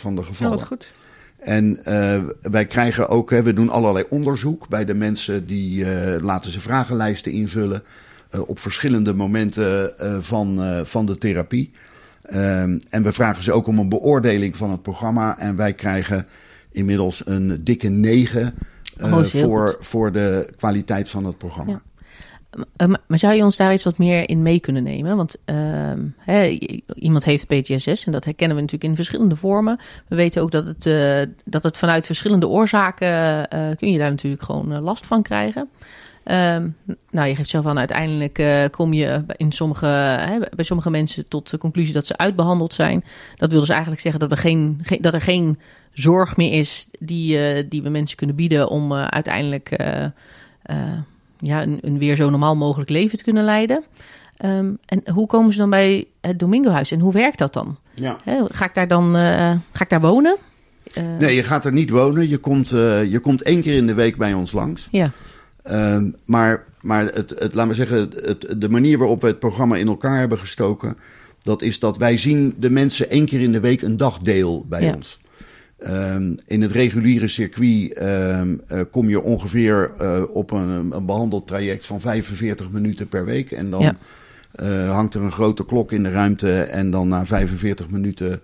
van 0.00 0.14
de 0.14 0.20
Oh, 0.20 0.26
gevallen. 0.26 0.58
wat 0.58 0.66
goed. 0.66 0.92
En 1.38 1.84
eh, 1.84 2.20
wij 2.42 2.66
krijgen 2.66 3.08
ook, 3.08 3.30
hè, 3.30 3.42
we 3.42 3.52
doen 3.52 3.68
allerlei 3.70 4.04
onderzoek 4.08 4.68
bij 4.68 4.84
de 4.84 4.94
mensen 4.94 5.46
die 5.46 5.84
eh, 5.92 6.22
laten 6.22 6.50
ze 6.50 6.60
vragenlijsten 6.60 7.32
invullen. 7.32 7.82
eh, 8.30 8.48
op 8.48 8.58
verschillende 8.58 9.14
momenten 9.14 9.92
van, 10.24 10.60
van 10.86 11.06
de 11.06 11.16
therapie. 11.18 11.70
Ehm, 12.28 12.78
en 12.88 13.02
we 13.02 13.12
vragen 13.12 13.42
ze 13.42 13.52
ook 13.52 13.66
om 13.66 13.78
een 13.78 13.88
beoordeling 13.88 14.56
van 14.56 14.70
het 14.70 14.82
programma. 14.82 15.38
En 15.38 15.56
wij 15.56 15.72
krijgen 15.72 16.26
inmiddels 16.72 17.26
een 17.26 17.60
dikke 17.64 17.88
9 17.88 18.54
eh, 18.96 19.12
Oh, 19.12 19.24
voor, 19.24 19.68
goed. 19.68 19.86
voor 19.86 20.12
de 20.12 20.52
kwaliteit 20.56 21.08
van 21.08 21.24
het 21.24 21.38
programma. 21.38 21.72
Ja. 21.72 21.82
Uh, 22.76 22.94
maar 23.06 23.18
zou 23.18 23.34
je 23.34 23.44
ons 23.44 23.56
daar 23.56 23.72
iets 23.72 23.84
wat 23.84 23.98
meer 23.98 24.28
in 24.28 24.42
mee 24.42 24.60
kunnen 24.60 24.82
nemen? 24.82 25.16
Want 25.16 25.36
uh, 25.46 25.56
hè, 26.16 26.58
iemand 26.94 27.24
heeft 27.24 27.46
PTSS 27.46 28.04
en 28.04 28.12
dat 28.12 28.24
herkennen 28.24 28.56
we 28.56 28.62
natuurlijk 28.62 28.90
in 28.90 28.96
verschillende 28.96 29.36
vormen. 29.36 29.78
We 30.08 30.16
weten 30.16 30.42
ook 30.42 30.50
dat 30.50 30.66
het, 30.66 30.86
uh, 30.86 31.20
dat 31.44 31.62
het 31.62 31.78
vanuit 31.78 32.06
verschillende 32.06 32.48
oorzaken 32.48 33.48
kun 33.76 33.92
je 33.92 33.98
daar 33.98 34.10
natuurlijk 34.10 34.42
gewoon 34.42 34.80
last 34.80 35.06
van 35.06 35.22
krijgen. 35.22 35.68
Um, 36.30 36.76
nou, 37.10 37.28
je 37.28 37.34
geeft 37.34 37.48
zelf 37.48 37.66
aan, 37.66 37.78
uiteindelijk 37.78 38.68
kom 38.70 38.92
je 38.92 39.24
in 39.36 39.52
sommige, 39.52 39.86
hè, 39.86 40.38
bij 40.38 40.64
sommige 40.64 40.90
mensen 40.90 41.28
tot 41.28 41.50
de 41.50 41.58
conclusie 41.58 41.94
dat 41.94 42.06
ze 42.06 42.16
uitbehandeld 42.16 42.72
zijn. 42.72 43.04
Dat 43.36 43.50
wil 43.50 43.60
dus 43.60 43.68
eigenlijk 43.68 44.00
zeggen 44.00 44.20
dat, 44.20 44.30
we 44.30 44.36
geen, 44.36 44.80
geen 44.82 44.98
dat 45.00 45.14
er 45.14 45.20
geen 45.20 45.58
zorg 45.92 46.36
meer 46.36 46.52
is 46.52 46.88
die, 46.98 47.68
die 47.68 47.82
we 47.82 47.88
mensen 47.88 48.16
kunnen 48.16 48.36
bieden 48.36 48.68
om 48.68 48.92
uiteindelijk 48.92 49.76
ja, 51.38 51.62
een, 51.62 51.78
een, 51.80 51.98
weer 51.98 52.16
zo 52.16 52.30
normaal 52.30 52.56
mogelijk 52.56 52.90
leven 52.90 53.18
te 53.18 53.24
kunnen 53.24 53.44
leiden. 53.44 53.84
Um, 54.44 54.78
en 54.86 55.02
hoe 55.12 55.26
komen 55.26 55.52
ze 55.52 55.58
dan 55.58 55.70
bij 55.70 56.06
het 56.20 56.38
Domingohuis 56.38 56.90
en 56.90 57.00
hoe 57.00 57.12
werkt 57.12 57.38
dat 57.38 57.52
dan? 57.52 57.78
Ja. 57.94 58.16
ga 58.48 58.64
ik 58.64 58.74
daar 58.74 58.88
dan 58.88 59.14
ga 59.72 59.84
ik 59.84 59.90
daar 59.90 60.00
wonen? 60.00 60.36
Nee, 61.18 61.34
je 61.34 61.42
gaat 61.42 61.64
er 61.64 61.72
niet 61.72 61.90
wonen. 61.90 62.28
Je 62.28 62.38
komt, 62.38 62.68
je 62.68 63.18
komt 63.22 63.42
één 63.42 63.62
keer 63.62 63.76
in 63.76 63.86
de 63.86 63.94
week 63.94 64.16
bij 64.16 64.32
ons 64.32 64.52
langs. 64.52 64.88
Ja. 64.90 65.10
Um, 65.64 66.14
maar 66.24 66.66
maar 66.80 67.04
het, 67.04 67.34
het, 67.38 67.54
laat 67.54 67.66
maar 67.66 67.74
zeggen, 67.74 67.98
het, 67.98 68.54
de 68.58 68.68
manier 68.68 68.98
waarop 68.98 69.20
we 69.20 69.26
het 69.26 69.38
programma 69.38 69.76
in 69.76 69.86
elkaar 69.86 70.18
hebben 70.18 70.38
gestoken, 70.38 70.96
dat 71.42 71.62
is 71.62 71.78
dat 71.78 71.98
wij 71.98 72.16
zien 72.16 72.54
de 72.58 72.70
mensen 72.70 73.10
één 73.10 73.26
keer 73.26 73.40
in 73.40 73.52
de 73.52 73.60
week 73.60 73.82
een 73.82 73.96
dagdeel 73.96 74.66
bij 74.68 74.82
ja. 74.82 74.94
ons. 74.94 75.18
Um, 75.86 76.38
in 76.46 76.62
het 76.62 76.72
reguliere 76.72 77.28
circuit 77.28 78.02
um, 78.02 78.60
uh, 78.72 78.80
kom 78.90 79.08
je 79.08 79.22
ongeveer 79.22 79.92
uh, 80.00 80.22
op 80.32 80.50
een, 80.50 80.92
een 80.92 81.06
behandeltraject 81.06 81.86
van 81.86 82.00
45 82.00 82.70
minuten 82.70 83.08
per 83.08 83.24
week. 83.24 83.52
En 83.52 83.70
dan 83.70 83.80
ja. 83.80 83.94
uh, 84.62 84.92
hangt 84.92 85.14
er 85.14 85.22
een 85.22 85.32
grote 85.32 85.64
klok 85.64 85.92
in 85.92 86.02
de 86.02 86.10
ruimte. 86.10 86.62
En 86.62 86.90
dan 86.90 87.08
na 87.08 87.26
45 87.26 87.90
minuten 87.90 88.40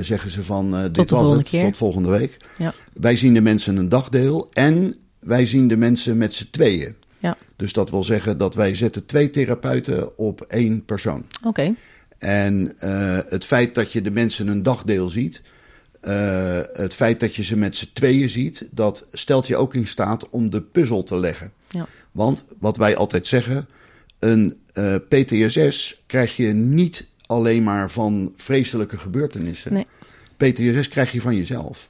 zeggen 0.00 0.30
ze 0.30 0.44
van 0.44 0.88
dit 0.92 1.10
was 1.10 1.30
het, 1.30 1.48
keer. 1.48 1.62
tot 1.62 1.76
volgende 1.76 2.10
week. 2.10 2.36
Ja. 2.58 2.74
Wij 2.92 3.16
zien 3.16 3.34
de 3.34 3.40
mensen 3.40 3.76
een 3.76 3.88
dagdeel 3.88 4.48
en 4.52 4.96
wij 5.22 5.46
zien 5.46 5.68
de 5.68 5.76
mensen 5.76 6.16
met 6.16 6.34
z'n 6.34 6.48
tweeën. 6.50 6.94
Ja. 7.18 7.36
Dus 7.56 7.72
dat 7.72 7.90
wil 7.90 8.04
zeggen 8.04 8.38
dat 8.38 8.54
wij 8.54 8.74
zetten 8.74 9.06
twee 9.06 9.30
therapeuten 9.30 10.18
op 10.18 10.40
één 10.40 10.84
persoon. 10.84 11.24
Oké. 11.36 11.48
Okay. 11.48 11.74
En 12.18 12.74
het 13.28 13.44
feit 13.44 13.74
dat 13.74 13.92
je 13.92 14.02
de 14.02 14.10
mensen 14.10 14.48
een 14.48 14.62
dagdeel 14.62 15.08
ziet 15.08 15.42
uh, 16.02 16.60
het 16.72 16.94
feit 16.94 17.20
dat 17.20 17.36
je 17.36 17.44
ze 17.44 17.56
met 17.56 17.76
z'n 17.76 17.90
tweeën 17.92 18.28
ziet, 18.28 18.68
dat 18.70 19.06
stelt 19.12 19.46
je 19.46 19.56
ook 19.56 19.74
in 19.74 19.86
staat 19.86 20.28
om 20.28 20.50
de 20.50 20.62
puzzel 20.62 21.02
te 21.02 21.16
leggen. 21.16 21.52
Ja. 21.68 21.86
Want 22.12 22.44
wat 22.58 22.76
wij 22.76 22.96
altijd 22.96 23.26
zeggen, 23.26 23.68
een 24.18 24.58
uh, 24.74 24.94
PTSS 25.08 26.02
krijg 26.06 26.36
je 26.36 26.46
niet 26.52 27.06
alleen 27.26 27.62
maar 27.62 27.90
van 27.90 28.32
vreselijke 28.36 28.98
gebeurtenissen. 28.98 29.72
Nee. 29.72 29.86
PTSS 30.36 30.88
krijg 30.88 31.12
je 31.12 31.20
van 31.20 31.36
jezelf. 31.36 31.88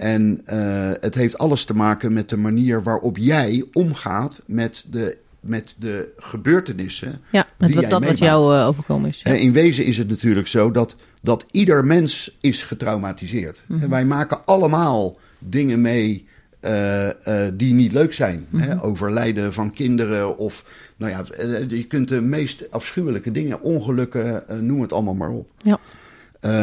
En 0.00 0.40
uh, 0.46 0.90
het 1.00 1.14
heeft 1.14 1.38
alles 1.38 1.64
te 1.64 1.74
maken 1.74 2.12
met 2.12 2.28
de 2.28 2.36
manier 2.36 2.82
waarop 2.82 3.16
jij 3.16 3.64
omgaat 3.72 4.42
met 4.46 4.86
de 4.90 5.16
met 5.40 5.76
de 5.78 6.08
gebeurtenissen. 6.16 7.20
Ja, 7.30 7.46
met 7.58 7.74
wat, 7.74 7.90
dat 7.90 8.04
wat 8.04 8.18
jou 8.18 8.54
uh, 8.54 8.66
overkomen 8.66 9.08
is. 9.08 9.20
Ja. 9.22 9.32
In 9.32 9.52
wezen 9.52 9.84
is 9.84 9.96
het 9.96 10.08
natuurlijk 10.08 10.46
zo 10.46 10.70
dat, 10.70 10.96
dat 11.22 11.44
ieder 11.50 11.84
mens 11.84 12.36
is 12.40 12.62
getraumatiseerd. 12.62 13.64
Mm 13.66 13.88
Wij 13.88 14.04
maken 14.04 14.44
allemaal 14.44 15.18
dingen 15.38 15.80
mee 15.80 16.24
uh, 16.60 17.06
uh, 17.06 17.12
die 17.54 17.74
niet 17.74 17.92
leuk 17.92 18.12
zijn. 18.12 18.46
Mm 18.48 18.60
-hmm. 18.60 18.68
hè? 18.68 18.74
Mhm. 18.74 18.84
Overlijden 18.84 19.52
van 19.52 19.70
kinderen 19.70 20.38
of, 20.38 20.64
nou 20.96 21.12
ja, 21.12 21.24
je 21.68 21.84
kunt 21.84 22.08
de 22.08 22.20
meest 22.20 22.70
afschuwelijke 22.70 23.30
dingen, 23.30 23.60
ongelukken, 23.60 24.44
noem 24.60 24.80
het 24.80 24.92
allemaal 24.92 25.14
maar 25.14 25.30
op. 25.30 25.48
Ja. 25.58 25.78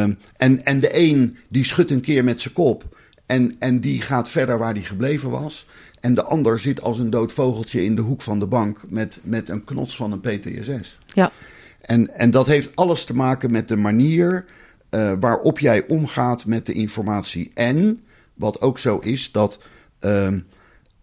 Um, 0.02 0.18
en, 0.36 0.64
en 0.64 0.80
de 0.80 0.98
een 0.98 1.36
die 1.48 1.64
schudt 1.64 1.90
een 1.90 2.00
keer 2.00 2.24
met 2.24 2.40
zijn 2.40 2.54
kop 2.54 2.96
en, 3.28 3.54
en 3.58 3.80
die 3.80 4.02
gaat 4.02 4.28
verder 4.28 4.58
waar 4.58 4.72
hij 4.72 4.82
gebleven 4.82 5.30
was. 5.30 5.66
En 6.00 6.14
de 6.14 6.22
ander 6.22 6.58
zit 6.58 6.82
als 6.82 6.98
een 6.98 7.10
dood 7.10 7.32
vogeltje 7.32 7.84
in 7.84 7.96
de 7.96 8.02
hoek 8.02 8.22
van 8.22 8.38
de 8.38 8.46
bank 8.46 8.80
met, 8.90 9.18
met 9.22 9.48
een 9.48 9.64
knots 9.64 9.96
van 9.96 10.12
een 10.12 10.20
PTSS. 10.20 10.98
Ja. 11.14 11.32
En, 11.80 12.14
en 12.14 12.30
dat 12.30 12.46
heeft 12.46 12.76
alles 12.76 13.04
te 13.04 13.14
maken 13.14 13.50
met 13.50 13.68
de 13.68 13.76
manier 13.76 14.44
uh, 14.90 15.12
waarop 15.20 15.58
jij 15.58 15.86
omgaat 15.86 16.46
met 16.46 16.66
de 16.66 16.72
informatie. 16.72 17.50
En 17.54 17.98
wat 18.34 18.60
ook 18.60 18.78
zo 18.78 18.98
is, 18.98 19.32
dat 19.32 19.58
uh, 20.00 20.28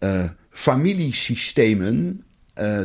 uh, 0.00 0.24
familiesystemen, 0.50 2.22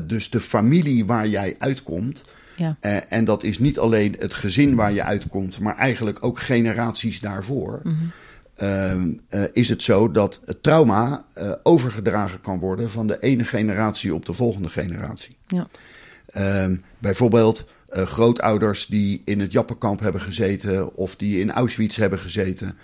dus 0.04 0.30
de 0.30 0.42
familie 0.42 1.06
waar 1.06 1.28
jij 1.28 1.56
uitkomt. 1.60 2.24
Ja. 2.56 2.78
en 3.08 3.26
dat 3.26 3.44
is 3.44 3.60
niet 3.60 3.80
alleen 3.80 4.16
het 4.20 4.34
gezin 4.34 4.76
waar 4.76 4.92
je 4.94 5.04
uitkomt, 5.04 5.60
maar 5.60 5.78
eigenlijk 5.78 6.26
ook 6.26 6.40
generaties 6.40 7.20
daarvoor. 7.20 7.80
Mm 7.84 7.92
-hmm 7.92 8.12
uh, 8.12 8.20
uh, 8.20 8.21
is 9.54 9.70
het 9.70 9.84
zo 9.84 10.12
dat 10.12 10.42
het 10.46 10.64
trauma 10.64 11.26
uh, 11.38 11.52
overgedragen 11.64 12.42
kan 12.42 12.60
worden 12.60 12.92
van 12.92 13.08
de 13.08 13.20
ene 13.20 13.46
generatie 13.46 14.14
op 14.14 14.26
de 14.26 14.34
volgende 14.34 14.70
generatie. 14.70 15.38
Ja. 15.48 15.68
Ehm, 16.26 16.76
bijvoorbeeld 16.98 17.66
eh, 17.86 18.06
grootouders 18.06 18.86
die 18.86 19.22
in 19.26 19.40
het 19.40 19.52
Jappenkamp 19.52 20.00
hebben 20.00 20.22
gezeten 20.22 20.96
of 20.96 21.16
die 21.16 21.40
in 21.40 21.52
Auschwitz 21.52 21.98
hebben 21.98 22.20
gezeten. 22.20 22.78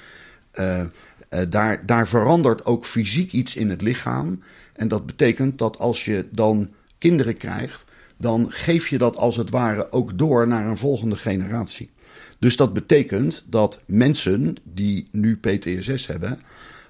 daar, 1.50 1.86
daar 1.86 2.08
verandert 2.08 2.66
ook 2.66 2.86
fysiek 2.86 3.32
iets 3.32 3.56
in 3.56 3.70
het 3.70 3.82
lichaam. 3.82 4.42
En 4.74 4.88
dat 4.88 5.06
betekent 5.06 5.58
dat 5.58 5.78
als 5.78 6.06
je 6.06 6.26
dan 6.32 6.70
kinderen 6.98 7.38
krijgt, 7.38 7.86
dan 8.18 8.46
geef 8.50 8.88
je 8.88 8.98
dat 8.98 9.16
als 9.16 9.36
het 9.36 9.50
ware 9.50 9.92
ook 9.92 10.18
door 10.18 10.48
naar 10.48 10.66
een 10.66 10.78
volgende 10.78 11.16
generatie. 11.16 11.90
Dus 12.40 12.56
dat 12.56 12.74
betekent 12.74 13.46
dat 13.50 13.84
mensen 13.88 14.56
die 14.64 15.08
nu 15.12 15.38
PTSS 15.38 16.08
hebben, 16.08 16.40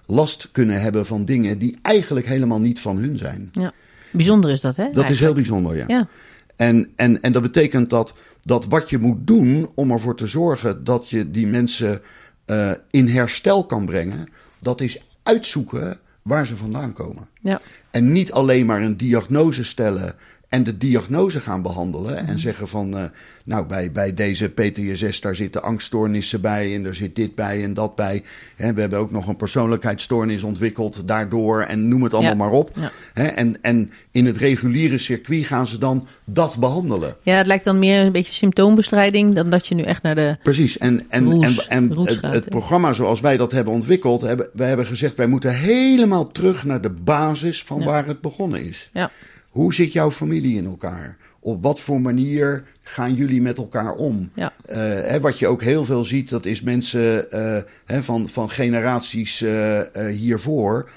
last 0.06 0.50
kunnen 0.52 0.82
hebben 0.82 1.06
van 1.06 1.26
dingen 1.26 1.58
die 1.58 1.78
eigenlijk 1.82 2.28
helemaal 2.28 2.60
niet 2.60 2.80
van 2.80 2.98
hun 2.98 3.18
zijn. 3.18 3.50
Ja. 3.52 3.74
Bijzonder 4.12 4.52
is 4.52 4.62
dat, 4.62 4.76
hè? 4.76 4.84
Dat 4.84 4.94
eigenlijk. 4.94 5.20
is 5.20 5.26
heel 5.26 5.34
bijzonder, 5.34 5.76
ja. 5.76 5.86
ja. 5.88 6.08
En, 6.56 6.90
en, 6.96 7.22
en 7.22 7.32
dat 7.32 7.42
betekent 7.42 7.90
dat, 7.90 8.14
dat 8.44 8.66
wat 8.66 8.90
je 8.90 8.98
moet 8.98 9.28
doen 9.28 9.70
om 9.76 9.92
ervoor 9.92 10.16
te 10.16 10.28
zorgen 10.28 10.84
dat 10.84 11.10
je 11.10 11.32
die 11.32 11.48
mensen 11.48 12.02
uh, 12.46 12.72
in 12.92 13.08
herstel 13.08 13.66
kan 13.66 13.86
brengen, 13.86 14.30
dat 14.62 14.82
is 14.82 15.00
uitzoeken 15.24 16.00
waar 16.22 16.48
ze 16.48 16.58
vandaan 16.58 16.94
komen. 16.94 17.28
Ja. 17.42 17.62
En 17.92 18.12
niet 18.12 18.32
alleen 18.32 18.66
maar 18.66 18.82
een 18.82 18.98
diagnose 18.98 19.64
stellen 19.64 20.16
en 20.50 20.64
de 20.64 20.78
diagnose 20.78 21.40
gaan 21.40 21.62
behandelen. 21.62 22.18
En 22.18 22.26
mhm. 22.26 22.38
zeggen 22.38 22.68
van, 22.68 22.98
uh, 22.98 23.04
nou, 23.44 23.66
bij, 23.66 23.92
bij 23.92 24.14
deze 24.14 24.50
PTSS, 24.50 25.22
daar 25.22 25.36
zitten 25.36 25.64
angststoornissen 25.64 26.42
bij. 26.42 26.76
En 26.76 26.86
er 26.86 26.96
zit 26.96 27.16
dit 27.16 27.36
bij 27.36 27.64
en 27.64 27.74
dat 27.74 27.96
bij. 27.96 28.24
He, 28.56 28.74
we 28.74 28.82
hebben 28.82 29.00
ook 29.00 29.12
nog 29.12 29.28
een 29.28 29.36
persoonlijkheidsstoornis 29.36 30.44
ontwikkeld 30.44 31.08
daardoor. 31.08 31.62
En 31.62 31.88
noem 31.88 32.04
het 32.04 32.14
allemaal 32.14 32.36
maar 32.36 32.52
op. 32.52 32.72
Ja. 32.76 32.92
en, 33.14 33.62
en 33.62 33.92
in 34.12 34.26
het 34.26 34.38
reguliere 34.38 34.98
circuit 34.98 35.46
gaan 35.46 35.68
ze 35.68 35.78
dan 35.78 36.08
dat 36.24 36.58
behandelen. 36.60 37.16
Ja, 37.22 37.36
het 37.36 37.48
lijkt 37.48 37.64
dan 37.64 37.80
meer 37.80 38.06
een 38.06 38.12
beetje 38.12 38.34
symptoombestrijding. 38.34 39.36
dan 39.36 39.50
dat 39.50 39.68
je 39.68 39.76
nu 39.76 39.84
echt 39.84 40.02
naar 40.02 40.16
de. 40.16 40.38
Precies. 40.44 40.78
En, 40.78 41.06
en, 41.10 41.32
en, 41.32 41.56
en 41.68 41.98
het, 41.98 42.22
het, 42.22 42.50
programma 42.50 42.94
zoals 42.94 43.22
wij 43.22 43.38
dat 43.38 43.52
hebben 43.52 43.74
ontwikkeld. 43.74 44.22
Hebben, 44.22 44.50
wij 44.54 44.68
hebben 44.68 44.86
gezegd, 44.86 45.16
wij 45.16 45.28
moeten 45.28 45.56
helemaal 45.56 46.28
terug 46.28 46.64
naar 46.64 46.82
de 46.82 46.90
basis 46.90 47.64
van 47.64 47.84
waar 47.84 48.06
het 48.06 48.22
begonnen 48.22 48.66
is. 48.66 48.90
Ja. 48.94 49.12
Hoe 49.50 49.74
zit 49.74 49.92
jouw 49.92 50.12
familie 50.12 50.58
in 50.58 50.66
elkaar? 50.66 51.18
Op 51.40 51.64
wat 51.64 51.80
voor 51.80 52.02
manier 52.02 52.64
gaan 52.82 53.14
jullie 53.14 53.42
met 53.42 53.58
elkaar 53.58 53.94
om? 53.94 54.30
Ja. 54.34 54.54
Uh, 54.70 54.76
hè, 54.78 55.20
wat 55.20 55.40
je 55.40 55.48
ook 55.48 55.62
heel 55.62 55.86
veel 55.86 56.04
ziet, 56.04 56.30
dat 56.30 56.46
is 56.46 56.62
mensen 56.62 57.26
uh, 57.32 57.58
hè, 57.86 58.04
van, 58.04 58.30
van 58.30 58.50
generaties 58.50 59.42
uh, 59.42 59.82
hiervoor. 60.10 60.90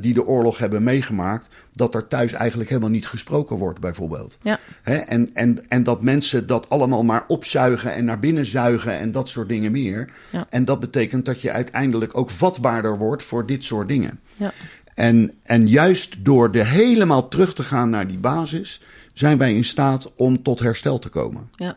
die 0.00 0.14
de 0.14 0.26
oorlog 0.26 0.58
hebben 0.58 0.82
meegemaakt, 0.82 1.48
dat 1.72 1.94
er 1.94 2.06
thuis 2.06 2.32
eigenlijk 2.32 2.68
helemaal 2.68 2.90
niet 2.90 3.06
gesproken 3.06 3.56
wordt, 3.56 3.80
bijvoorbeeld. 3.80 4.38
Ja. 4.42 4.58
Hè, 4.82 4.94
en, 4.94 5.30
en, 5.34 5.58
en 5.68 5.82
dat 5.82 6.02
mensen 6.02 6.46
dat 6.46 6.68
allemaal 6.68 7.04
maar 7.04 7.24
opzuigen 7.26 7.94
en 7.94 8.04
naar 8.04 8.18
binnen 8.18 8.46
zuigen 8.46 8.98
en 8.98 9.12
dat 9.12 9.28
soort 9.28 9.48
dingen 9.48 9.72
meer. 9.72 10.12
Ja. 10.32 10.46
En 10.48 10.64
dat 10.64 10.80
betekent 10.80 11.24
dat 11.24 11.40
je 11.40 11.50
uiteindelijk 11.50 12.16
ook 12.16 12.30
vatbaarder 12.30 12.98
wordt 12.98 13.22
voor 13.22 13.46
dit 13.46 13.64
soort 13.64 13.88
dingen. 13.88 14.20
Ja. 14.34 14.52
En, 14.96 15.32
en 15.42 15.68
juist 15.68 16.24
door 16.24 16.50
er 16.52 16.66
helemaal 16.66 17.28
terug 17.28 17.54
te 17.54 17.62
gaan 17.62 17.90
naar 17.90 18.06
die 18.06 18.18
basis, 18.18 18.80
zijn 19.12 19.38
wij 19.38 19.54
in 19.54 19.64
staat 19.64 20.12
om 20.14 20.42
tot 20.42 20.60
herstel 20.60 20.98
te 20.98 21.08
komen. 21.08 21.50
Ja, 21.54 21.76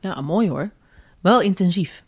ja 0.00 0.20
mooi 0.20 0.48
hoor. 0.48 0.70
Wel 1.20 1.40
intensief. 1.40 2.02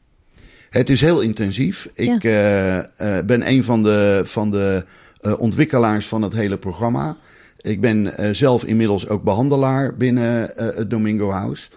Het 0.71 0.91
is 0.91 1.01
heel 1.01 1.21
intensief. 1.21 1.89
Ik 1.95 2.23
ja. 2.23 2.89
uh, 2.99 3.17
uh, 3.17 3.25
ben 3.25 3.49
een 3.49 3.65
van 3.65 3.83
de, 3.83 4.23
van 4.25 4.51
de 4.51 4.85
uh, 5.23 5.41
ontwikkelaars 5.41 6.07
van 6.07 6.23
het 6.23 6.33
hele 6.33 6.59
programma. 6.59 7.17
Ik 7.61 7.81
ben 7.81 8.35
zelf 8.37 8.65
inmiddels 8.65 9.09
ook 9.09 9.23
behandelaar 9.23 9.97
binnen 9.97 10.51
het 10.55 10.91
Domingo 10.91 11.31
House. 11.31 11.69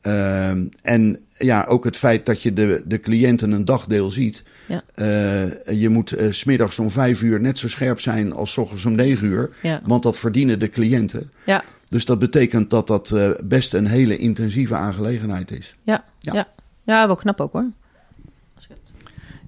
Ehm, 0.00 0.66
en 0.82 1.18
ja, 1.44 1.64
ook 1.64 1.84
het 1.84 1.96
feit 1.96 2.26
dat 2.26 2.42
je 2.42 2.52
de, 2.52 2.82
de 2.86 3.00
cliënten 3.00 3.50
een 3.52 3.64
dagdeel 3.64 4.10
ziet. 4.10 4.42
Ja. 4.66 4.82
Uh, 4.96 5.80
je 5.80 5.88
moet 5.88 6.18
uh, 6.18 6.32
smiddags 6.32 6.78
om 6.78 6.90
vijf 6.90 7.22
uur 7.22 7.40
net 7.40 7.58
zo 7.58 7.68
scherp 7.68 8.00
zijn 8.00 8.32
als 8.32 8.52
s 8.52 8.56
ochtends 8.56 8.84
om 8.84 8.94
negen 8.94 9.26
uur. 9.26 9.50
Ja. 9.62 9.80
Want 9.84 10.02
dat 10.02 10.18
verdienen 10.18 10.58
de 10.58 10.68
cliënten. 10.68 11.30
Ja. 11.44 11.62
Dus 11.88 12.04
dat 12.04 12.18
betekent 12.18 12.70
dat 12.70 12.86
dat 12.86 13.10
eh, 13.10 13.30
best 13.44 13.74
een 13.74 13.86
hele 13.86 14.16
intensieve 14.16 14.74
aangelegenheid 14.74 15.50
is. 15.50 15.76
Ja, 15.82 16.04
Ja. 16.18 16.32
ja. 16.34 16.48
ja. 16.82 17.06
wel 17.06 17.16
knap 17.16 17.40
ook 17.40 17.52
hoor. 17.52 17.66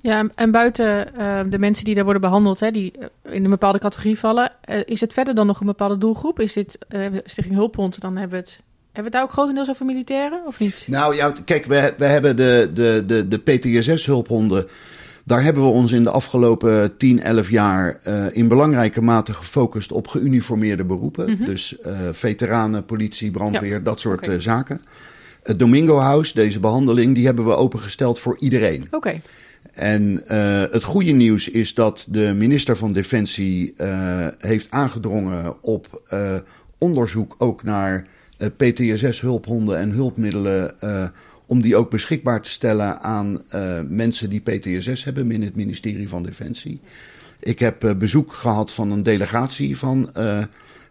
Ja, 0.01 0.19
en- 0.19 0.33
en 0.35 0.51
buiten 0.51 1.15
eh, 1.17 1.41
de 1.51 1.59
mensen 1.59 1.85
die 1.85 1.95
daar 1.95 2.05
worden 2.05 2.23
behandeld, 2.23 2.61
hè, 2.61 2.71
die 2.71 2.93
eh, 3.23 3.35
in 3.35 3.45
een 3.45 3.51
bepaalde 3.51 3.79
categorie 3.79 4.19
vallen, 4.19 4.53
eh, 4.61 4.81
is 4.85 5.01
het 5.01 5.13
verder 5.13 5.35
dan 5.35 5.47
nog 5.47 5.61
een 5.61 5.67
bepaalde 5.67 5.99
doelgroep? 5.99 6.41
Is 6.41 6.53
dit 6.53 6.79
eh, 6.89 7.01
Stichting 7.25 7.57
Hulphond, 7.57 8.01
dan 8.01 8.17
hebben 8.17 8.39
we 8.39 8.45
het. 8.45 8.61
Hebben 8.95 9.13
we 9.13 9.19
het 9.19 9.29
daar 9.29 9.31
ook 9.31 9.33
grotendeels 9.33 9.69
over 9.69 9.87
militairen 9.87 10.47
of 10.47 10.59
niet? 10.59 10.85
Nou 10.87 11.17
ja, 11.17 11.33
kijk, 11.45 11.67
we, 11.67 11.95
we 11.97 12.05
hebben 12.05 12.37
de, 12.37 12.71
de, 12.75 13.03
de, 13.07 13.29
de 13.29 13.39
PTSS-hulphonden. 13.39 14.67
Daar 15.25 15.43
hebben 15.43 15.63
we 15.63 15.69
ons 15.69 15.93
in 15.93 16.05
de 16.05 16.11
afgelopen 16.11 16.97
10, 16.97 17.21
11 17.21 17.51
jaar 17.51 17.99
eh, 18.03 18.27
in 18.33 18.49
belangrijke 18.49 19.03
mate 19.03 19.33
gefocust 19.35 19.93
op 19.93 20.09
geuniformeerde 20.09 20.85
beroepen. 20.85 21.31
Mhm. 21.31 21.45
Dus 21.45 21.79
eh, 21.79 21.99
veteranen, 22.13 22.85
politie, 22.85 23.31
brandweer, 23.31 23.83
dat 23.83 24.01
soort 24.01 24.29
eh, 24.29 24.39
zaken. 24.39 24.81
Het 25.43 25.59
Domingo 25.59 25.99
House, 25.99 26.35
deze 26.35 26.61
behandeling, 26.61 27.15
die 27.15 27.27
hebben 27.27 27.45
we 27.45 27.55
opengesteld 27.55 28.19
voor 28.19 28.37
iedereen. 28.39 28.87
Oké, 28.91 29.21
En 29.73 30.23
het 30.71 30.85
goede 30.85 31.13
nieuws 31.13 31.49
is 31.49 31.75
dat 31.75 32.07
de 32.09 32.35
minister 32.35 32.77
van 32.77 32.93
Defensie 32.93 33.75
heeft 34.39 34.71
aangedrongen 34.71 35.63
op 35.63 36.03
onderzoek 36.79 37.35
ook 37.39 37.63
naar 37.63 38.07
eh, 38.37 38.49
PTSS-hulphonden 38.57 39.79
en 39.79 39.91
hulpmiddelen. 39.91 40.81
eh, 40.81 41.05
om 41.47 41.61
die 41.61 41.77
ook 41.77 41.91
beschikbaar 41.91 42.43
te 42.43 42.51
stellen 42.51 43.01
aan 43.01 43.43
eh, 43.49 43.81
mensen 43.89 44.31
die 44.31 44.41
PTSS 44.41 45.05
hebben 45.05 45.29
binnen 45.29 45.49
het 45.49 45.57
ministerie 45.57 46.09
van 46.09 46.23
Defensie. 46.23 46.81
Ik 47.41 47.59
heb 47.59 47.95
bezoek 47.99 48.33
gehad 48.33 48.73
van 48.73 48.91
een 48.91 49.03
delegatie 49.03 49.79
van 49.79 50.09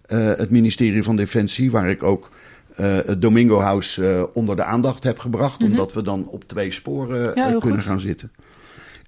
het 0.07 0.49
ministerie 0.49 1.03
van 1.03 1.15
Defensie, 1.15 1.71
waar 1.71 1.89
ik 1.89 2.03
ook 2.03 2.31
het 2.75 3.21
Domingo 3.21 3.59
House 3.59 4.29
onder 4.33 4.55
de 4.55 4.63
aandacht 4.63 5.03
heb 5.03 5.19
gebracht, 5.19 5.63
omdat 5.63 5.93
we 5.93 6.01
dan 6.01 6.27
op 6.27 6.43
twee 6.43 6.71
sporen 6.71 7.29
Mhm. 7.29 7.39
Ja, 7.39 7.43
kunnen 7.59 7.61
goed. 7.61 7.81
gaan 7.89 7.99
zitten. 7.99 8.31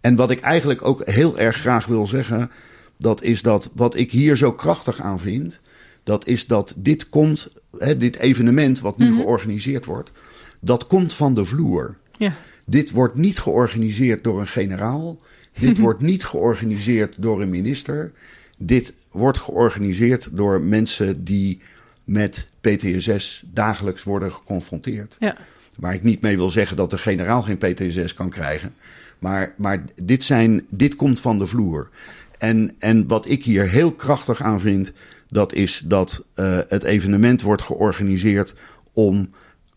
En 0.02 0.16
wat 0.16 0.32
ik 0.32 0.40
eigenlijk 0.40 0.86
ook 0.86 1.08
heel 1.10 1.38
erg 1.40 1.56
graag 1.58 1.86
wil 1.86 2.08
zeggen, 2.08 2.52
dat 2.98 3.22
is 3.24 3.42
dat 3.42 3.70
wat 3.76 3.96
ik 3.96 4.12
hier 4.12 4.38
zo 4.38 4.52
krachtig 4.52 5.02
aan 5.02 5.20
vind, 5.20 5.60
dat 6.06 6.28
is 6.28 6.48
dat 6.48 6.76
dit 6.78 7.10
komt, 7.10 7.54
hè, 7.78 7.98
dit 7.98 8.16
evenement 8.16 8.80
wat 8.80 8.98
nu 8.98 9.16
georganiseerd 9.16 9.86
wordt, 9.86 10.12
dat 10.60 10.88
komt 10.88 11.14
van 11.14 11.34
de 11.34 11.46
vloer. 11.46 11.98
ja. 12.18 12.34
Dit 12.68 12.92
wordt 12.92 13.16
niet 13.16 13.40
georganiseerd 13.40 14.24
door 14.24 14.40
een 14.40 14.48
generaal. 14.48 15.18
Dit 15.60 15.78
wordt 15.78 16.02
niet 16.02 16.26
georganiseerd 16.26 17.16
door 17.18 17.42
een 17.42 17.50
minister. 17.50 18.12
Dit 18.58 18.94
wordt 19.12 19.38
georganiseerd 19.38 20.30
door 20.32 20.62
mensen 20.62 21.24
die 21.24 21.62
met 22.04 22.48
PTSS 22.62 23.44
dagelijks 23.46 24.04
worden 24.04 24.32
geconfronteerd. 24.32 25.16
ja. 25.20 25.38
Waar 25.76 25.94
ik 25.94 26.04
niet 26.04 26.22
mee 26.22 26.38
wil 26.38 26.50
zeggen 26.50 26.78
dat 26.78 26.90
de 26.90 26.98
generaal 26.98 27.42
geen 27.42 27.58
PTSS 27.58 28.14
kan 28.14 28.30
krijgen. 28.30 28.74
Maar, 29.20 29.54
maar 29.58 29.84
dit, 30.04 30.24
zijn, 30.24 30.66
dit 30.70 30.96
komt 30.96 31.20
van 31.20 31.38
de 31.38 31.48
vloer. 31.48 31.90
En, 32.38 32.76
en 32.80 33.08
wat 33.08 33.30
ik 33.30 33.44
hier 33.44 33.70
heel 33.70 33.92
krachtig 33.92 34.42
aan 34.42 34.62
vind, 34.62 34.92
dat 35.30 35.54
is 35.54 35.84
dat 35.86 36.26
eh, 36.34 36.58
het 36.68 36.84
evenement 36.84 37.42
wordt 37.42 37.62
georganiseerd 37.62 38.56
om 38.94 39.30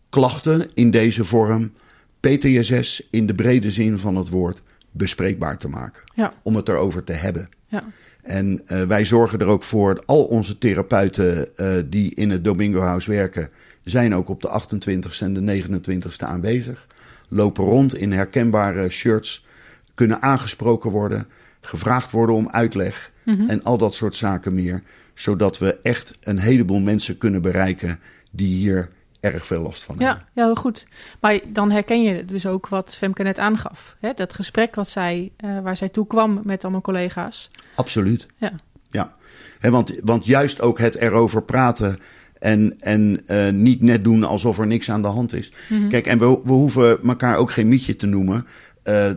klachten 0.09 0.69
in 0.73 0.91
deze 0.91 1.23
vorm, 1.25 1.73
PTSS 2.19 3.07
in 3.11 3.27
de 3.27 3.33
brede 3.33 3.71
zin 3.71 3.99
van 3.99 4.15
het 4.15 4.29
woord, 4.29 4.61
bespreekbaar 4.91 5.57
te 5.57 5.69
maken. 5.69 6.03
Ja. 6.15 6.33
Om 6.41 6.55
het 6.55 6.69
erover 6.69 7.03
te 7.03 7.13
hebben. 7.13 7.49
ja. 7.67 7.83
En 8.21 8.61
eh, 8.65 8.83
wij 8.83 9.05
zorgen 9.05 9.39
er 9.39 9.45
ook 9.45 9.63
voor, 9.63 10.03
al 10.05 10.23
onze 10.23 10.57
therapeuten 10.57 11.57
eh, 11.57 11.83
die 11.85 12.15
in 12.15 12.29
het 12.29 12.43
Domingo 12.43 12.79
House 12.79 13.11
werken, 13.11 13.49
zijn 13.83 14.15
ook 14.15 14.29
op 14.29 14.41
de 14.41 14.61
28ste 14.61 15.23
en 15.23 15.33
de 15.33 15.63
29ste 15.63 16.25
aanwezig. 16.25 16.87
Lopen 17.27 17.63
rond 17.63 17.97
in 17.97 18.11
herkenbare 18.11 18.89
shirts, 18.89 19.45
kunnen 19.93 20.21
aangesproken 20.21 20.91
worden, 20.91 21.27
gevraagd 21.61 22.11
worden 22.11 22.35
om 22.35 22.49
uitleg 22.49 23.11
en 23.25 23.63
al 23.63 23.77
dat 23.77 23.93
soort 23.93 24.15
zaken 24.15 24.53
meer. 24.53 24.83
Zodat 25.19 25.57
we 25.57 25.77
echt 25.83 26.13
een 26.23 26.39
heleboel 26.39 26.79
mensen 26.79 27.17
kunnen 27.17 27.41
bereiken 27.41 27.99
die 28.31 28.55
hier 28.55 28.89
erg 29.19 29.45
veel 29.45 29.61
last 29.61 29.83
van 29.83 29.97
hebben. 29.97 30.15
Ja, 30.15 30.27
ja, 30.33 30.45
heel 30.45 30.55
goed. 30.55 30.85
Maar 31.19 31.39
dan 31.47 31.71
herken 31.71 32.03
je 32.03 32.25
dus 32.25 32.45
ook 32.45 32.67
wat 32.67 32.95
Femke 32.95 33.23
net 33.23 33.39
aangaf. 33.39 33.95
Hè? 33.99 34.13
Dat 34.13 34.33
gesprek 34.33 34.75
wat 34.75 34.89
zij, 34.89 35.31
eh, 35.37 35.59
waar 35.59 35.77
zij 35.77 35.89
toe 35.89 36.07
kwam 36.07 36.41
met 36.43 36.63
allemaal 36.63 36.81
collega's. 36.81 37.51
Absoluut. 37.75 38.27
Ja. 38.37 38.51
Ja, 38.89 39.17
Hè, 39.59 39.69
want, 39.69 39.99
want 40.03 40.25
juist 40.25 40.61
ook 40.61 40.79
het 40.79 40.95
erover 40.95 41.43
praten 41.43 41.97
en, 42.39 42.75
en 42.79 43.21
eh, 43.25 43.49
niet 43.49 43.81
net 43.81 44.03
doen 44.03 44.23
alsof 44.23 44.59
er 44.59 44.67
niks 44.67 44.91
aan 44.91 45.01
de 45.01 45.07
hand 45.07 45.33
is. 45.33 45.51
Kijk, 45.89 46.07
en 46.07 46.19
we, 46.19 46.41
we 46.43 46.51
hoeven 46.51 47.01
elkaar 47.03 47.35
ook 47.35 47.51
geen 47.51 47.67
mietje 47.67 47.95
te 47.95 48.05
noemen. 48.05 48.45
Eh, 48.83 49.11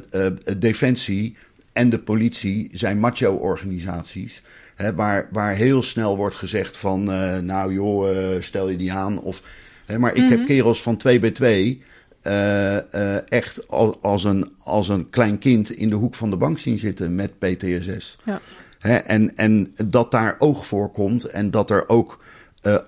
Defensie 0.58 1.36
en 1.72 1.90
de 1.90 1.98
politie 1.98 2.68
zijn 2.72 3.00
macho-organisaties. 3.00 4.42
Hè, 4.74 4.94
waar, 4.94 5.28
waar 5.32 5.54
heel 5.54 5.82
snel 5.82 6.16
wordt 6.16 6.34
gezegd 6.34 6.76
van, 6.76 7.12
eh, 7.12 7.38
nou 7.38 7.72
joh, 7.72 8.10
eh, 8.10 8.42
stel 8.42 8.68
je 8.68 8.76
die 8.76 8.92
aan. 8.92 9.20
Of, 9.20 9.42
hè, 9.86 9.98
maar 9.98 10.14
ik 10.14 10.28
heb 10.28 10.46
kerels 10.46 10.82
van 10.82 10.96
2 10.96 11.18
bij 11.18 11.30
2 11.30 11.82
eh, 12.22 13.30
echt 13.32 13.68
als, 13.68 13.94
als, 14.00 14.24
een, 14.24 14.52
als 14.64 14.88
een 14.88 15.10
klein 15.10 15.38
kind 15.38 15.70
in 15.70 15.88
de 15.88 15.94
hoek 15.94 16.14
van 16.14 16.30
de 16.30 16.36
bank 16.36 16.58
zien 16.58 16.78
zitten 16.78 17.14
met 17.14 17.38
PTSS. 17.38 18.18
Ja. 18.24 18.40
Hè, 18.78 18.96
en, 18.96 19.36
en 19.36 19.74
dat 19.86 20.10
daar 20.10 20.34
oog 20.38 20.66
voor 20.66 20.90
komt 20.90 21.24
en 21.24 21.50
dat 21.50 21.70
er 21.70 21.88
ook 21.88 22.20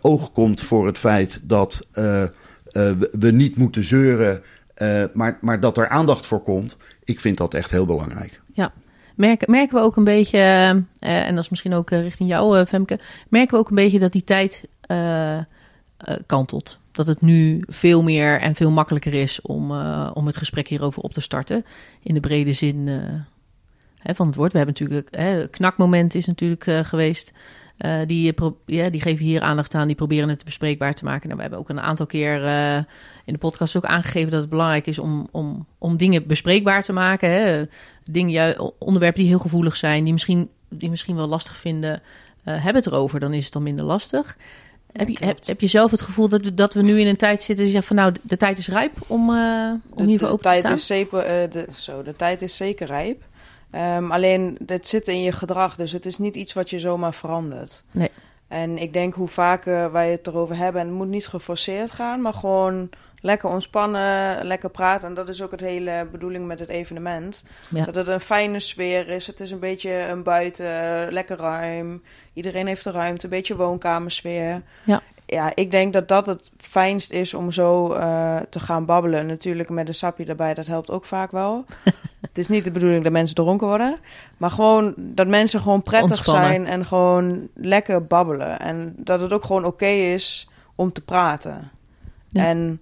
oog 0.00 0.32
komt 0.32 0.60
voor 0.60 0.86
het 0.86 0.98
feit 0.98 1.40
dat 1.42 1.86
we, 1.92 3.30
niet 3.32 3.56
moeten 3.56 3.84
zeuren, 3.84 4.42
maar, 5.12 5.38
maar 5.40 5.60
dat 5.60 5.76
er 5.76 5.88
aandacht 5.88 6.26
voor 6.26 6.42
komt. 6.42 6.76
Ik 7.04 7.20
vind 7.20 7.36
dat 7.36 7.54
echt 7.54 7.70
heel 7.70 7.86
belangrijk. 7.86 8.40
Ja. 8.52 8.72
Merken, 9.14 9.50
merken 9.50 9.76
we 9.76 9.82
ook 9.82 9.96
een 9.96 10.04
beetje, 10.04 10.38
eh, 10.38 11.26
en 11.26 11.34
dat 11.34 11.44
is 11.44 11.50
misschien 11.50 11.74
ook 11.74 11.90
eh, 11.90 12.00
richting 12.00 12.28
jou, 12.28 12.58
eh, 12.58 12.66
Femke, 12.66 12.98
merken 13.28 13.54
we 13.54 13.60
ook 13.60 13.68
een 13.68 13.74
beetje 13.74 13.98
dat 13.98 14.12
die 14.12 14.24
tijd 14.24 14.64
kantelt. 16.26 16.78
Dat 16.92 17.06
het 17.06 17.20
nu 17.20 17.62
veel 17.66 18.02
meer 18.02 18.40
en 18.40 18.54
veel 18.54 18.70
makkelijker 18.70 19.14
is 19.14 19.42
om, 19.42 19.70
om 20.12 20.26
het 20.26 20.36
gesprek 20.36 20.68
hierover 20.68 21.02
op 21.02 21.12
te 21.12 21.20
starten. 21.20 21.64
In 22.02 22.14
de 22.14 22.20
brede 22.20 22.52
zin 22.52 22.86
hè, 23.98 24.14
van 24.14 24.26
het 24.26 24.36
woord. 24.36 24.52
We 24.52 24.58
hebben 24.58 24.76
natuurlijk, 24.78 25.16
hè, 25.16 25.48
knakmoment 25.48 26.14
is 26.14 26.26
natuurlijk 26.26 26.64
geweest. 26.86 27.32
Eh, 27.76 27.98
die, 28.06 28.32
pro- 28.32 28.56
ja, 28.66 28.90
die 28.90 29.00
geven 29.00 29.24
hier 29.24 29.40
aandacht 29.40 29.74
aan, 29.74 29.86
die 29.86 29.96
proberen 29.96 30.28
het 30.28 30.44
bespreekbaar 30.44 30.94
te 30.94 31.04
maken. 31.04 31.24
Nou, 31.24 31.36
we 31.36 31.42
hebben 31.42 31.58
ook 31.58 31.68
een 31.68 31.80
aantal 31.80 32.06
keer 32.06 32.44
eh, 32.44 32.76
in 33.24 33.32
de 33.32 33.38
podcast 33.38 33.76
ook 33.76 33.84
aangegeven 33.84 34.30
dat 34.30 34.40
het 34.40 34.50
belangrijk 34.50 34.86
is 34.86 34.98
om, 34.98 35.28
om, 35.30 35.66
om 35.78 35.96
dingen 35.96 36.26
bespreekbaar 36.26 36.82
te 36.82 36.92
maken. 36.92 37.30
Hè. 37.30 37.62
Dingen, 38.10 38.72
onderwerpen 38.78 39.20
die 39.20 39.28
heel 39.28 39.38
gevoelig 39.38 39.76
zijn, 39.76 40.04
die 40.04 40.12
misschien, 40.12 40.48
die 40.68 40.90
misschien 40.90 41.16
wel 41.16 41.26
lastig 41.26 41.56
vinden, 41.56 42.02
eh, 42.44 42.54
hebben 42.54 42.82
het 42.82 42.86
erover, 42.92 43.20
dan 43.20 43.34
is 43.34 43.44
het 43.44 43.52
dan 43.52 43.62
minder 43.62 43.84
lastig. 43.84 44.36
heb, 44.92 45.08
je, 45.08 45.34
heb, 45.44 45.60
je 45.60 45.66
zelf 45.66 45.90
het 45.90 46.00
gevoel 46.00 46.28
dat 46.28 46.44
we, 46.44 46.54
dat 46.54 46.74
we 46.74 46.82
nu 46.82 47.00
in 47.00 47.06
een 47.06 47.16
tijd 47.16 47.42
zitten 47.42 47.64
die 47.64 47.74
zegt 47.74 47.86
van 47.86 47.96
nou, 47.96 48.12
de, 48.12 48.20
de 48.22 48.36
tijd 48.36 48.58
is 48.58 48.68
rijp 48.68 48.92
om, 49.06 49.30
eh 49.34 49.70
om 49.94 50.06
hiervoor 50.06 50.28
open 50.28 50.42
te 50.42 50.48
tijd 50.48 50.60
staan? 50.60 50.72
is 50.74 50.86
zeker, 50.86 51.18
eh, 51.18 51.50
de, 51.50 51.66
zo, 51.76 52.02
de 52.02 52.16
tijd 52.16 52.42
is 52.42 52.56
zeker 52.56 52.86
rijp. 52.86 53.22
Ehm, 53.74 54.10
alleen, 54.10 54.58
het 54.66 54.88
zit 54.88 55.08
in 55.08 55.22
je 55.22 55.32
gedrag, 55.32 55.76
dus 55.76 55.92
het 55.92 56.06
is 56.06 56.18
niet 56.18 56.36
iets 56.36 56.52
wat 56.52 56.70
je 56.70 56.78
zomaar 56.78 57.14
verandert. 57.14 57.84
Nee. 57.90 58.10
En 58.48 58.78
ik 58.78 58.92
denk 58.92 59.14
hoe 59.14 59.28
vaker 59.28 59.92
wij 59.92 60.10
het 60.10 60.26
erover 60.26 60.56
hebben, 60.56 60.80
en 60.80 60.86
het 60.86 60.96
moet 60.96 61.08
niet 61.08 61.26
geforceerd 61.26 61.90
gaan, 61.90 62.20
maar 62.20 62.32
gewoon 62.32 62.90
lekker 63.20 63.48
ontspannen, 63.48 64.44
lekker 64.44 64.70
praten. 64.70 65.08
En 65.08 65.14
dat 65.14 65.28
is 65.28 65.42
ook 65.42 65.50
het 65.50 65.60
hele 65.60 66.06
bedoeling 66.12 66.46
met 66.46 66.58
het 66.58 66.68
evenement. 66.68 67.44
Ja. 67.68 67.84
Dat 67.84 67.94
het 67.94 68.06
een 68.06 68.20
fijne 68.20 68.60
sfeer 68.60 69.08
is. 69.08 69.26
Het 69.26 69.40
is 69.40 69.50
een 69.50 69.58
beetje 69.58 70.06
een 70.08 70.22
buiten, 70.22 71.12
lekker 71.12 71.36
ruim. 71.36 72.02
Iedereen 72.32 72.66
heeft 72.66 72.84
de 72.84 72.90
ruimte, 72.90 73.24
een 73.24 73.30
beetje 73.30 73.56
woonkamersfeer. 73.56 74.62
Ja. 74.84 75.02
Ja, 75.26 75.52
ik 75.54 75.70
denk 75.70 75.92
dat 75.92 76.08
dat 76.08 76.26
het 76.26 76.50
fijnst 76.56 77.10
is 77.10 77.34
om 77.34 77.52
zo 77.52 77.92
eh, 77.92 78.36
te 78.50 78.60
gaan 78.60 78.84
babbelen. 78.84 79.26
Natuurlijk 79.26 79.68
met 79.68 79.88
een 79.88 79.94
sapje 79.94 80.24
erbij, 80.24 80.54
dat 80.54 80.66
helpt 80.66 80.90
ook 80.90 81.04
vaak 81.04 81.30
wel. 81.30 81.64
het 82.20 82.38
is 82.38 82.48
niet 82.48 82.64
de 82.64 82.70
bedoeling 82.70 83.02
dat 83.02 83.12
mensen 83.12 83.34
dronken 83.34 83.66
worden. 83.66 83.98
Maar 84.36 84.50
gewoon 84.50 84.94
dat 84.96 85.26
mensen 85.26 85.60
gewoon 85.60 85.82
prettig 85.82 86.10
Ontspannen. 86.10 86.44
zijn 86.44 86.66
en 86.66 86.84
gewoon 86.84 87.48
lekker 87.54 88.06
babbelen. 88.06 88.60
En 88.60 88.94
dat 88.96 89.20
het 89.20 89.32
ook 89.32 89.44
gewoon 89.44 89.64
oké 89.64 89.86
is 89.86 90.48
om 90.74 90.92
te 90.92 91.00
praten. 91.00 91.70
Ja. 92.28 92.44
En 92.44 92.80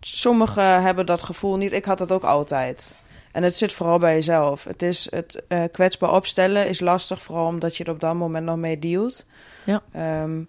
sommigen 0.00 0.82
hebben 0.82 1.06
dat 1.06 1.22
gevoel 1.22 1.56
niet. 1.56 1.72
Ik 1.72 1.84
had 1.84 1.98
dat 1.98 2.12
ook 2.12 2.24
altijd. 2.24 2.98
En 3.32 3.42
het 3.42 3.58
zit 3.58 3.72
vooral 3.72 3.98
bij 3.98 4.14
jezelf. 4.14 4.64
Het 4.64 4.82
is 4.82 5.08
het 5.10 5.42
eh, 5.48 5.62
kwetsbaar 5.72 6.12
opstellen 6.12 6.68
is 6.68 6.80
lastig, 6.80 7.22
vooral 7.22 7.46
omdat 7.46 7.76
je 7.76 7.84
er 7.84 7.90
op 7.90 8.00
dat 8.00 8.14
moment 8.14 8.44
nog 8.44 8.56
mee 8.56 8.78
dealt. 8.78 9.26
Ja. 9.64 9.82
Ehm, 9.92 10.42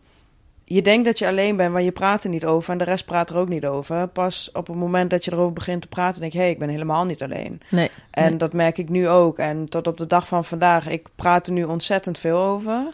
je 0.73 0.81
denkt 0.81 1.05
dat 1.05 1.19
je 1.19 1.27
alleen 1.27 1.55
bent, 1.55 1.71
maar 1.71 1.81
je 1.81 1.91
praat 1.91 2.23
er 2.23 2.29
niet 2.29 2.45
over 2.45 2.71
en 2.71 2.77
de 2.77 2.83
rest 2.83 3.05
praat 3.05 3.29
er 3.29 3.37
ook 3.37 3.49
niet 3.49 3.65
over. 3.65 4.07
Pas 4.07 4.49
op 4.53 4.67
het 4.67 4.75
moment 4.75 5.09
dat 5.09 5.25
je 5.25 5.31
erover 5.31 5.53
begint 5.53 5.81
te 5.81 5.87
praten, 5.87 6.21
denk 6.21 6.31
je: 6.31 6.37
hé, 6.37 6.43
hey, 6.43 6.53
ik 6.53 6.59
ben 6.59 6.69
helemaal 6.69 7.05
niet 7.05 7.23
alleen. 7.23 7.61
Nee. 7.69 7.89
En 8.11 8.29
Nee. 8.29 8.37
dat 8.37 8.53
merk 8.53 8.77
ik 8.77 8.89
nu 8.89 9.07
ook. 9.09 9.37
En 9.37 9.69
tot 9.69 9.87
op 9.87 9.97
de 9.97 10.07
dag 10.07 10.27
van 10.27 10.43
vandaag, 10.43 10.89
ik 10.89 11.07
praat 11.15 11.47
er 11.47 11.53
nu 11.53 11.63
ontzettend 11.63 12.17
veel 12.17 12.37
over. 12.37 12.93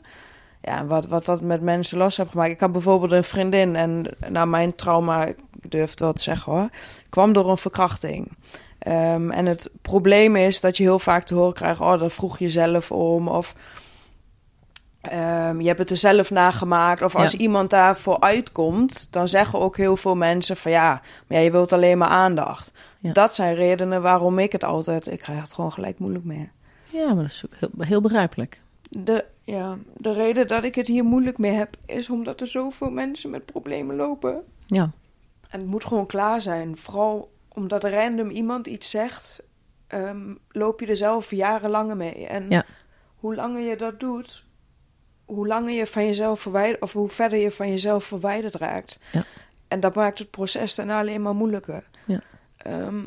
ja, 0.62 0.86
wat, 0.86 1.08
wat 1.08 1.26
dat 1.26 1.42
met 1.42 1.62
mensen 1.62 1.98
los 1.98 2.18
heb 2.18 2.30
gemaakt. 2.30 2.52
Ik 2.52 2.60
had 2.60 2.72
bijvoorbeeld 2.72 3.12
een 3.12 3.24
vriendin 3.24 3.76
en 3.76 4.06
nou, 4.28 4.48
mijn 4.48 4.76
trauma, 4.76 5.26
ik 5.26 5.38
durf 5.70 5.90
het 5.90 6.00
wel 6.00 6.14
te 6.14 6.22
zeggen 6.24 6.52
hoor, 6.52 6.70
kwam 7.10 7.34
door 7.34 7.50
een 7.50 7.58
verkrachting. 7.58 8.32
Ehm, 8.80 9.32
en 9.32 9.46
het 9.46 9.70
probleem 9.82 10.36
is 10.36 10.62
dat 10.62 10.78
je 10.78 10.84
heel 10.84 11.00
vaak 11.00 11.24
te 11.24 11.36
horen 11.36 11.54
krijgt: 11.54 11.80
oh, 11.80 12.00
dat 12.00 12.14
vroeg 12.14 12.40
je 12.40 12.50
zelf 12.50 12.92
om. 12.92 13.28
Of 13.28 13.56
ehm, 15.10 15.60
je 15.62 15.68
hebt 15.68 15.80
het 15.80 15.90
er 15.90 15.98
zelf 15.98 16.32
nagemaakt. 16.32 17.02
Of 17.02 17.16
als 17.16 17.32
Ja. 17.32 17.38
iemand 17.38 17.70
daarvoor 17.70 18.20
uitkomt, 18.20 19.08
dan 19.12 19.28
zeggen 19.28 19.60
ook 19.60 19.78
heel 19.78 19.96
veel 19.96 20.16
mensen: 20.16 20.58
van 20.58 20.72
ja, 20.72 20.90
maar 21.28 21.38
ja, 21.38 21.44
je 21.44 21.52
wilt 21.52 21.74
alleen 21.74 21.98
maar 21.98 22.08
aandacht. 22.08 22.74
Ja. 23.00 23.12
Dat 23.12 23.36
zijn 23.36 23.56
redenen 23.56 24.02
waarom 24.02 24.40
ik 24.40 24.52
het 24.52 24.64
altijd. 24.64 25.08
Ik 25.08 25.20
krijg 25.20 25.42
het 25.42 25.54
gewoon 25.54 25.72
gelijk 25.74 26.00
moeilijk 26.00 26.26
mee. 26.26 26.50
Ja, 26.86 27.06
maar 27.14 27.24
dat 27.24 27.32
is 27.32 27.46
ook 27.46 27.56
heel, 27.60 27.86
heel 27.86 28.02
begrijpelijk. 28.02 28.62
De, 28.90 29.26
ja, 29.44 29.78
de 29.98 30.14
reden 30.14 30.48
dat 30.48 30.64
ik 30.64 30.76
het 30.76 30.88
hier 30.88 31.04
moeilijk 31.04 31.38
mee 31.38 31.52
heb, 31.52 31.76
is 31.86 32.10
omdat 32.10 32.42
er 32.42 32.48
zoveel 32.48 32.90
mensen 32.90 33.30
met 33.30 33.46
problemen 33.46 33.96
lopen. 33.96 34.42
Ja, 34.66 34.92
En 35.50 35.60
het 35.60 35.70
moet 35.70 35.86
gewoon 35.86 36.06
klaar 36.06 36.42
zijn. 36.42 36.78
Vooral 36.78 37.32
omdat 37.48 37.84
random 37.84 38.30
iemand 38.30 38.68
iets 38.68 38.90
zegt, 38.90 39.44
ehm, 39.88 40.34
loop 40.52 40.80
je 40.80 40.86
er 40.86 40.96
zelf 40.98 41.32
jarenlang 41.32 41.94
mee. 41.94 42.28
En 42.28 42.46
Ja. 42.50 42.66
hoe 43.20 43.36
langer 43.36 43.62
je 43.62 43.78
dat 43.78 44.00
doet, 44.00 44.46
hoe 45.28 45.48
langer 45.48 45.74
je 45.74 45.88
van 45.88 46.06
jezelf 46.06 46.40
verwijderd, 46.40 46.82
of 46.82 46.94
hoe 46.94 47.10
verder 47.10 47.40
je 47.40 47.52
van 47.52 47.70
jezelf 47.70 48.04
verwijderd 48.04 48.56
raakt. 48.56 49.00
Ja. 49.12 49.26
En 49.68 49.80
dat 49.80 49.96
maakt 49.96 50.20
het 50.20 50.32
proces 50.32 50.76
daarna 50.76 51.00
alleen 51.00 51.22
maar 51.22 51.36
moeilijker. 51.36 51.84
Ja. 52.06 52.22
Ehm, 52.58 53.04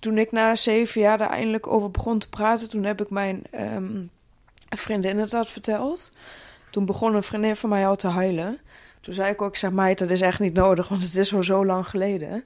toen 0.00 0.18
ik 0.18 0.32
na 0.32 0.54
zeven 0.54 1.00
jaar 1.00 1.18
daar 1.18 1.30
eindelijk 1.30 1.66
over 1.66 1.90
begon 1.90 2.18
te 2.18 2.28
praten, 2.28 2.68
toen 2.68 2.84
heb 2.84 3.00
ik 3.00 3.10
mijn 3.10 3.42
ehm, 3.50 4.02
vriendin 4.68 5.18
het 5.18 5.30
dat 5.30 5.48
verteld. 5.48 6.10
Toen 6.70 6.86
begon 6.86 7.14
een 7.14 7.22
vriendin 7.22 7.56
van 7.56 7.68
mij 7.68 7.86
al 7.86 7.96
te 7.96 8.08
huilen. 8.08 8.60
Toen 9.00 9.14
zei 9.14 9.32
ik 9.32 9.42
ook, 9.42 9.48
ik 9.48 9.56
zeg 9.56 9.70
meid, 9.70 9.98
dat 9.98 10.10
is 10.10 10.20
echt 10.20 10.40
niet 10.40 10.54
nodig, 10.54 10.88
want 10.88 11.02
het 11.02 11.16
is 11.16 11.34
al 11.34 11.42
zo 11.42 11.66
lang 11.66 11.88
geleden. 11.88 12.44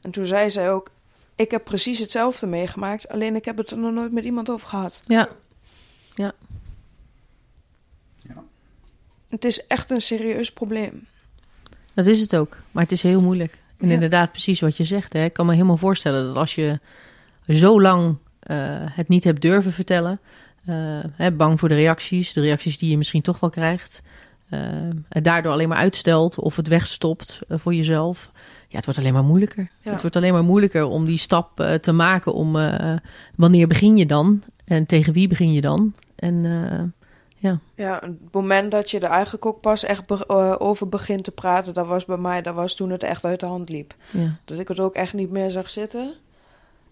En 0.00 0.10
toen 0.10 0.26
zei 0.26 0.50
zij 0.50 0.72
ook, 0.72 0.90
ik 1.36 1.50
heb 1.50 1.64
precies 1.64 1.98
hetzelfde 1.98 2.46
meegemaakt, 2.46 3.08
alleen 3.08 3.36
ik 3.36 3.44
heb 3.44 3.56
het 3.56 3.70
er 3.70 3.78
nog 3.78 3.92
nooit 3.92 4.12
met 4.12 4.24
iemand 4.24 4.50
over 4.50 4.68
gehad. 4.68 5.02
ja, 6.14 6.32
Het 9.32 9.44
is 9.44 9.66
echt 9.66 9.90
een 9.90 10.00
serieus 10.00 10.52
probleem. 10.52 11.06
dat 11.94 12.06
is 12.06 12.20
het 12.20 12.36
ook. 12.36 12.56
Maar 12.70 12.82
het 12.82 12.92
is 12.92 13.02
heel 13.02 13.22
moeilijk. 13.22 13.58
En 13.78 13.88
Ja. 13.88 13.94
inderdaad, 13.94 14.30
precies 14.30 14.60
wat 14.60 14.76
je 14.76 14.84
zegt. 14.84 15.12
Hè. 15.12 15.24
Ik 15.24 15.32
kan 15.32 15.46
me 15.46 15.52
helemaal 15.52 15.76
voorstellen 15.76 16.26
dat 16.26 16.36
als 16.36 16.54
je 16.54 16.78
zo 17.48 17.80
lang 17.80 18.16
eh, 18.40 18.56
het 18.76 19.08
niet 19.08 19.24
hebt 19.24 19.40
durven 19.42 19.72
vertellen, 19.72 20.20
eh, 20.64 20.74
hè, 21.12 21.32
bang 21.32 21.58
voor 21.58 21.68
de 21.68 21.74
reacties, 21.74 22.32
de 22.32 22.40
reacties 22.40 22.78
die 22.78 22.90
je 22.90 22.96
misschien 22.96 23.22
toch 23.22 23.40
wel 23.40 23.50
krijgt, 23.50 24.02
eh, 24.48 24.60
het 25.08 25.24
daardoor 25.24 25.52
alleen 25.52 25.68
maar 25.68 25.78
uitstelt 25.78 26.38
of 26.38 26.56
het 26.56 26.68
wegstopt 26.68 27.40
voor 27.48 27.74
jezelf. 27.74 28.30
Ja, 28.68 28.76
het 28.76 28.84
wordt 28.84 29.00
alleen 29.00 29.12
maar 29.12 29.24
moeilijker. 29.24 29.68
Ja. 29.82 29.92
Het 29.92 30.00
wordt 30.00 30.16
alleen 30.16 30.32
maar 30.32 30.44
moeilijker 30.44 30.84
om 30.84 31.04
die 31.04 31.18
stap 31.18 31.78
te 31.80 31.92
maken. 31.92 32.34
Om 32.34 32.52
wanneer 33.36 33.66
begin 33.66 33.96
je 33.96 34.06
dan 34.06 34.42
en 34.64 34.86
tegen 34.86 35.12
wie 35.12 35.28
begin 35.28 35.52
je 35.52 35.60
dan? 35.60 35.94
En 36.14 36.44
eh, 37.42 37.52
Ja, 37.74 37.98
het 38.02 38.32
moment 38.32 38.70
dat 38.70 38.90
je 38.90 38.98
er 39.00 39.10
eigenlijk 39.10 39.46
ook 39.46 39.60
pas 39.60 39.84
echt 39.84 40.06
be- 40.06 40.24
eh, 40.26 40.54
over 40.58 40.88
begint 40.88 41.24
te 41.24 41.30
praten, 41.30 41.74
dat 41.74 41.86
was 41.86 42.04
bij 42.04 42.16
mij, 42.16 42.42
dat 42.42 42.54
was 42.54 42.74
toen 42.74 42.90
het 42.90 43.02
echt 43.02 43.24
uit 43.24 43.40
de 43.40 43.46
hand 43.46 43.68
liep. 43.68 43.94
ja, 44.10 44.36
Dat 44.44 44.58
ik 44.58 44.68
het 44.68 44.80
ook 44.80 44.94
echt 44.94 45.14
niet 45.14 45.30
meer 45.30 45.50
zag 45.50 45.70
zitten. 45.70 46.14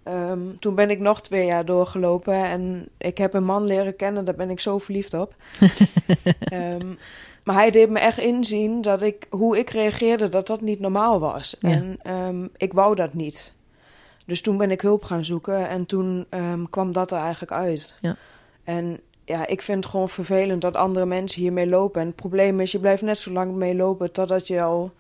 Ehm, 0.03 0.39
toen 0.59 0.75
ben 0.75 0.91
ik 0.91 0.99
nog 0.99 1.21
twee 1.23 1.47
jaar 1.47 1.65
doorgelopen 1.65 2.35
en 2.45 2.89
ik 2.99 3.19
heb 3.19 3.35
een 3.35 3.45
man 3.45 3.65
leren 3.65 3.97
kennen, 3.97 4.25
daar 4.25 4.35
ben 4.35 4.51
ik 4.51 4.61
zo 4.61 4.79
verliefd 4.79 5.15
op. 5.15 5.35
Ehm, 6.41 6.87
maar 7.45 7.55
hij 7.55 7.71
deed 7.71 7.91
me 7.91 7.99
echt 7.99 8.19
inzien 8.19 8.83
dat 8.83 9.03
ik, 9.03 9.27
hoe 9.31 9.59
ik 9.59 9.71
reageerde, 9.71 10.29
dat 10.29 10.47
dat 10.47 10.61
niet 10.61 10.81
normaal 10.81 11.21
was. 11.21 11.57
Ja. 11.61 11.69
En 11.71 11.97
ehm, 12.03 12.47
ik 12.57 12.73
wou 12.73 12.95
dat 12.95 13.15
niet. 13.15 13.53
Dus 14.27 14.41
toen 14.41 14.57
ben 14.57 14.71
ik 14.71 14.81
hulp 14.81 15.05
gaan 15.05 15.25
zoeken 15.25 15.69
en 15.69 15.87
toen 15.87 16.27
kwam 16.71 16.93
dat 16.93 17.11
er 17.11 17.19
eigenlijk 17.19 17.53
uit. 17.53 17.95
Ja. 18.01 18.17
En 18.65 19.01
ja, 19.31 19.47
ik 19.47 19.63
vind 19.63 19.85
het 19.85 19.93
gewoon 19.93 20.09
vervelend 20.09 20.61
dat 20.61 20.75
andere 20.75 21.07
mensen 21.07 21.41
hiermee 21.41 21.67
lopen. 21.67 22.01
En 22.01 22.07
het 22.07 22.17
probleem 22.17 22.61
is, 22.61 22.73
je 22.73 22.79
blijft 22.79 23.03
net 23.03 23.19
zo 23.19 23.33
lang 23.33 23.53
mee 23.53 23.75
lopen 23.75 24.13
totdat 24.13 24.47
je 24.47 24.63
al 24.63 24.93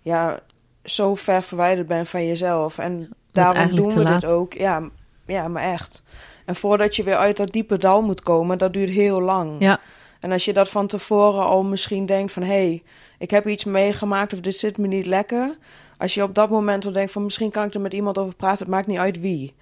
ja, 0.00 0.40
zo 0.84 1.14
ver 1.14 1.42
verwijderd 1.42 1.86
bent 1.86 2.08
van 2.08 2.26
jezelf. 2.26 2.78
En 2.78 3.08
daarom 3.32 3.74
doen 3.74 3.94
we 3.94 4.04
dit 4.04 4.26
ook. 4.26 4.52
Ja, 4.52 4.82
ja, 5.26 5.48
maar 5.48 5.62
echt. 5.62 6.02
En 6.44 6.56
voordat 6.56 6.96
je 6.96 7.02
weer 7.02 7.16
uit 7.16 7.36
dat 7.36 7.52
diepe 7.52 7.78
dal 7.78 8.02
moet 8.02 8.22
komen, 8.22 8.58
dat 8.58 8.72
duurt 8.72 8.90
heel 8.90 9.20
lang. 9.20 9.56
ja, 9.58 9.78
En 10.20 10.32
als 10.32 10.44
je 10.44 10.52
dat 10.52 10.68
van 10.68 10.86
tevoren 10.86 11.44
al 11.44 11.62
misschien 11.62 12.06
denkt 12.06 12.32
van... 12.32 12.42
hé, 12.42 12.48
hey, 12.48 12.82
ik 13.18 13.30
heb 13.30 13.48
iets 13.48 13.64
meegemaakt 13.64 14.32
of 14.32 14.40
dit 14.40 14.56
zit 14.56 14.78
me 14.78 14.86
niet 14.86 15.06
lekker. 15.06 15.56
Als 15.98 16.14
je 16.14 16.22
op 16.22 16.34
dat 16.34 16.50
moment 16.50 16.86
al 16.86 16.92
denkt 16.92 17.12
van... 17.12 17.24
misschien 17.24 17.50
kan 17.50 17.64
ik 17.64 17.74
er 17.74 17.80
met 17.80 17.92
iemand 17.92 18.18
over 18.18 18.34
praten, 18.34 18.58
het 18.58 18.74
maakt 18.74 18.86
niet 18.86 18.98
uit 18.98 19.20
wie. 19.20 19.54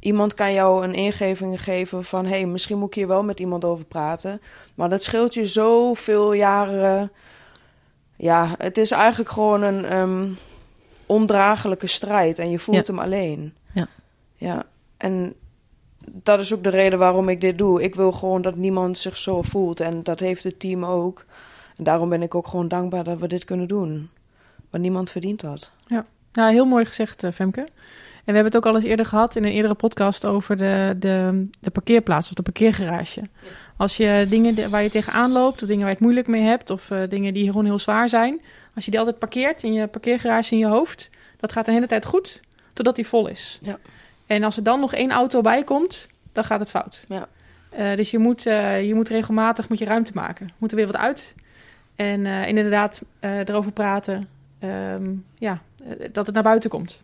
Iemand 0.00 0.34
kan 0.34 0.52
jou 0.52 0.84
een 0.84 0.94
ingeving 0.94 1.62
geven 1.62 2.04
van... 2.04 2.24
hé, 2.24 2.30
hey, 2.30 2.46
misschien 2.46 2.78
moet 2.78 2.88
ik 2.88 2.94
hier 2.94 3.06
wel 3.06 3.22
met 3.22 3.40
iemand 3.40 3.64
over 3.64 3.84
praten. 3.84 4.40
Maar 4.74 4.88
dat 4.88 5.02
scheelt 5.02 5.34
je 5.34 5.46
zoveel 5.46 6.32
jaren... 6.32 7.12
Ja, 8.16 8.54
het 8.58 8.78
is 8.78 8.90
eigenlijk 8.90 9.30
gewoon 9.30 9.62
een 9.62 9.84
ehm, 9.84 10.26
ondraaglijke 11.06 11.86
strijd. 11.86 12.38
En 12.38 12.50
je 12.50 12.58
voelt 12.58 12.86
Ja. 12.86 12.92
hem 12.92 12.98
alleen. 13.02 13.54
Ja. 13.72 13.88
Ja, 14.36 14.64
en 14.96 15.34
dat 16.06 16.40
is 16.40 16.54
ook 16.54 16.64
de 16.64 16.68
reden 16.68 16.98
waarom 16.98 17.28
ik 17.28 17.40
dit 17.40 17.58
doe. 17.58 17.82
Ik 17.82 17.94
wil 17.94 18.12
gewoon 18.12 18.42
dat 18.42 18.56
niemand 18.56 18.98
zich 18.98 19.16
zo 19.16 19.42
voelt. 19.42 19.80
En 19.80 20.02
dat 20.02 20.20
heeft 20.20 20.44
het 20.44 20.60
team 20.60 20.84
ook. 20.84 21.24
En 21.76 21.84
daarom 21.84 22.08
ben 22.08 22.22
ik 22.22 22.34
ook 22.34 22.46
gewoon 22.46 22.68
dankbaar 22.68 23.04
dat 23.04 23.18
we 23.18 23.26
dit 23.28 23.44
kunnen 23.44 23.68
doen. 23.68 24.10
Want 24.70 24.82
niemand 24.82 25.10
verdient 25.10 25.40
dat. 25.40 25.70
Ja, 26.32 26.48
heel 26.48 26.64
mooi 26.64 26.84
gezegd, 26.84 27.22
eh, 27.22 27.32
Femke. 27.32 27.66
En 28.28 28.34
we 28.34 28.40
hebben 28.40 28.58
het 28.58 28.66
ook 28.66 28.72
al 28.72 28.80
eens 28.80 28.90
eerder 28.90 29.06
gehad 29.06 29.36
in 29.36 29.44
een 29.44 29.52
eerdere 29.52 29.74
podcast 29.74 30.24
over 30.24 30.56
de, 30.56 30.96
de, 30.98 31.46
de 31.60 31.70
parkeerplaats 31.70 32.28
of 32.28 32.34
de 32.34 32.42
parkeergarage. 32.42 33.22
Als 33.76 33.96
je 33.96 34.26
dingen 34.28 34.70
waar 34.70 34.82
je 34.82 34.90
tegenaan 34.90 35.32
loopt, 35.32 35.62
of 35.62 35.68
dingen 35.68 35.78
waar 35.78 35.88
je 35.88 35.94
het 35.94 36.04
moeilijk 36.04 36.26
mee 36.26 36.42
hebt, 36.42 36.70
of 36.70 36.90
eh, 36.90 37.00
dingen 37.08 37.34
die 37.34 37.46
gewoon 37.46 37.64
heel 37.64 37.78
zwaar 37.78 38.08
zijn, 38.08 38.40
als 38.74 38.84
je 38.84 38.90
die 38.90 39.00
altijd 39.00 39.18
parkeert 39.18 39.62
in 39.62 39.72
je 39.72 39.86
parkeergarage 39.86 40.52
in 40.52 40.58
je 40.58 40.66
hoofd, 40.66 41.10
dat 41.36 41.52
gaat 41.52 41.64
de 41.64 41.72
hele 41.72 41.86
tijd 41.86 42.06
goed, 42.06 42.40
totdat 42.72 42.96
die 42.96 43.06
vol 43.06 43.28
is. 43.28 43.58
Ja. 43.62 43.78
En 44.26 44.42
als 44.42 44.56
er 44.56 44.62
dan 44.62 44.80
nog 44.80 44.94
één 44.94 45.10
auto 45.10 45.40
bij 45.40 45.64
komt, 45.64 46.06
dan 46.32 46.44
gaat 46.44 46.60
het 46.60 46.70
fout. 46.70 47.04
Ja. 47.08 47.28
Eh, 47.70 47.96
dus 47.96 48.10
je 48.10 48.18
moet, 48.18 48.46
eh, 48.46 48.86
je 48.86 48.94
moet 48.94 49.08
regelmatig 49.08 49.68
moet 49.68 49.78
je 49.78 49.84
ruimte 49.84 50.12
maken. 50.14 50.48
Moet 50.58 50.70
er 50.70 50.76
weer 50.76 50.86
wat 50.86 50.96
uit. 50.96 51.34
En 51.96 52.26
inderdaad 52.26 53.02
erover 53.20 53.72
praten. 53.72 54.28
Ehm, 54.58 55.14
ja, 55.38 55.60
dat 56.12 56.26
het 56.26 56.34
naar 56.34 56.44
buiten 56.44 56.70
komt. 56.70 57.00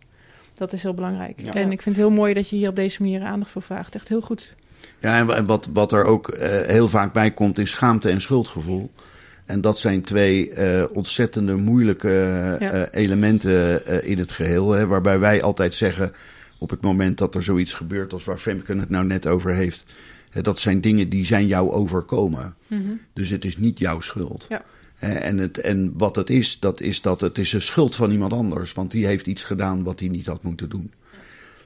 Dat 0.55 0.73
is 0.73 0.83
heel 0.83 0.93
belangrijk. 0.93 1.41
Ja. 1.41 1.53
En 1.53 1.71
ik 1.71 1.81
vind 1.81 1.95
het 1.95 2.05
heel 2.05 2.15
mooi 2.15 2.33
dat 2.33 2.49
je 2.49 2.55
hier 2.55 2.69
op 2.69 2.75
deze 2.75 3.01
manier 3.01 3.23
aandacht 3.23 3.51
voor 3.51 3.61
vraagt. 3.61 3.95
Echt 3.95 4.07
heel 4.07 4.21
goed. 4.21 4.53
Ja, 4.99 5.17
en 5.17 5.25
wa- 5.25 5.35
en 5.35 5.45
wat, 5.45 5.69
wat 5.73 5.91
er 5.91 6.03
ook 6.03 6.29
eh, 6.29 6.61
heel 6.67 6.87
vaak 6.87 7.13
bij 7.13 7.31
komt, 7.31 7.59
is 7.59 7.69
schaamte 7.71 8.09
en 8.09 8.21
schuldgevoel. 8.21 8.91
En 9.45 9.61
dat 9.61 9.77
zijn 9.79 10.01
twee 10.01 10.51
eh, 10.51 10.83
ontzettende 10.91 11.55
moeilijke 11.55 12.09
eh, 12.59 12.69
Ja. 12.69 12.89
elementen 12.91 13.85
eh, 13.85 14.09
in 14.09 14.17
het 14.19 14.31
geheel. 14.31 14.71
Hè, 14.71 14.87
waarbij 14.87 15.19
wij 15.19 15.43
altijd 15.43 15.73
zeggen, 15.73 16.13
op 16.59 16.69
het 16.69 16.81
moment 16.81 17.17
dat 17.17 17.35
er 17.35 17.43
zoiets 17.43 17.73
gebeurt 17.73 18.13
als 18.13 18.23
waar 18.23 18.37
Femke 18.37 18.75
het 18.77 18.89
nou 18.89 19.05
net 19.05 19.27
over 19.27 19.51
heeft. 19.51 19.83
Hè, 20.29 20.41
dat 20.41 20.59
zijn 20.59 20.81
dingen 20.81 21.09
die 21.09 21.25
zijn 21.25 21.47
jou 21.47 21.71
overkomen. 21.71 22.55
Dus 23.13 23.29
het 23.29 23.45
is 23.45 23.57
niet 23.57 23.79
jouw 23.79 23.99
schuld. 23.99 24.45
Ja. 24.49 24.61
En, 24.99 25.37
het, 25.37 25.57
en 25.57 25.93
wat 25.97 26.15
het 26.15 26.29
is, 26.29 26.59
dat 26.59 26.81
is 26.81 27.01
dat 27.01 27.21
het 27.21 27.37
is 27.37 27.53
een 27.53 27.61
schuld 27.61 27.95
van 27.95 28.11
iemand 28.11 28.33
anders. 28.33 28.73
Want 28.73 28.91
die 28.91 29.05
heeft 29.05 29.27
iets 29.27 29.43
gedaan 29.43 29.83
wat 29.83 29.99
hij 29.99 30.09
niet 30.09 30.25
had 30.25 30.43
moeten 30.43 30.69
doen. 30.69 30.93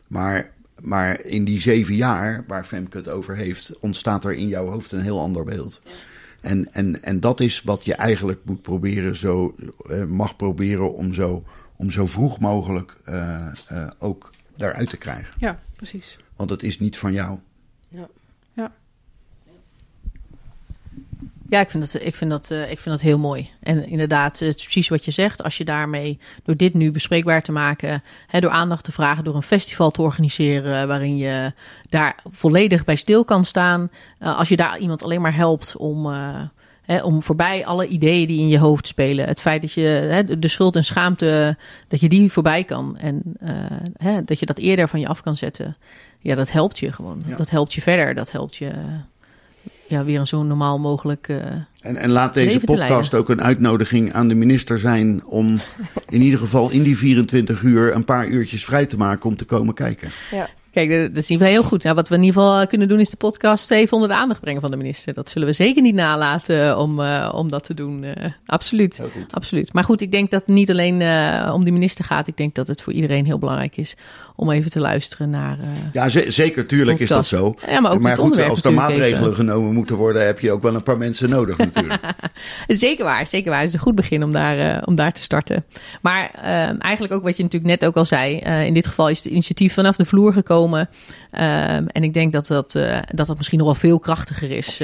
Maar, 0.07 0.51
maar 0.81 1.21
in 1.21 1.45
die 1.45 1.61
zeven 1.61 1.95
jaar 1.95 2.43
waar 2.47 2.63
Femke 2.63 2.97
het 2.97 3.09
over 3.09 3.35
heeft, 3.35 3.79
ontstaat 3.79 4.25
er 4.25 4.33
in 4.33 4.47
jouw 4.47 4.65
hoofd 4.65 4.91
een 4.91 5.01
heel 5.01 5.19
ander 5.19 5.43
beeld. 5.43 5.81
En, 6.41 6.73
en, 6.73 7.03
en 7.03 7.19
dat 7.19 7.39
is 7.39 7.61
wat 7.61 7.85
je 7.85 7.93
eigenlijk 7.93 8.39
moet 8.43 8.61
proberen, 8.61 9.15
zo, 9.15 9.55
eh, 9.89 10.03
mag 10.03 10.35
proberen 10.35 10.93
om 10.93 11.13
zo, 11.13 11.43
om 11.75 11.91
zo 11.91 12.07
vroeg 12.07 12.39
mogelijk 12.39 12.97
eh, 13.03 13.47
eh, 13.67 13.89
ook 13.97 14.31
daaruit 14.55 14.89
te 14.89 14.97
krijgen. 14.97 15.33
Ja, 15.39 15.59
precies. 15.75 16.17
Want 16.35 16.49
het 16.49 16.63
is 16.63 16.79
niet 16.79 16.97
van 16.97 17.13
jou. 17.13 17.39
Ja, 17.87 18.07
ik 21.49 21.69
vind 21.69 21.91
dat, 21.91 22.01
ik 22.03 22.15
vind 22.15 22.31
dat, 22.31 22.51
eh, 22.51 22.61
ik 22.71 22.79
vind 22.79 22.95
dat 22.95 23.01
heel 23.01 23.17
mooi. 23.19 23.49
En 23.63 23.87
inderdaad, 23.87 24.39
het 24.39 24.55
is 24.57 24.63
precies 24.63 24.87
wat 24.89 25.05
je 25.05 25.11
zegt. 25.11 25.43
Als 25.43 25.57
je 25.57 25.65
daarmee, 25.65 26.19
door 26.43 26.55
dit 26.57 26.73
nu 26.73 26.91
bespreekbaar 26.91 27.41
te 27.41 27.51
maken, 27.51 28.03
hè, 28.27 28.39
door 28.39 28.49
aandacht 28.49 28.83
te 28.83 28.91
vragen, 28.91 29.23
door 29.23 29.35
een 29.35 29.41
festival 29.43 29.91
te 29.91 30.01
organiseren 30.01 30.87
waarin 30.87 31.17
je 31.17 31.53
daar 31.89 32.15
volledig 32.31 32.83
bij 32.85 32.95
stil 32.95 33.25
kan 33.25 33.45
staan. 33.45 33.89
eh, 34.19 34.37
als 34.37 34.49
je 34.49 34.55
daar 34.55 34.77
iemand 34.77 35.03
alleen 35.03 35.21
maar 35.21 35.35
helpt 35.35 35.75
om, 35.77 36.05
eh, 36.85 37.05
om 37.05 37.21
voorbij 37.21 37.65
alle 37.65 37.87
ideeën 37.87 38.27
die 38.27 38.39
in 38.39 38.47
je 38.47 38.59
hoofd 38.59 38.87
spelen. 38.87 39.25
Het 39.27 39.41
feit 39.41 39.61
dat 39.61 39.71
je 39.73 40.35
de- 40.39 40.47
schuld 40.47 40.75
en 40.75 40.83
schaamte, 40.83 41.57
dat 41.87 41.99
je 41.99 42.09
die 42.09 42.31
voorbij 42.31 42.63
kan. 42.63 42.97
En 42.97 43.21
eh, 43.97 44.17
dat 44.25 44.39
je 44.39 44.45
dat 44.45 44.57
eerder 44.57 44.87
van 44.87 44.99
je 44.99 45.07
af 45.07 45.21
kan 45.21 45.37
zetten. 45.37 45.77
Ja, 46.19 46.35
dat 46.35 46.51
helpt 46.51 46.79
je 46.79 46.91
gewoon. 46.91 47.21
Ja. 47.27 47.35
Dat 47.35 47.49
helpt 47.49 47.73
je 47.73 47.81
verder. 47.81 48.15
Dat 48.15 48.31
helpt 48.31 48.55
je 48.55 48.71
ja, 49.89 50.03
weer 50.03 50.19
een 50.19 50.27
zo 50.27 50.43
normaal 50.43 50.79
mogelijk. 50.79 51.27
eh, 51.27 51.37
En, 51.81 51.95
en 51.97 52.09
laat 52.09 52.33
deze 52.33 52.59
podcast 52.59 53.13
ook 53.13 53.29
een 53.29 53.41
uitnodiging 53.41 54.13
aan 54.13 54.27
de 54.27 54.35
minister 54.35 54.79
zijn 54.79 55.25
om 55.25 55.59
in 56.09 56.21
ieder 56.21 56.39
geval 56.39 56.69
in 56.69 56.83
die 56.83 56.97
24 56.97 57.61
uur 57.61 57.95
een 57.95 58.05
paar 58.05 58.27
uurtjes 58.27 58.65
vrij 58.65 58.85
te 58.85 58.97
maken 58.97 59.29
om 59.29 59.35
te 59.35 59.45
komen 59.45 59.73
kijken. 59.73 60.11
Ja. 60.31 60.49
Kijk, 60.73 60.89
dat 60.89 61.29
ieder 61.29 61.47
geval 61.47 61.47
heel 61.47 61.63
goed. 61.63 61.83
Nou, 61.83 61.95
wat 61.95 62.09
we 62.09 62.15
in 62.15 62.23
ieder 62.23 62.41
geval 62.41 62.67
kunnen 62.67 62.87
doen 62.87 62.99
is 62.99 63.09
de 63.09 63.17
podcast 63.17 63.71
even 63.71 63.93
onder 63.93 64.09
de 64.09 64.15
aandacht 64.15 64.41
brengen 64.41 64.61
van 64.61 64.71
de 64.71 64.77
minister. 64.77 65.13
Dat 65.13 65.29
zullen 65.29 65.47
we 65.47 65.53
zeker 65.53 65.81
niet 65.81 65.95
nalaten 65.95 66.77
om, 66.77 67.01
eh, 67.01 67.31
om 67.35 67.49
dat 67.49 67.63
te 67.63 67.73
doen. 67.73 68.03
Eh, 68.03 68.31
absoluut. 68.45 69.01
Absoluut. 69.29 69.73
Maar 69.73 69.83
goed, 69.83 70.01
ik 70.01 70.11
denk 70.11 70.31
dat 70.31 70.39
het 70.39 70.49
niet 70.49 70.69
alleen 70.69 71.01
eh, 71.01 71.51
om 71.53 71.63
die 71.63 71.73
minister 71.73 72.05
gaat. 72.05 72.27
Ik 72.27 72.37
denk 72.37 72.55
dat 72.55 72.67
het 72.67 72.81
voor 72.81 72.93
iedereen 72.93 73.25
heel 73.25 73.39
belangrijk 73.39 73.77
is 73.77 73.95
om 74.39 74.51
even 74.51 74.71
te 74.71 74.79
luisteren 74.79 75.29
naar. 75.29 75.59
eh, 75.59 75.67
Ja, 75.93 76.09
ze- 76.09 76.25
zeker, 76.31 76.65
tuurlijk 76.65 76.99
is 76.99 77.09
dat 77.09 77.27
zo. 77.27 77.55
Ja, 77.67 77.79
maar 77.79 77.91
ook 77.91 78.15
goed, 78.17 78.41
als 78.41 78.63
er 78.63 78.73
maatregelen 78.73 79.19
even. 79.21 79.33
genomen 79.33 79.73
moeten 79.73 79.95
worden, 79.95 80.25
heb 80.25 80.39
je 80.39 80.51
ook 80.51 80.61
wel 80.61 80.75
een 80.75 80.83
paar 80.83 80.97
mensen 80.97 81.29
nodig 81.29 81.57
natuurlijk. 81.67 82.01
Zeker 82.67 83.03
waar, 83.03 83.27
zeker 83.27 83.49
waar. 83.51 83.59
Het 83.59 83.67
is 83.67 83.73
een 83.73 83.79
goed 83.79 83.95
begin 83.95 84.23
om 84.23 84.31
daar, 84.31 84.57
eh, 84.59 84.81
om 84.85 84.95
daar 84.95 85.11
te 85.13 85.21
starten. 85.21 85.65
Maar 86.01 86.29
eh, 86.33 86.83
eigenlijk 86.83 87.13
ook 87.13 87.23
wat 87.23 87.37
je 87.37 87.43
natuurlijk 87.43 87.71
net 87.79 87.85
ook 87.89 87.95
al 87.95 88.05
zei. 88.05 88.37
eh, 88.37 88.65
in 88.65 88.73
dit 88.73 88.87
geval 88.87 89.09
is 89.09 89.17
het 89.17 89.31
initiatief 89.31 89.73
vanaf 89.73 89.95
de 89.95 90.05
vloer 90.05 90.33
gekomen. 90.33 90.89
Ehm, 91.31 91.85
en 91.87 92.03
ik 92.03 92.13
denk 92.13 92.31
dat 92.31 92.47
dat, 92.47 92.71
dat 93.13 93.27
dat 93.27 93.37
misschien 93.37 93.57
nog 93.57 93.67
wel 93.67 93.75
veel 93.75 93.99
krachtiger 93.99 94.51
is. 94.51 94.77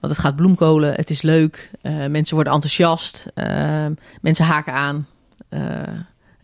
want 0.00 0.14
het 0.14 0.18
gaat 0.18 0.36
bloemkolen, 0.36 0.94
het 0.94 1.10
is 1.10 1.22
leuk. 1.22 1.70
mensen 2.10 2.34
worden 2.34 2.52
enthousiast. 2.52 3.26
ehm, 3.34 3.92
mensen 4.20 4.44
haken 4.44 4.72
aan. 4.72 5.06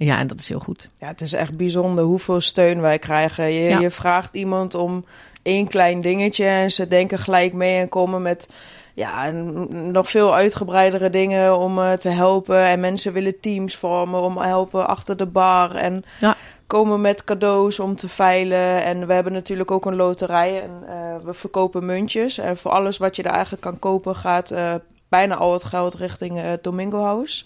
Ja, 0.05 0.19
en 0.19 0.27
dat 0.27 0.41
is 0.41 0.49
heel 0.49 0.61
goed. 0.61 0.89
Ja, 0.99 1.07
het 1.07 1.21
is 1.21 1.33
echt 1.33 1.57
bijzonder 1.57 2.05
hoeveel 2.05 2.41
steun 2.41 2.81
wij 2.81 2.99
krijgen. 2.99 3.53
Je, 3.53 3.69
Ja. 3.69 3.79
je 3.79 3.91
vraagt 3.91 4.35
iemand 4.35 4.75
om 4.75 5.05
één 5.43 5.67
klein 5.69 6.01
dingetje 6.01 6.45
en 6.47 6.71
ze 6.73 6.89
denken 6.89 7.19
gelijk 7.19 7.53
mee 7.53 7.81
en 7.81 7.89
komen 7.89 8.23
met 8.23 8.49
ja, 8.95 9.31
nog 9.71 10.09
veel 10.11 10.35
uitgebreidere 10.35 11.11
dingen 11.11 11.59
om 11.59 11.79
eh, 11.79 11.93
te 11.93 12.09
helpen. 12.09 12.59
En 12.59 12.81
mensen 12.81 13.13
willen 13.13 13.41
teams 13.41 13.77
vormen 13.77 14.21
om 14.23 14.37
te 14.37 14.43
helpen 14.43 14.87
achter 14.89 15.17
de 15.17 15.27
bar. 15.27 15.75
En 15.75 16.05
Ja. 16.21 16.37
komen 16.67 17.01
met 17.01 17.25
cadeaus 17.25 17.79
om 17.81 17.97
te 17.97 18.09
veilen. 18.09 18.83
En 18.85 19.07
we 19.07 19.13
hebben 19.13 19.33
natuurlijk 19.33 19.71
ook 19.71 19.87
een 19.87 19.97
loterij 19.97 20.63
en 20.63 20.71
eh, 20.89 21.25
we 21.25 21.33
verkopen 21.35 21.87
muntjes. 21.87 22.39
En 22.39 22.57
voor 22.57 22.71
alles 22.71 22.99
wat 22.99 23.17
je 23.17 23.23
er 23.23 23.31
eigenlijk 23.31 23.63
kan 23.63 23.79
kopen 23.79 24.17
gaat 24.17 24.51
eh, 24.51 24.75
bijna 25.09 25.35
al 25.37 25.53
het 25.53 25.65
geld 25.65 25.95
richting 25.95 26.41
Domingo 26.63 27.03
House 27.03 27.45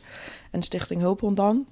en 0.51 0.63
Stichting 0.63 1.01
Hulphond 1.01 1.37
dan. 1.37 1.67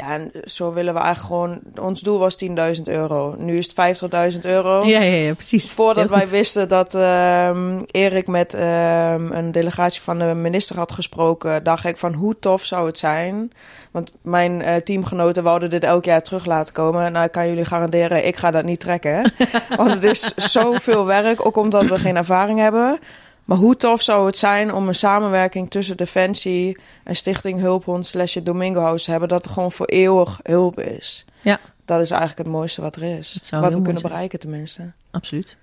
Ja, 0.00 0.12
en 0.12 0.30
zo 0.44 0.72
willen 0.72 0.94
we 0.94 1.00
eigenlijk 1.00 1.26
gewoon... 1.34 1.86
Ons 1.86 2.00
doel 2.00 2.18
was 2.18 2.44
10.000 2.76 2.82
euro. 2.84 3.34
Nu 3.38 3.56
is 3.58 3.72
het 3.74 4.32
50.000 4.34 4.38
euro. 4.40 4.84
Ja, 4.84 5.00
ja, 5.00 5.14
ja 5.14 5.34
precies. 5.34 5.72
Voordat 5.72 6.10
wij 6.10 6.28
wisten 6.28 6.68
dat 6.68 6.94
ehm, 6.94 7.82
Erik 7.86 8.26
met 8.26 8.54
ehm, 8.54 9.32
een 9.32 9.52
delegatie 9.52 10.00
van 10.00 10.18
de 10.18 10.24
minister 10.24 10.76
had 10.76 10.92
gesproken, 10.92 11.64
dacht 11.64 11.84
ik 11.84 11.96
van 11.96 12.12
hoe 12.12 12.38
tof 12.38 12.64
zou 12.64 12.86
het 12.86 12.98
zijn. 12.98 13.52
Want 13.90 14.12
mijn 14.22 14.62
eh, 14.62 14.76
teamgenoten 14.76 15.42
wouden 15.42 15.70
dit 15.70 15.84
elk 15.84 16.04
jaar 16.04 16.22
terug 16.22 16.44
laten 16.44 16.74
komen. 16.74 17.12
Nou, 17.12 17.24
ik 17.24 17.32
kan 17.32 17.48
jullie 17.48 17.64
garanderen, 17.64 18.26
ik 18.26 18.36
ga 18.36 18.50
dat 18.50 18.64
niet 18.64 18.80
trekken. 18.80 19.32
Want 19.76 19.90
het 19.90 20.04
is 20.04 20.34
zoveel 20.34 21.06
werk, 21.06 21.46
ook 21.46 21.56
omdat 21.56 21.86
we 21.86 21.98
geen 21.98 22.16
ervaring 22.16 22.58
hebben. 22.58 22.98
Maar 23.44 23.58
hoe 23.58 23.76
tof 23.76 24.02
zou 24.02 24.26
het 24.26 24.36
zijn 24.36 24.72
om 24.74 24.88
een 24.88 24.94
samenwerking 24.94 25.70
tussen 25.70 25.96
Defensie 25.96 26.78
en 27.04 27.16
Stichting 27.16 27.60
Hulphond 27.60 28.06
slash 28.06 28.36
House 28.72 29.04
te 29.04 29.10
hebben, 29.10 29.28
dat 29.28 29.44
er 29.44 29.50
gewoon 29.50 29.72
voor 29.72 29.86
eeuwig 29.86 30.40
hulp 30.42 30.80
is. 30.80 31.24
Ja. 31.42 31.60
Dat 31.84 32.00
is 32.00 32.10
eigenlijk 32.10 32.40
het 32.40 32.56
mooiste 32.56 32.80
wat 32.80 32.96
er 32.96 33.02
is. 33.02 33.38
Wat 33.50 33.74
we 33.74 33.82
kunnen 33.82 33.98
zijn. 33.98 34.12
bereiken 34.12 34.38
tenminste. 34.38 34.92
Absoluut. 35.10 35.56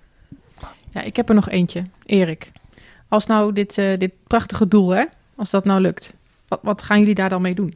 Ja, 0.90 1.02
ik 1.02 1.16
heb 1.16 1.28
er 1.28 1.34
nog 1.34 1.48
eentje. 1.48 1.84
Erik, 2.06 2.52
als 3.08 3.26
nou 3.26 3.52
dit, 3.52 3.78
eh, 3.78 3.98
dit 3.98 4.12
prachtige 4.26 4.68
doel, 4.68 4.90
hè, 4.90 5.04
als 5.36 5.50
dat 5.50 5.64
nou 5.64 5.80
lukt, 5.80 6.14
wat, 6.48 6.60
wat 6.62 6.82
gaan 6.82 6.98
jullie 6.98 7.14
daar 7.14 7.28
dan 7.28 7.42
mee 7.42 7.54
doen? 7.54 7.74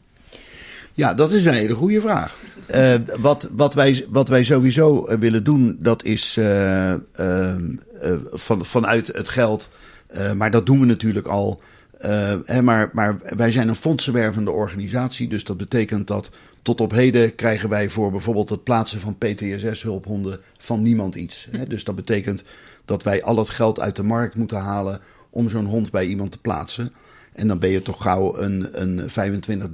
Ja, 0.95 1.15
dat 1.15 1.33
is 1.33 1.45
een 1.45 1.53
hele 1.53 1.75
goede 1.75 2.01
vraag. 2.01 2.35
Eh, 2.67 2.95
wat, 3.19 3.51
wat, 3.53 3.75
wij, 3.75 4.07
wat 4.09 4.29
wij 4.29 4.45
sowieso 4.45 5.07
eh, 5.07 5.19
willen 5.19 5.45
doen, 5.45 5.77
dat 5.81 6.05
is 6.05 6.37
eh, 6.37 6.93
ehm, 6.93 7.77
eh, 8.01 8.13
van, 8.23 8.65
vanuit 8.65 9.07
het 9.07 9.29
geld. 9.29 9.69
Eh, 10.13 10.33
maar 10.33 10.51
dat 10.51 10.67
doen 10.67 10.81
we 10.81 10.87
natuurlijk 10.87 11.27
al. 11.27 11.61
eh, 11.99 12.35
hè, 12.45 12.63
maar, 12.63 12.91
maar 12.93 13.19
wij 13.37 13.51
zijn 13.51 13.69
een 13.69 13.75
fondsenwervende 13.75 14.51
organisatie. 14.51 15.29
Dus 15.29 15.45
dat 15.45 15.57
betekent 15.57 16.07
dat 16.07 16.31
tot 16.63 16.81
op 16.81 16.91
heden 16.91 17.35
krijgen 17.35 17.69
wij 17.69 17.89
voor 17.89 18.11
bijvoorbeeld 18.11 18.49
het 18.49 18.65
plaatsen 18.65 19.01
van 19.01 19.19
PTSS-hulphonden 19.19 20.41
van 20.59 20.83
niemand 20.83 21.15
iets. 21.15 21.49
Hè. 21.51 21.67
Dus 21.67 21.85
dat 21.85 21.95
betekent 21.95 22.43
dat 22.85 23.03
wij 23.03 23.23
al 23.23 23.37
het 23.37 23.51
geld 23.51 23.81
uit 23.81 23.97
de 23.97 24.03
markt 24.03 24.35
moeten 24.35 24.59
halen 24.59 25.01
om 25.31 25.49
zo'n 25.49 25.67
hond 25.67 25.91
bij 25.91 26.05
iemand 26.07 26.31
te 26.31 26.39
plaatsen. 26.39 26.93
En 27.33 27.49
dan 27.49 27.59
ben 27.59 27.71
je 27.71 27.83
toch 27.83 28.03
gauw 28.03 28.39
een, 28.39 28.69
een 28.73 29.11
25, 29.11 29.69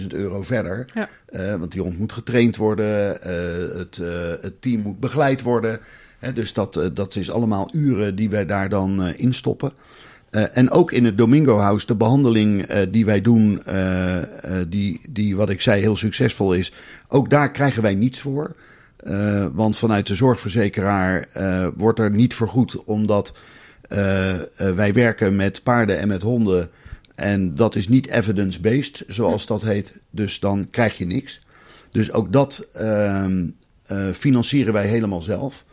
30.000 0.00 0.06
euro 0.08 0.42
verder. 0.42 0.86
Ja. 0.94 1.08
Eh, 1.26 1.54
want 1.54 1.72
die 1.72 1.82
hond 1.82 1.98
moet 1.98 2.12
getraind 2.12 2.56
worden, 2.56 3.18
het, 3.78 3.96
het 4.40 4.62
team 4.62 4.80
moet 4.80 5.00
begeleid 5.00 5.42
worden. 5.42 5.80
Dus 6.34 6.52
dat, 6.52 6.76
eh, 6.76 6.86
dat 6.94 7.16
is 7.16 7.30
allemaal 7.30 7.68
uren 7.72 8.14
die 8.14 8.30
wij 8.30 8.46
daar 8.46 8.68
dan 8.68 9.02
eh, 9.02 9.20
in 9.20 9.34
stoppen. 9.34 9.72
Eh, 10.30 10.56
en 10.56 10.70
ook 10.70 10.92
in 10.92 11.04
het 11.04 11.18
Domingo 11.18 11.58
House, 11.58 11.86
de 11.86 11.94
behandeling 11.94 12.62
eh, 12.62 12.86
die 12.90 13.04
wij 13.04 13.20
doen, 13.20 13.62
die, 14.68 15.00
die 15.08 15.36
wat 15.36 15.50
ik 15.50 15.60
zei 15.60 15.80
heel 15.80 15.96
succesvol 15.96 16.54
is, 16.54 16.72
ook 17.08 17.30
daar 17.30 17.50
krijgen 17.50 17.82
wij 17.82 17.94
niets 17.94 18.20
voor. 18.20 18.56
Want 19.52 19.76
vanuit 19.76 20.06
de 20.06 20.14
zorgverzekeraar 20.14 21.28
wordt 21.76 21.98
er 21.98 22.10
niet 22.10 22.34
vergoed, 22.34 22.84
omdat 22.84 23.32
wij 24.56 24.92
werken 24.92 25.36
met 25.36 25.62
paarden 25.62 25.98
en 25.98 26.08
met 26.08 26.22
honden. 26.22 26.70
En 27.14 27.54
dat 27.54 27.74
is 27.74 27.88
niet 27.88 28.06
evidence-based, 28.06 29.04
zoals 29.06 29.46
dat 29.46 29.62
heet. 29.62 30.00
Dus 30.10 30.40
dan 30.40 30.70
krijg 30.70 30.98
je 30.98 31.06
niks. 31.06 31.40
Dus 31.90 32.12
ook 32.12 32.32
dat 32.32 32.66
ehm, 32.72 33.46
eh, 33.90 34.10
financieren 34.12 34.72
wij 34.72 34.86
helemaal 34.86 35.22
zelf. 35.22 35.64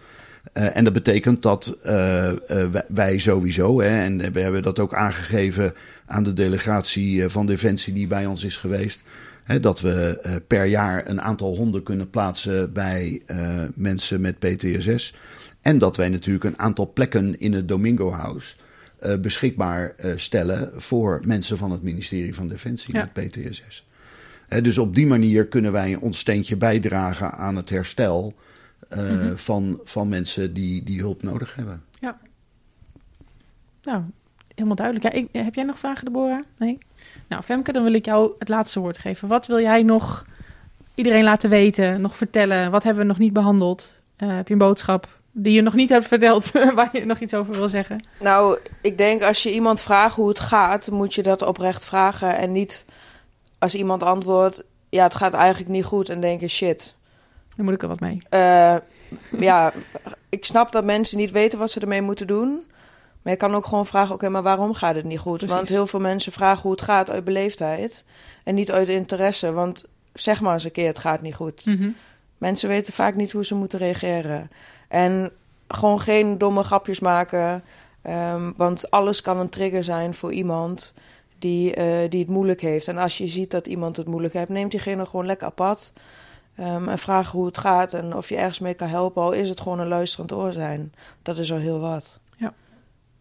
Eh, 0.58 0.78
en 0.78 0.84
dat 0.84 0.94
betekent 0.94 1.42
dat 1.42 1.78
eh, 1.84 2.30
eh, 2.30 2.70
wij- 2.88 3.18
sowieso, 3.18 3.82
hè, 3.82 4.04
en 4.04 4.32
we 4.32 4.40
hebben 4.40 4.64
dat 4.64 4.80
ook 4.80 4.94
aangegeven 4.94 5.74
aan 6.06 6.24
de 6.24 6.34
delegatie 6.34 7.30
van 7.30 7.46
Defensie 7.46 7.94
die 7.94 8.08
bij 8.08 8.26
ons 8.26 8.44
is 8.44 8.58
geweest, 8.58 9.02
hè, 9.44 9.60
dat 9.60 9.82
we 9.82 10.20
per 10.48 10.66
jaar 10.66 11.08
een 11.08 11.22
aantal 11.22 11.56
honden 11.56 11.84
kunnen 11.84 12.10
plaatsen 12.10 12.74
bij 12.74 13.22
mensen 13.76 14.22
met 14.22 14.40
PTSS. 14.40 15.14
En 15.62 15.78
dat 15.78 15.96
wij 15.98 16.10
natuurlijk 16.10 16.44
een 16.44 16.60
aantal 16.60 16.92
plekken 16.94 17.40
in 17.40 17.54
het 17.54 17.68
Domingo 17.68 18.12
House 18.12 18.56
beschikbaar 19.22 19.96
stellen 20.16 20.72
voor 20.76 21.22
mensen 21.26 21.58
van 21.58 21.72
het 21.72 21.82
ministerie 21.84 22.36
van 22.36 22.48
Defensie 22.48 22.94
Ja. 22.96 23.10
met 23.14 23.30
PTSS. 23.30 23.88
Dus 24.62 24.78
op 24.78 24.96
die 24.96 25.08
manier 25.08 25.48
kunnen 25.48 25.72
wij 25.72 25.96
ons 25.96 26.20
steentje 26.20 26.58
bijdragen 26.58 27.32
aan 27.32 27.56
het 27.56 27.70
herstel 27.70 28.36
eh, 28.90 29.32
van, 29.36 29.80
van 29.84 30.10
mensen 30.10 30.54
die, 30.54 30.84
die 30.84 31.00
hulp 31.00 31.24
nodig 31.24 31.56
hebben. 31.56 31.86
Nou, 33.88 34.02
helemaal 34.56 34.76
duidelijk. 34.76 35.14
Ja, 35.14 35.20
ik, 35.20 35.28
heb 35.32 35.56
jij 35.56 35.64
nog 35.64 35.80
vragen, 35.80 36.06
Deborah? 36.06 36.44
Nee? 36.58 36.78
Nou, 37.28 37.42
Femke, 37.42 37.72
dan 37.72 37.84
wil 37.84 37.94
ik 37.94 38.06
jou 38.06 38.32
het 38.40 38.50
laatste 38.50 38.80
woord 38.80 38.98
geven. 38.98 39.28
Wat 39.28 39.48
wil 39.48 39.60
jij 39.60 39.84
nog 39.84 40.26
iedereen 40.96 41.24
laten 41.24 41.50
weten, 41.50 42.02
nog 42.02 42.18
vertellen? 42.18 42.72
Wat 42.72 42.84
hebben 42.84 43.02
we 43.02 43.08
nog 43.08 43.18
niet 43.18 43.34
behandeld? 43.34 43.94
Eh, 44.16 44.36
heb 44.36 44.48
je 44.48 44.54
een 44.54 44.60
boodschap 44.60 45.20
die 45.32 45.54
je 45.54 45.62
nog 45.62 45.74
niet 45.74 45.90
hebt 45.90 46.08
verteld, 46.08 46.52
waar 46.76 46.90
je 46.92 47.06
nog 47.06 47.20
iets 47.20 47.34
over 47.34 47.54
wil 47.54 47.68
zeggen? 47.68 48.08
Nou, 48.20 48.58
ik 48.82 48.98
denk 48.98 49.22
als 49.22 49.44
je 49.44 49.54
iemand 49.54 49.82
vraagt 49.82 50.16
hoe 50.16 50.28
het 50.28 50.40
gaat, 50.40 50.92
moet 50.92 51.14
je 51.14 51.24
dat 51.24 51.42
oprecht 51.42 51.86
vragen. 51.86 52.38
En 52.38 52.52
niet 52.52 52.86
als 53.58 53.76
iemand 53.76 54.04
antwoordt, 54.04 54.64
ja, 54.90 55.04
het 55.04 55.16
gaat 55.16 55.34
eigenlijk 55.34 55.70
niet 55.70 55.86
goed. 55.86 56.10
En 56.10 56.22
denk 56.22 56.40
je, 56.40 56.48
shit. 56.48 56.98
Dan 57.58 57.66
moet 57.66 57.74
ik 57.74 57.82
er 57.82 57.88
wat 57.88 58.00
mee. 58.00 58.22
Eh, 58.30 58.76
ja, 59.40 59.74
ik 60.30 60.46
snap 60.46 60.72
dat 60.72 60.84
mensen 60.84 61.18
niet 61.18 61.32
weten 61.32 61.60
wat 61.60 61.72
ze 61.72 61.80
ermee 61.80 62.02
moeten 62.02 62.28
doen. 62.28 62.64
Maar 63.22 63.34
je 63.34 63.40
kan 63.40 63.56
ook 63.56 63.66
gewoon 63.66 63.86
vragen, 63.86 64.16
oké, 64.16 64.30
maar 64.30 64.44
waarom 64.44 64.74
gaat 64.74 64.96
het 64.96 65.06
niet 65.06 65.20
goed? 65.20 65.38
Precies. 65.38 65.56
Want 65.56 65.70
heel 65.70 65.88
veel 65.88 66.00
mensen 66.00 66.32
vragen 66.32 66.62
hoe 66.62 66.72
het 66.72 66.82
gaat 66.82 67.10
uit 67.10 67.24
beleefdheid. 67.24 68.06
En 68.44 68.56
niet 68.56 68.72
uit 68.72 68.88
interesse. 68.88 69.52
Want 69.52 69.86
zeg 70.14 70.42
maar 70.42 70.54
eens 70.54 70.64
een 70.64 70.72
keer, 70.72 70.88
het 70.88 71.00
gaat 71.00 71.22
niet 71.22 71.36
goed. 71.36 71.66
Mhm. 71.66 71.90
Mensen 72.38 72.70
weten 72.70 72.94
vaak 72.94 73.16
niet 73.16 73.32
hoe 73.32 73.46
ze 73.46 73.56
moeten 73.56 73.80
reageren. 73.80 74.50
En 74.88 75.32
gewoon 75.68 76.00
geen 76.00 76.38
domme 76.38 76.64
grapjes 76.64 77.00
maken. 77.00 77.64
ehm, 78.02 78.52
want 78.56 78.92
alles 78.92 79.22
kan 79.22 79.40
een 79.40 79.50
trigger 79.50 79.84
zijn 79.84 80.14
voor 80.14 80.34
iemand 80.34 80.94
die, 81.40 81.74
eh, 81.74 82.10
die 82.10 82.20
het 82.20 82.30
moeilijk 82.30 82.62
heeft. 82.62 82.88
En 82.88 82.98
als 82.98 83.18
je 83.18 83.28
ziet 83.28 83.52
dat 83.52 83.68
iemand 83.68 83.98
het 83.98 84.08
moeilijk 84.08 84.34
heeft, 84.34 84.50
neemt 84.50 84.72
diegene 84.72 85.06
gewoon 85.06 85.26
lekker 85.26 85.48
apart. 85.48 85.94
Ehm, 86.58 86.90
en 86.90 86.98
vraag 86.98 87.32
hoe 87.32 87.46
het 87.46 87.58
gaat 87.58 87.94
en 87.94 88.16
of 88.16 88.30
je 88.30 88.36
ergens 88.36 88.60
mee 88.60 88.74
kan 88.74 88.88
helpen. 88.88 89.22
Al 89.22 89.32
is 89.32 89.50
het 89.50 89.60
gewoon 89.62 89.80
een 89.80 89.88
luisterend 89.88 90.32
oor 90.32 90.52
zijn. 90.52 90.94
Dat 91.22 91.38
is 91.38 91.52
al 91.52 91.58
heel 91.58 91.80
wat. 91.80 92.20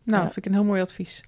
Nou, 0.08 0.22
Ja. 0.22 0.22
vind 0.32 0.36
ik 0.36 0.46
een 0.46 0.52
heel 0.52 0.64
mooi 0.64 0.80
advies. 0.80 1.22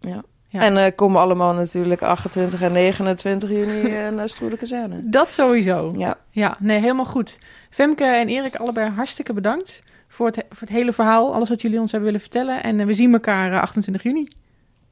Ja. 0.00 0.22
Ja. 0.48 0.60
En 0.60 0.76
eh 0.76 0.92
komen 0.96 1.20
allemaal 1.20 1.54
natuurlijk 1.54 2.02
28 2.02 2.62
en 2.62 2.72
29 2.72 3.50
juni 3.50 3.80
eh, 3.96 4.08
naar 4.08 4.56
Kazerne. 4.58 5.00
Dat 5.04 5.32
sowieso. 5.32 5.94
Ja, 5.96 6.18
Ja, 6.30 6.56
nee, 6.60 6.80
helemaal 6.80 7.04
goed. 7.04 7.38
Femke 7.70 8.04
en 8.04 8.28
Erik, 8.28 8.56
allebei 8.56 8.90
hartstikke 8.90 9.32
bedankt 9.32 9.82
voor 10.08 10.26
het, 10.26 10.36
voor 10.48 10.60
het 10.60 10.76
hele 10.76 10.92
verhaal. 10.92 11.34
Alles 11.34 11.48
wat 11.48 11.62
jullie 11.62 11.80
ons 11.80 11.90
hebben 11.90 12.08
willen 12.10 12.24
vertellen. 12.24 12.62
En 12.62 12.80
eh, 12.80 12.86
we 12.86 12.94
zien 12.94 13.12
elkaar 13.12 13.52
eh, 13.52 13.60
28 13.60 14.02
juni. 14.02 14.28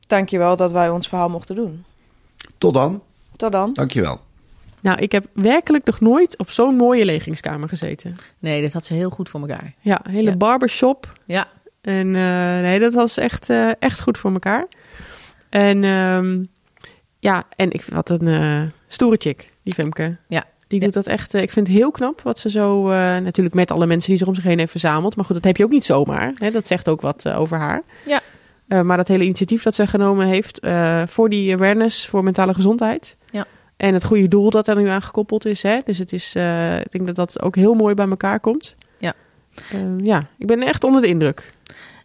Dankjewel 0.06 0.56
dat 0.56 0.72
wij 0.72 0.90
ons 0.90 1.08
verhaal 1.08 1.28
mochten 1.28 1.54
doen. 1.54 1.84
Tot 2.58 2.74
dan. 2.74 3.02
Tot 3.36 3.52
dan. 3.52 3.72
Dankjewel. 3.72 4.20
Nou, 4.82 4.98
ik 4.98 5.12
heb 5.12 5.26
werkelijk 5.32 5.84
nog 5.84 6.00
nooit 6.00 6.38
op 6.38 6.50
zo'n 6.50 6.76
mooie 6.76 7.04
legingskamer 7.04 7.68
gezeten. 7.68 8.14
Nee, 8.38 8.60
dit 8.60 8.72
had 8.72 8.84
ze 8.84 8.94
heel 8.94 9.10
goed 9.10 9.28
voor 9.28 9.40
elkaar. 9.40 9.74
Ja, 9.80 10.00
een 10.02 10.12
hele 10.12 10.30
Ja. 10.30 10.36
barbershop. 10.36 11.12
Ja, 11.26 11.46
En 11.80 12.06
eh, 12.14 12.60
nee, 12.60 12.78
dat 12.80 12.92
was 12.92 13.16
echt, 13.16 13.50
eh, 13.50 13.70
echt 13.78 14.00
goed 14.00 14.18
voor 14.18 14.32
elkaar. 14.32 14.66
En 15.48 15.84
ehm, 15.84 16.44
ja, 17.18 17.44
en 17.56 17.70
ik 17.70 17.84
wat 17.92 18.10
een 18.10 18.26
eh, 18.28 18.62
stoere 18.88 19.16
chick, 19.18 19.52
die 19.62 19.74
Femke. 19.74 20.16
Ja. 20.28 20.44
Die 20.66 20.78
Ja. 20.78 20.84
doet 20.84 20.94
dat 20.94 21.06
echt, 21.06 21.34
ik 21.34 21.52
vind 21.52 21.66
het 21.66 21.76
heel 21.76 21.90
knap 21.90 22.20
wat 22.20 22.38
ze 22.38 22.50
zo, 22.50 22.88
natuurlijk 23.20 23.54
met 23.54 23.70
alle 23.70 23.86
mensen 23.86 24.08
die 24.08 24.18
zich 24.18 24.26
om 24.28 24.34
zich 24.34 24.44
heen 24.44 24.58
heeft 24.58 24.70
verzameld. 24.70 25.16
Maar 25.16 25.24
goed, 25.24 25.34
dat 25.34 25.44
heb 25.44 25.56
je 25.56 25.64
ook 25.64 25.70
niet 25.70 25.84
zomaar. 25.84 26.30
Hè? 26.34 26.50
Dat 26.50 26.66
zegt 26.66 26.88
ook 26.88 27.00
wat 27.00 27.28
over 27.28 27.56
haar. 27.58 27.82
Ja. 28.06 28.20
Maar 28.82 28.96
dat 28.96 29.08
hele 29.08 29.24
initiatief 29.24 29.62
dat 29.62 29.74
ze 29.74 29.86
genomen 29.86 30.26
heeft 30.26 30.60
voor 31.06 31.28
die 31.28 31.54
awareness 31.54 32.06
voor 32.06 32.24
mentale 32.24 32.54
gezondheid. 32.54 33.16
Ja. 33.30 33.44
En 33.78 33.94
het 33.94 34.04
goede 34.04 34.28
doel 34.28 34.50
dat 34.50 34.68
er 34.68 34.76
nu 34.76 34.88
aan 34.88 35.02
gekoppeld 35.02 35.46
is. 35.46 35.62
Hè? 35.62 35.80
Dus 35.84 35.98
het 35.98 36.12
is, 36.12 36.34
eh, 36.34 36.80
ik 36.80 36.92
denk 36.92 37.06
dat 37.06 37.16
dat 37.16 37.42
ook 37.42 37.56
heel 37.56 37.74
mooi 37.74 37.94
bij 37.94 38.08
elkaar 38.08 38.40
komt. 38.40 38.74
Ja. 38.98 39.12
Eh, 39.72 39.98
ja, 39.98 40.26
ik 40.38 40.46
ben 40.46 40.62
echt 40.62 40.84
onder 40.84 41.00
de 41.00 41.08
indruk. 41.08 41.52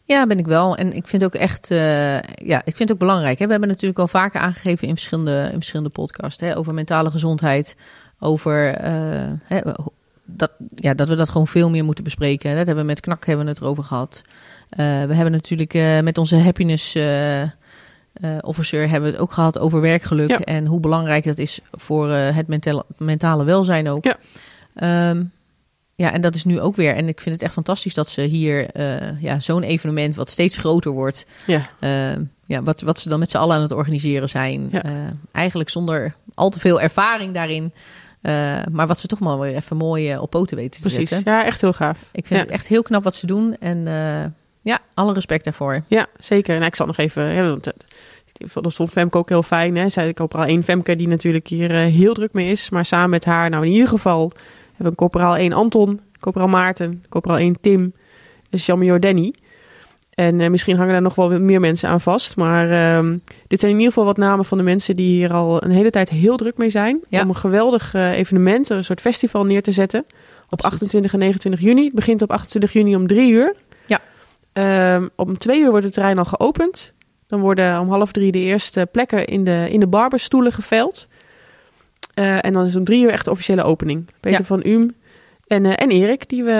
Ja, 0.05 0.27
ben 0.27 0.39
ik 0.39 0.45
wel. 0.45 0.75
En 0.77 0.93
ik 0.93 1.07
vind 1.07 1.23
ook 1.23 1.35
echt, 1.35 1.71
eh, 1.71 2.19
ja, 2.21 2.57
ik 2.65 2.75
vind 2.75 2.79
het 2.79 2.91
ook 2.91 2.97
belangrijk. 2.97 3.39
Hè? 3.39 3.45
We 3.45 3.51
hebben 3.51 3.69
natuurlijk 3.69 3.99
al 3.99 4.07
vaker 4.07 4.39
aangegeven 4.39 4.87
in 4.87 4.93
verschillende, 4.93 5.43
in 5.45 5.53
verschillende 5.53 5.91
podcasts 5.91 6.41
hè, 6.41 6.57
over 6.57 6.73
mentale 6.73 7.11
gezondheid, 7.11 7.75
over 8.19 8.73
eh, 8.73 9.31
hè, 9.43 9.61
dat, 10.25 10.51
ja, 10.75 10.93
dat 10.93 11.07
we 11.07 11.15
dat 11.15 11.29
gewoon 11.29 11.47
veel 11.47 11.69
meer 11.69 11.83
moeten 11.83 12.03
bespreken. 12.03 12.55
Dat 12.55 12.65
hebben 12.65 12.85
we 12.85 12.89
met 12.89 12.99
Knak 12.99 13.25
hebben 13.25 13.45
we 13.45 13.51
het 13.51 13.61
erover 13.61 13.83
gehad. 13.83 14.21
Eh, 14.69 14.77
we 14.85 15.13
hebben 15.13 15.31
natuurlijk 15.31 15.73
met 16.03 16.17
onze 16.17 16.37
happiness 16.37 16.97
eh, 18.13 18.35
eh, 18.35 18.37
officer 18.41 18.89
hebben 18.89 19.09
we 19.09 19.15
het 19.15 19.23
ook 19.25 19.31
gehad 19.31 19.59
over 19.59 19.81
werkgeluk 19.81 20.29
Ja. 20.29 20.39
en 20.39 20.65
hoe 20.65 20.79
belangrijk 20.79 21.23
dat 21.23 21.37
is 21.37 21.59
voor 21.71 22.09
eh, 22.09 22.35
het 22.35 22.47
mentale, 22.47 22.85
mentale 22.97 23.43
welzijn 23.43 23.89
ook. 23.89 24.03
Ja. 24.03 24.17
Ehm, 24.75 25.23
ja, 25.95 26.11
en 26.11 26.21
dat 26.21 26.35
is 26.35 26.43
nu 26.45 26.59
ook 26.59 26.75
weer. 26.75 26.95
En 26.95 27.07
ik 27.07 27.21
vind 27.21 27.35
het 27.35 27.43
echt 27.43 27.53
fantastisch 27.53 27.93
dat 27.93 28.09
ze 28.09 28.21
hier 28.21 28.69
eh, 28.69 29.21
ja, 29.21 29.39
zo'n 29.39 29.63
evenement, 29.63 30.15
wat 30.15 30.29
steeds 30.29 30.57
groter 30.57 30.91
wordt, 30.91 31.25
Ja. 31.45 31.69
eh, 31.79 32.15
ja, 32.45 32.63
wat, 32.63 32.81
wat 32.81 32.99
ze 32.99 33.09
dan 33.09 33.19
met 33.19 33.31
z'n 33.31 33.37
allen 33.37 33.55
aan 33.55 33.61
het 33.61 33.71
organiseren 33.71 34.29
zijn. 34.29 34.67
Ja. 34.71 34.83
Eigenlijk 35.31 35.69
zonder 35.69 36.13
al 36.33 36.49
te 36.49 36.59
veel 36.59 36.81
ervaring 36.81 37.33
daarin. 37.33 37.73
Maar 38.71 38.87
wat 38.87 38.99
ze 38.99 39.07
toch 39.07 39.19
maar 39.19 39.39
weer 39.39 39.55
even 39.55 39.77
mooi 39.77 40.17
op 40.17 40.29
poten 40.29 40.57
weten 40.57 40.81
te 40.81 40.87
Precies. 40.87 41.09
zetten. 41.09 41.31
Ja, 41.31 41.43
echt 41.43 41.61
heel 41.61 41.73
gaaf. 41.73 42.09
Ik 42.11 42.25
vind 42.27 42.39
Ja. 42.39 42.45
het 42.45 42.53
echt 42.55 42.67
heel 42.67 42.81
knap 42.83 43.03
wat 43.03 43.15
ze 43.15 43.25
doen. 43.25 43.55
En 43.59 43.87
ja, 44.63 44.79
alle 44.93 45.13
respect 45.13 45.43
daarvoor. 45.43 45.83
Ja, 45.87 46.07
zeker. 46.19 46.55
En 46.55 46.63
ik 46.63 46.75
zal 46.75 46.85
nog 46.85 46.97
even. 46.97 47.33
Ja, 47.33 47.47
want, 47.47 47.67
eh, 47.67 47.73
dat 48.53 48.73
vond 48.73 48.91
Femke 48.91 49.17
ook 49.17 49.29
heel 49.29 49.43
fijn. 49.43 49.75
Hè? 49.75 49.89
Zij 49.89 50.13
corporaal 50.13 50.47
1 50.47 50.63
Femke, 50.63 50.95
die 50.95 51.07
natuurlijk 51.07 51.47
hier 51.47 51.71
eh, 51.71 51.93
heel 51.93 52.13
druk 52.13 52.33
mee 52.33 52.51
is. 52.51 52.69
Maar 52.69 52.85
samen 52.85 53.09
met 53.09 53.25
haar, 53.25 53.49
nou 53.49 53.65
in 53.65 53.71
ieder 53.71 53.87
geval, 53.87 54.31
hebben 54.67 54.77
we 54.77 54.85
een 54.85 54.95
corporaal 54.95 55.37
1 55.37 55.53
Anton, 55.53 55.99
corporaal 56.19 56.47
Maarten, 56.47 57.03
corporaal 57.09 57.39
1 57.39 57.61
Tim, 57.61 57.93
en 58.49 58.57
Jean 58.57 58.99
Danny. 58.99 59.33
En 60.09 60.41
eh, 60.41 60.49
misschien 60.49 60.75
hangen 60.75 60.93
daar 60.93 61.01
nog 61.01 61.15
wel 61.15 61.39
meer 61.39 61.59
mensen 61.59 61.89
aan 61.89 62.01
vast. 62.01 62.35
Maar 62.35 62.69
ehm, 62.69 63.17
dit 63.47 63.59
zijn 63.59 63.71
in 63.71 63.77
ieder 63.77 63.93
geval 63.93 64.07
wat 64.07 64.17
namen 64.17 64.45
van 64.45 64.57
de 64.57 64.63
mensen 64.63 64.95
die 64.95 65.15
hier 65.15 65.33
al 65.33 65.63
een 65.63 65.71
hele 65.71 65.89
tijd 65.89 66.09
heel 66.09 66.37
druk 66.37 66.57
mee 66.57 66.69
zijn. 66.69 66.99
Ja. 67.09 67.21
Om 67.21 67.29
een 67.29 67.35
geweldig 67.35 67.93
evenement, 67.93 68.69
een 68.69 68.83
soort 68.83 69.01
festival 69.01 69.45
neer 69.45 69.61
te 69.61 69.71
zetten. 69.71 70.05
Op 70.49 70.61
Absoluut. 70.61 70.73
28 70.73 71.13
en 71.13 71.19
29 71.19 71.61
juni. 71.61 71.83
Het 71.83 71.93
begint 71.93 72.21
op 72.21 72.31
28 72.31 72.73
juni 72.73 72.95
om 72.95 73.07
drie 73.07 73.31
uur. 73.31 73.55
Ehm, 74.53 75.07
om 75.15 75.37
twee 75.37 75.61
uur 75.61 75.69
wordt 75.69 75.85
het 75.85 75.93
terrein 75.93 76.17
al 76.17 76.25
geopend. 76.25 76.93
Dan 77.27 77.39
worden 77.39 77.79
om 77.79 77.89
half 77.89 78.11
drie 78.11 78.31
de 78.31 78.39
eerste 78.39 78.87
plekken 78.91 79.25
in 79.25 79.43
de, 79.43 79.67
in 79.69 79.79
de 79.79 79.87
barberstoelen 79.87 80.51
geveld. 80.51 81.07
Eh, 82.13 82.45
en 82.45 82.53
dan 82.53 82.65
is 82.65 82.75
om 82.75 82.83
drie 82.83 83.03
uur 83.03 83.09
echt 83.09 83.25
de 83.25 83.31
officiële 83.31 83.63
opening. 83.63 84.09
Peter 84.19 84.39
Ja. 84.39 84.45
van 84.45 84.61
Uhm 84.65 84.89
en, 85.47 85.65
eh, 85.65 85.71
en 85.75 85.89
Erik, 85.91 86.29
die 86.29 86.43
we, 86.43 86.51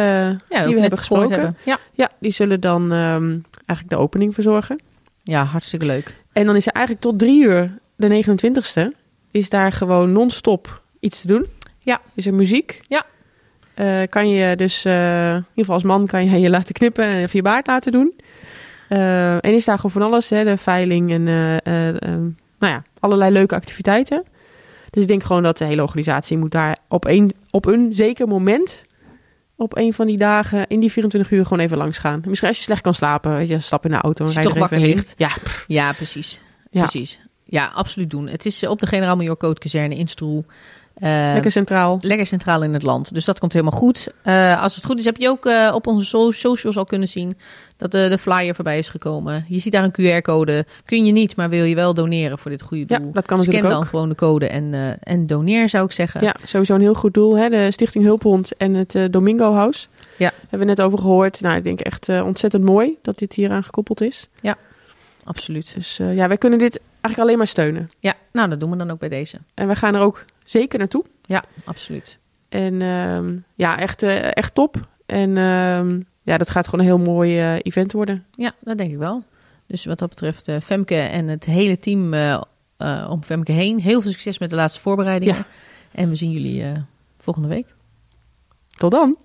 Ja, 0.49 0.65
die 0.65 0.73
we 0.75 0.79
hebben 0.81 0.97
gesproken. 0.99 1.31
hebben. 1.31 1.57
Ja. 1.65 1.77
Ja, 1.93 2.09
die 2.19 2.31
zullen 2.31 2.59
dan 2.59 2.91
ehm, 2.91 3.37
eigenlijk 3.65 3.89
de 3.89 3.95
opening 3.97 4.33
verzorgen. 4.33 4.81
ja, 5.23 5.43
hartstikke 5.43 5.85
leuk. 5.85 6.15
En 6.31 6.45
dan 6.45 6.55
is 6.55 6.67
er 6.67 6.71
eigenlijk 6.73 7.05
tot 7.05 7.19
drie 7.19 7.43
uur, 7.43 7.77
de 7.95 8.07
29ste, 8.07 8.91
is 9.31 9.49
daar 9.49 9.71
gewoon 9.71 10.11
non-stop 10.11 10.81
iets 10.99 11.21
te 11.21 11.27
doen. 11.27 11.45
Ja. 11.79 12.01
Is 12.13 12.25
er 12.25 12.33
muziek. 12.33 12.81
Ja. 12.87 13.05
Eh, 13.74 14.01
kan 14.09 14.30
je 14.30 14.55
dus, 14.55 14.86
eh, 14.86 15.30
in 15.30 15.36
ieder 15.36 15.45
geval 15.55 15.74
als 15.74 15.84
man, 15.84 16.07
kan 16.07 16.26
je 16.26 16.39
je 16.45 16.49
laten 16.49 16.74
knippen 16.74 17.05
en 17.05 17.17
even 17.17 17.30
je 17.32 17.41
baard 17.41 17.67
laten 17.67 17.91
doen. 17.91 18.13
Eh, 18.89 19.34
en 19.34 19.53
is 19.53 19.65
daar 19.65 19.76
gewoon 19.76 19.91
van 19.91 20.01
alles, 20.01 20.30
hè, 20.30 20.43
de 20.43 20.57
veiling 20.57 21.11
en 21.11 21.24
nou 22.59 22.76
ja, 22.76 22.84
allerlei 22.99 23.32
leuke 23.32 23.55
activiteiten. 23.55 24.24
Dus 24.89 25.01
ik 25.01 25.07
denk 25.07 25.24
gewoon 25.24 25.43
dat 25.43 25.57
de 25.57 25.65
hele 25.65 25.82
organisatie 25.82 26.38
moet 26.38 26.51
daar 26.51 26.78
op 26.88 27.05
een, 27.05 27.34
op 27.49 27.65
een 27.65 27.93
zeker 27.93 28.28
moment, 28.28 28.86
op 29.55 29.78
een 29.78 29.93
van 29.93 30.07
die 30.07 30.17
dagen, 30.17 30.67
in 30.67 30.80
die 30.80 30.91
24 30.91 31.32
uur 31.32 31.43
gewoon 31.43 31.59
even 31.59 31.78
langs 31.78 31.97
gaan. 31.97 32.21
Misschien 32.26 32.47
als 32.47 32.57
je 32.57 32.63
slecht 32.63 32.82
kan 32.82 32.93
slapen, 32.93 33.36
weet 33.36 33.47
je, 33.47 33.59
stap 33.59 33.86
in 33.86 33.91
de 33.91 33.97
auto 33.97 34.19
en 34.19 34.26
Als 34.26 34.34
je 34.34 34.41
rijd 34.41 34.55
er 34.55 34.61
toch 34.61 34.71
even 34.71 34.88
ligt. 34.88 35.13
Ja, 35.17 35.28
pff, 35.43 35.63
Ja, 35.67 35.93
precies. 35.93 36.41
Ja. 36.69 36.80
Precies. 36.80 37.21
Ja, 37.43 37.67
absoluut 37.67 38.09
doen. 38.09 38.28
Het 38.28 38.45
is 38.45 38.65
op 38.65 38.80
de 38.80 38.88
Generaal 38.88 39.15
Major 39.15 39.38
Code 39.38 39.59
Kazerne 39.59 39.95
in 39.95 40.07
Stroel. 40.07 40.45
Eh, 40.93 41.31
lekker 41.33 41.51
centraal. 41.51 41.97
lekker 42.01 42.25
centraal 42.25 42.63
in 42.63 42.73
het 42.73 42.83
land. 42.83 43.13
Dus 43.13 43.25
dat 43.25 43.39
komt 43.39 43.53
helemaal 43.53 43.79
goed. 43.79 44.07
Eh, 44.21 44.61
als 44.61 44.75
het 44.75 44.85
goed 44.85 44.99
is, 44.99 45.05
heb 45.05 45.17
je 45.17 45.29
ook 45.29 45.45
eh, 45.45 45.71
op 45.73 45.87
onze 45.87 46.05
so- 46.05 46.31
socials 46.31 46.77
al 46.77 46.85
kunnen 46.85 47.07
zien 47.07 47.37
dat 47.77 47.91
de, 47.91 48.09
de 48.09 48.17
flyer 48.17 48.55
voorbij 48.55 48.77
is 48.77 48.89
gekomen. 48.89 49.45
Je 49.47 49.59
ziet 49.59 49.71
daar 49.71 49.83
een 49.83 49.91
QR-code. 50.21 50.65
Kun 50.85 51.05
je 51.05 51.11
niet, 51.11 51.35
maar 51.35 51.49
wil 51.49 51.63
je 51.63 51.75
wel 51.75 51.93
doneren 51.93 52.37
voor 52.37 52.51
dit 52.51 52.61
goede 52.61 52.85
Ja, 52.87 52.97
doel? 52.99 53.11
dat 53.11 53.25
kan 53.25 53.39
Scan 53.43 53.61
dan 53.61 53.71
ook. 53.71 53.85
gewoon 53.85 54.09
de 54.09 54.15
code 54.15 54.47
en, 54.47 54.97
en 54.99 55.27
doneer, 55.27 55.69
zou 55.69 55.85
ik 55.85 55.91
zeggen. 55.91 56.21
Ja, 56.23 56.35
sowieso 56.45 56.75
een 56.75 56.81
heel 56.81 56.93
goed 56.93 57.13
doel. 57.13 57.37
Hè? 57.37 57.49
De 57.49 57.71
Stichting 57.71 58.03
Hulphond 58.03 58.57
en 58.57 58.73
het 58.73 58.97
Domingo 59.11 59.53
House. 59.53 59.87
Ja. 60.17 60.31
Hebben 60.41 60.59
we 60.59 60.65
net 60.65 60.81
over 60.81 60.99
gehoord. 60.99 61.41
Nou, 61.41 61.55
ik 61.57 61.63
denk 61.63 61.79
echt 61.79 62.09
ontzettend 62.09 62.63
mooi 62.63 62.97
dat 63.01 63.17
dit 63.17 63.33
hier 63.33 63.51
aan 63.51 63.63
gekoppeld 63.63 64.01
is. 64.01 64.27
Absoluut. 65.23 65.73
Dus 65.75 65.97
ja, 65.97 66.27
wij 66.27 66.37
kunnen 66.37 66.59
dit 66.59 66.79
eigenlijk 66.91 67.19
alleen 67.19 67.37
maar 67.37 67.47
steunen. 67.47 67.89
Ja, 67.99 68.13
nou, 68.31 68.49
dat 68.49 68.59
doen 68.59 68.69
we 68.71 68.77
dan 68.77 68.91
ook 68.91 68.99
bij 68.99 69.09
deze. 69.09 69.37
En 69.53 69.65
wij 69.67 69.75
gaan 69.75 69.95
er 69.95 70.01
ook 70.01 70.25
zeker 70.43 70.79
naartoe. 70.79 71.05
Ja, 71.25 71.43
absoluut. 71.65 72.19
En 72.49 72.81
ehm, 72.81 73.37
ja, 73.55 73.79
echt, 73.79 74.03
eh, 74.03 74.37
echt 74.37 74.53
top. 74.53 74.79
En 75.05 75.37
ehm, 75.37 76.01
ja, 76.23 76.37
dat 76.37 76.49
gaat 76.49 76.67
gewoon 76.67 76.85
een 76.85 76.91
heel 76.91 77.13
mooi 77.13 77.39
eh, 77.39 77.55
event 77.61 77.91
worden. 77.91 78.25
Ja, 78.31 78.51
dat 78.59 78.77
denk 78.77 78.91
ik 78.91 78.97
wel. 78.97 79.23
Dus 79.67 79.85
wat 79.85 79.99
dat 79.99 80.09
betreft, 80.09 80.47
eh, 80.47 80.59
Femke 80.59 80.95
en 80.95 81.27
het 81.27 81.45
hele 81.45 81.79
team 81.79 82.13
om 83.09 83.23
Femke 83.23 83.51
heen. 83.51 83.79
Heel 83.79 84.01
veel 84.01 84.11
succes 84.11 84.37
met 84.37 84.49
de 84.49 84.55
laatste 84.55 84.81
voorbereidingen. 84.81 85.35
Ja. 85.35 85.45
En 85.91 86.09
we 86.09 86.15
zien 86.15 86.31
jullie 86.31 86.63
volgende 87.17 87.47
week. 87.47 87.75
Tot 88.69 88.91
dan! 88.91 89.17